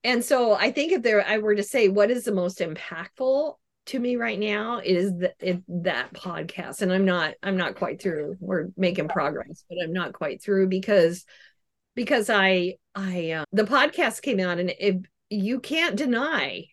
and 0.03 0.25
so 0.25 0.55
I 0.55 0.73
think 0.73 0.93
if 0.93 1.03
there 1.03 1.27
I 1.27 1.39
were 1.39 1.55
to 1.55 1.63
say 1.63 1.89
what 1.89 2.11
is 2.11 2.25
the 2.25 2.33
most 2.33 2.61
impactful 2.61 3.55
to 3.87 3.99
me 3.99 4.17
right 4.17 4.39
now, 4.39 4.79
it 4.79 4.97
is 4.97 5.13
the, 5.13 5.35
it, 5.41 5.63
that 5.69 6.15
podcast. 6.15 6.81
And 6.81 6.91
I'm 6.91 7.05
not 7.05 7.35
I'm 7.43 7.57
not 7.59 7.75
quite 7.75 8.01
through. 8.01 8.37
We're 8.41 8.69
making 8.79 9.09
progress, 9.09 9.65
but 9.69 9.77
I'm 9.83 9.93
not 9.93 10.15
quite 10.15 10.43
through 10.43 10.69
because 10.69 11.25
because 11.95 12.31
I 12.31 12.77
I 12.95 13.33
uh, 13.33 13.45
the 13.53 13.65
podcast 13.65 14.23
came 14.23 14.41
out 14.41 14.59
and 14.59 14.71
it, 14.71 15.03
you 15.29 15.61
can't 15.61 15.97
deny 15.97 16.65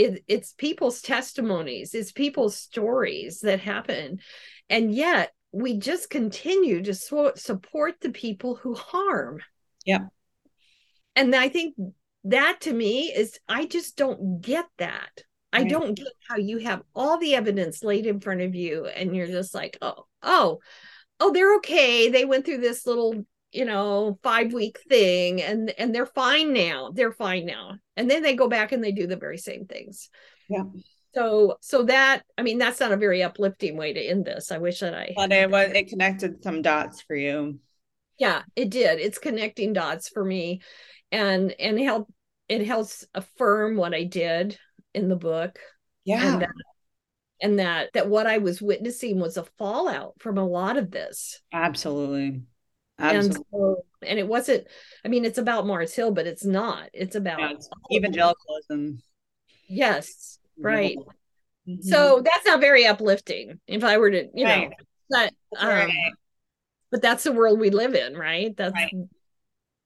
it, 0.00 0.12
it 0.14 0.24
it's 0.28 0.52
people's 0.52 1.02
testimonies, 1.02 1.94
it's 1.94 2.12
people's 2.12 2.56
stories 2.56 3.40
that 3.40 3.60
happen. 3.60 4.20
And 4.68 4.94
yet 4.94 5.32
we 5.52 5.78
just 5.78 6.10
continue 6.10 6.82
to 6.82 6.94
so, 6.94 7.32
support 7.34 7.96
the 8.00 8.10
people 8.10 8.54
who 8.56 8.74
harm. 8.74 9.40
Yep. 9.84 10.08
And 11.16 11.34
I 11.34 11.48
think 11.48 11.74
that 12.24 12.60
to 12.62 12.72
me 12.72 13.12
is 13.12 13.38
I 13.48 13.66
just 13.66 13.96
don't 13.96 14.40
get 14.40 14.66
that. 14.78 15.24
I 15.52 15.64
don't 15.64 15.94
get 15.94 16.06
how 16.28 16.36
you 16.36 16.58
have 16.58 16.82
all 16.94 17.18
the 17.18 17.34
evidence 17.34 17.82
laid 17.82 18.06
in 18.06 18.20
front 18.20 18.40
of 18.40 18.54
you 18.54 18.86
and 18.86 19.16
you're 19.16 19.26
just 19.26 19.52
like, 19.52 19.76
oh, 19.82 20.06
oh, 20.22 20.60
oh, 21.18 21.32
they're 21.32 21.56
okay. 21.56 22.08
They 22.08 22.24
went 22.24 22.44
through 22.44 22.58
this 22.58 22.86
little, 22.86 23.26
you 23.52 23.64
know, 23.64 24.18
five 24.22 24.52
week 24.52 24.78
thing 24.88 25.42
and 25.42 25.70
and 25.78 25.94
they're 25.94 26.06
fine 26.06 26.52
now. 26.52 26.90
They're 26.94 27.12
fine 27.12 27.46
now. 27.46 27.78
And 27.96 28.10
then 28.10 28.22
they 28.22 28.34
go 28.34 28.48
back 28.48 28.72
and 28.72 28.82
they 28.82 28.92
do 28.92 29.06
the 29.06 29.16
very 29.16 29.38
same 29.38 29.66
things. 29.66 30.08
Yeah. 30.48 30.64
So 31.14 31.56
so 31.60 31.82
that 31.84 32.22
I 32.38 32.42
mean 32.42 32.58
that's 32.58 32.80
not 32.80 32.92
a 32.92 32.96
very 32.96 33.22
uplifting 33.22 33.76
way 33.76 33.92
to 33.92 34.00
end 34.00 34.24
this. 34.24 34.52
I 34.52 34.58
wish 34.58 34.80
that 34.80 34.94
I 34.94 35.12
But 35.16 35.32
it 35.32 35.50
was 35.50 35.70
it 35.74 35.88
connected 35.88 36.42
some 36.42 36.62
dots 36.62 37.02
for 37.02 37.16
you. 37.16 37.58
yeah 38.18 38.42
it 38.54 38.70
did 38.70 39.00
it's 39.00 39.18
connecting 39.18 39.72
dots 39.72 40.08
for 40.08 40.24
me 40.24 40.60
and 41.10 41.52
and 41.58 41.78
help 41.80 42.12
it 42.48 42.66
helps 42.66 43.04
affirm 43.14 43.76
what 43.76 43.94
i 43.94 44.04
did 44.04 44.58
in 44.94 45.08
the 45.08 45.16
book 45.16 45.58
Yeah. 46.04 46.32
and 46.32 46.42
that, 46.42 46.50
and 47.42 47.58
that 47.58 47.90
that 47.94 48.08
what 48.08 48.26
i 48.26 48.38
was 48.38 48.60
witnessing 48.62 49.18
was 49.18 49.36
a 49.36 49.44
fallout 49.58 50.14
from 50.18 50.38
a 50.38 50.46
lot 50.46 50.76
of 50.76 50.90
this 50.90 51.40
Absolutely. 51.52 52.42
And 53.00 53.34
so 53.34 53.84
and 54.02 54.18
it 54.18 54.26
wasn't 54.26 54.66
i 55.04 55.08
mean 55.08 55.24
it's 55.24 55.38
about 55.38 55.66
mars 55.66 55.94
hill 55.94 56.10
but 56.12 56.26
it's 56.26 56.44
not 56.44 56.88
it's 56.92 57.16
about 57.16 57.40
Yeah, 57.40 57.50
it's 57.52 57.68
evangelicalism. 57.92 59.02
yes 59.68 60.38
right 60.58 60.96
Mhm. 61.68 61.84
so 61.84 62.22
that's 62.24 62.46
not 62.46 62.60
very 62.60 62.86
uplifting 62.86 63.60
if 63.66 63.84
i 63.84 63.98
were 63.98 64.10
to 64.10 64.28
you 64.34 64.44
know 64.46 64.70
but 65.10 65.32
um, 65.58 65.68
Right. 65.68 66.12
but 66.90 67.02
that's 67.02 67.24
the 67.24 67.32
world 67.32 67.58
we 67.60 67.70
live 67.70 67.94
in 67.94 68.16
right 68.16 68.56
that's 68.56 68.74
Right. 68.74 68.94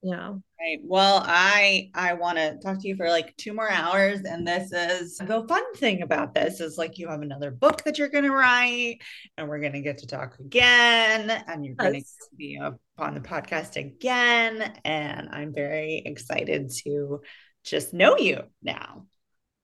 yeah 0.03 0.35
Right. 0.61 0.79
Well, 0.83 1.23
I 1.27 1.91
I 1.95 2.15
want 2.15 2.39
to 2.39 2.57
talk 2.59 2.81
to 2.81 2.89
you 2.89 2.97
for 2.97 3.11
like 3.11 3.37
two 3.37 3.53
more 3.53 3.69
hours, 3.69 4.21
and 4.21 4.47
this 4.47 4.73
is 4.73 5.19
the 5.19 5.45
fun 5.47 5.75
thing 5.75 6.01
about 6.01 6.33
this 6.33 6.61
is 6.61 6.79
like 6.79 6.97
you 6.97 7.09
have 7.09 7.21
another 7.23 7.51
book 7.51 7.83
that 7.85 7.99
you're 7.99 8.09
going 8.09 8.25
to 8.25 8.31
write, 8.31 8.99
and 9.37 9.47
we're 9.49 9.59
going 9.59 9.73
to 9.75 9.83
get 9.83 9.99
to 9.99 10.07
talk 10.07 10.39
again, 10.39 11.29
and 11.49 11.67
you're 11.67 11.75
going 11.75 12.01
to 12.01 12.07
be 12.39 12.57
up 12.57 12.81
on 12.99 13.15
the 13.15 13.21
podcast 13.21 13.77
again, 13.77 14.73
and 14.85 15.29
I'm 15.31 15.53
very 15.53 16.03
excited 16.05 16.71
to 16.85 17.21
just 17.65 17.93
know 17.93 18.17
you 18.17 18.43
now. 18.63 19.07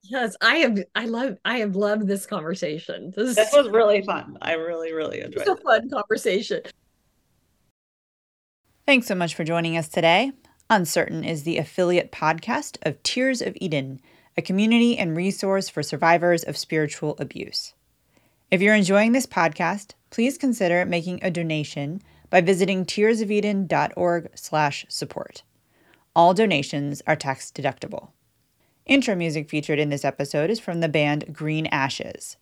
Yes, 0.03 0.35
I 0.41 0.57
have. 0.57 0.79
I 0.95 1.05
love. 1.05 1.37
I 1.45 1.59
have 1.59 1.77
loved 1.77 2.07
this 2.07 2.27
conversation. 2.27 3.13
This, 3.15 3.37
This 3.37 3.53
was 3.53 3.69
really 3.69 4.03
fun. 4.03 4.39
I 4.41 4.55
really 4.55 4.93
really 4.93 5.21
enjoyed 5.21 5.43
is 5.43 5.49
a 5.49 5.53
it. 5.53 5.63
fun 5.63 5.91
conversation. 5.91 6.63
Thanks 8.87 9.07
so 9.07 9.15
much 9.15 9.35
for 9.35 9.45
joining 9.45 9.77
us 9.77 9.89
today. 9.89 10.33
Uncertain 10.69 11.23
is 11.25 11.43
the 11.43 11.59
affiliate 11.59 12.11
podcast 12.13 12.79
of 12.83 13.03
Tears 13.03 13.43
of 13.43 13.57
Eden, 13.61 14.01
a 14.37 14.43
community 14.43 14.97
and 14.97 15.17
resource 15.17 15.69
for 15.69 15.83
survivors 15.83 16.43
of 16.45 16.57
spiritual 16.57 17.15
abuse. 17.19 17.75
If 18.51 18.63
you're 18.63 18.75
enjoying 18.75 19.13
this 19.13 19.27
podcast, 19.27 19.93
please 20.11 20.39
consider 20.39 20.85
making 20.85 21.21
a 21.23 21.31
donation 21.31 22.03
by 22.31 22.41
visiting 22.41 22.87
tearsofeden.org/support. 22.87 25.43
All 26.17 26.35
donations 26.35 27.03
are 27.07 27.17
tax 27.17 27.51
deductible. 27.51 28.11
Intro 28.87 29.15
music 29.15 29.49
featured 29.49 29.79
in 29.79 29.91
this 29.91 30.05
episode 30.05 30.51
is 30.51 30.59
from 30.59 30.81
the 30.81 30.89
band 30.89 31.33
Green 31.33 31.67
Ashes. 31.67 32.37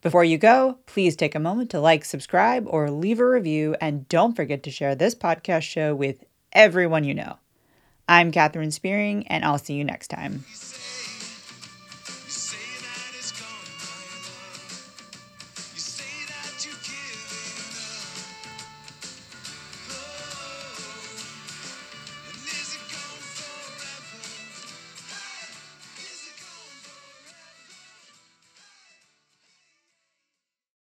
Before 0.00 0.24
you 0.24 0.38
go, 0.38 0.78
please 0.86 1.16
take 1.16 1.34
a 1.34 1.40
moment 1.40 1.70
to 1.70 1.80
like, 1.80 2.04
subscribe, 2.04 2.66
or 2.68 2.90
leave 2.90 3.18
a 3.18 3.28
review, 3.28 3.74
and 3.80 4.08
don't 4.08 4.36
forget 4.36 4.62
to 4.62 4.70
share 4.70 4.94
this 4.94 5.14
podcast 5.14 5.62
show 5.62 5.94
with 5.94 6.24
everyone 6.52 7.04
you 7.04 7.14
know. 7.14 7.38
I'm 8.08 8.30
Catherine 8.30 8.70
Spearing, 8.70 9.26
and 9.26 9.44
I'll 9.44 9.58
see 9.58 9.74
you 9.74 9.84
next 9.84 10.08
time. 10.08 10.44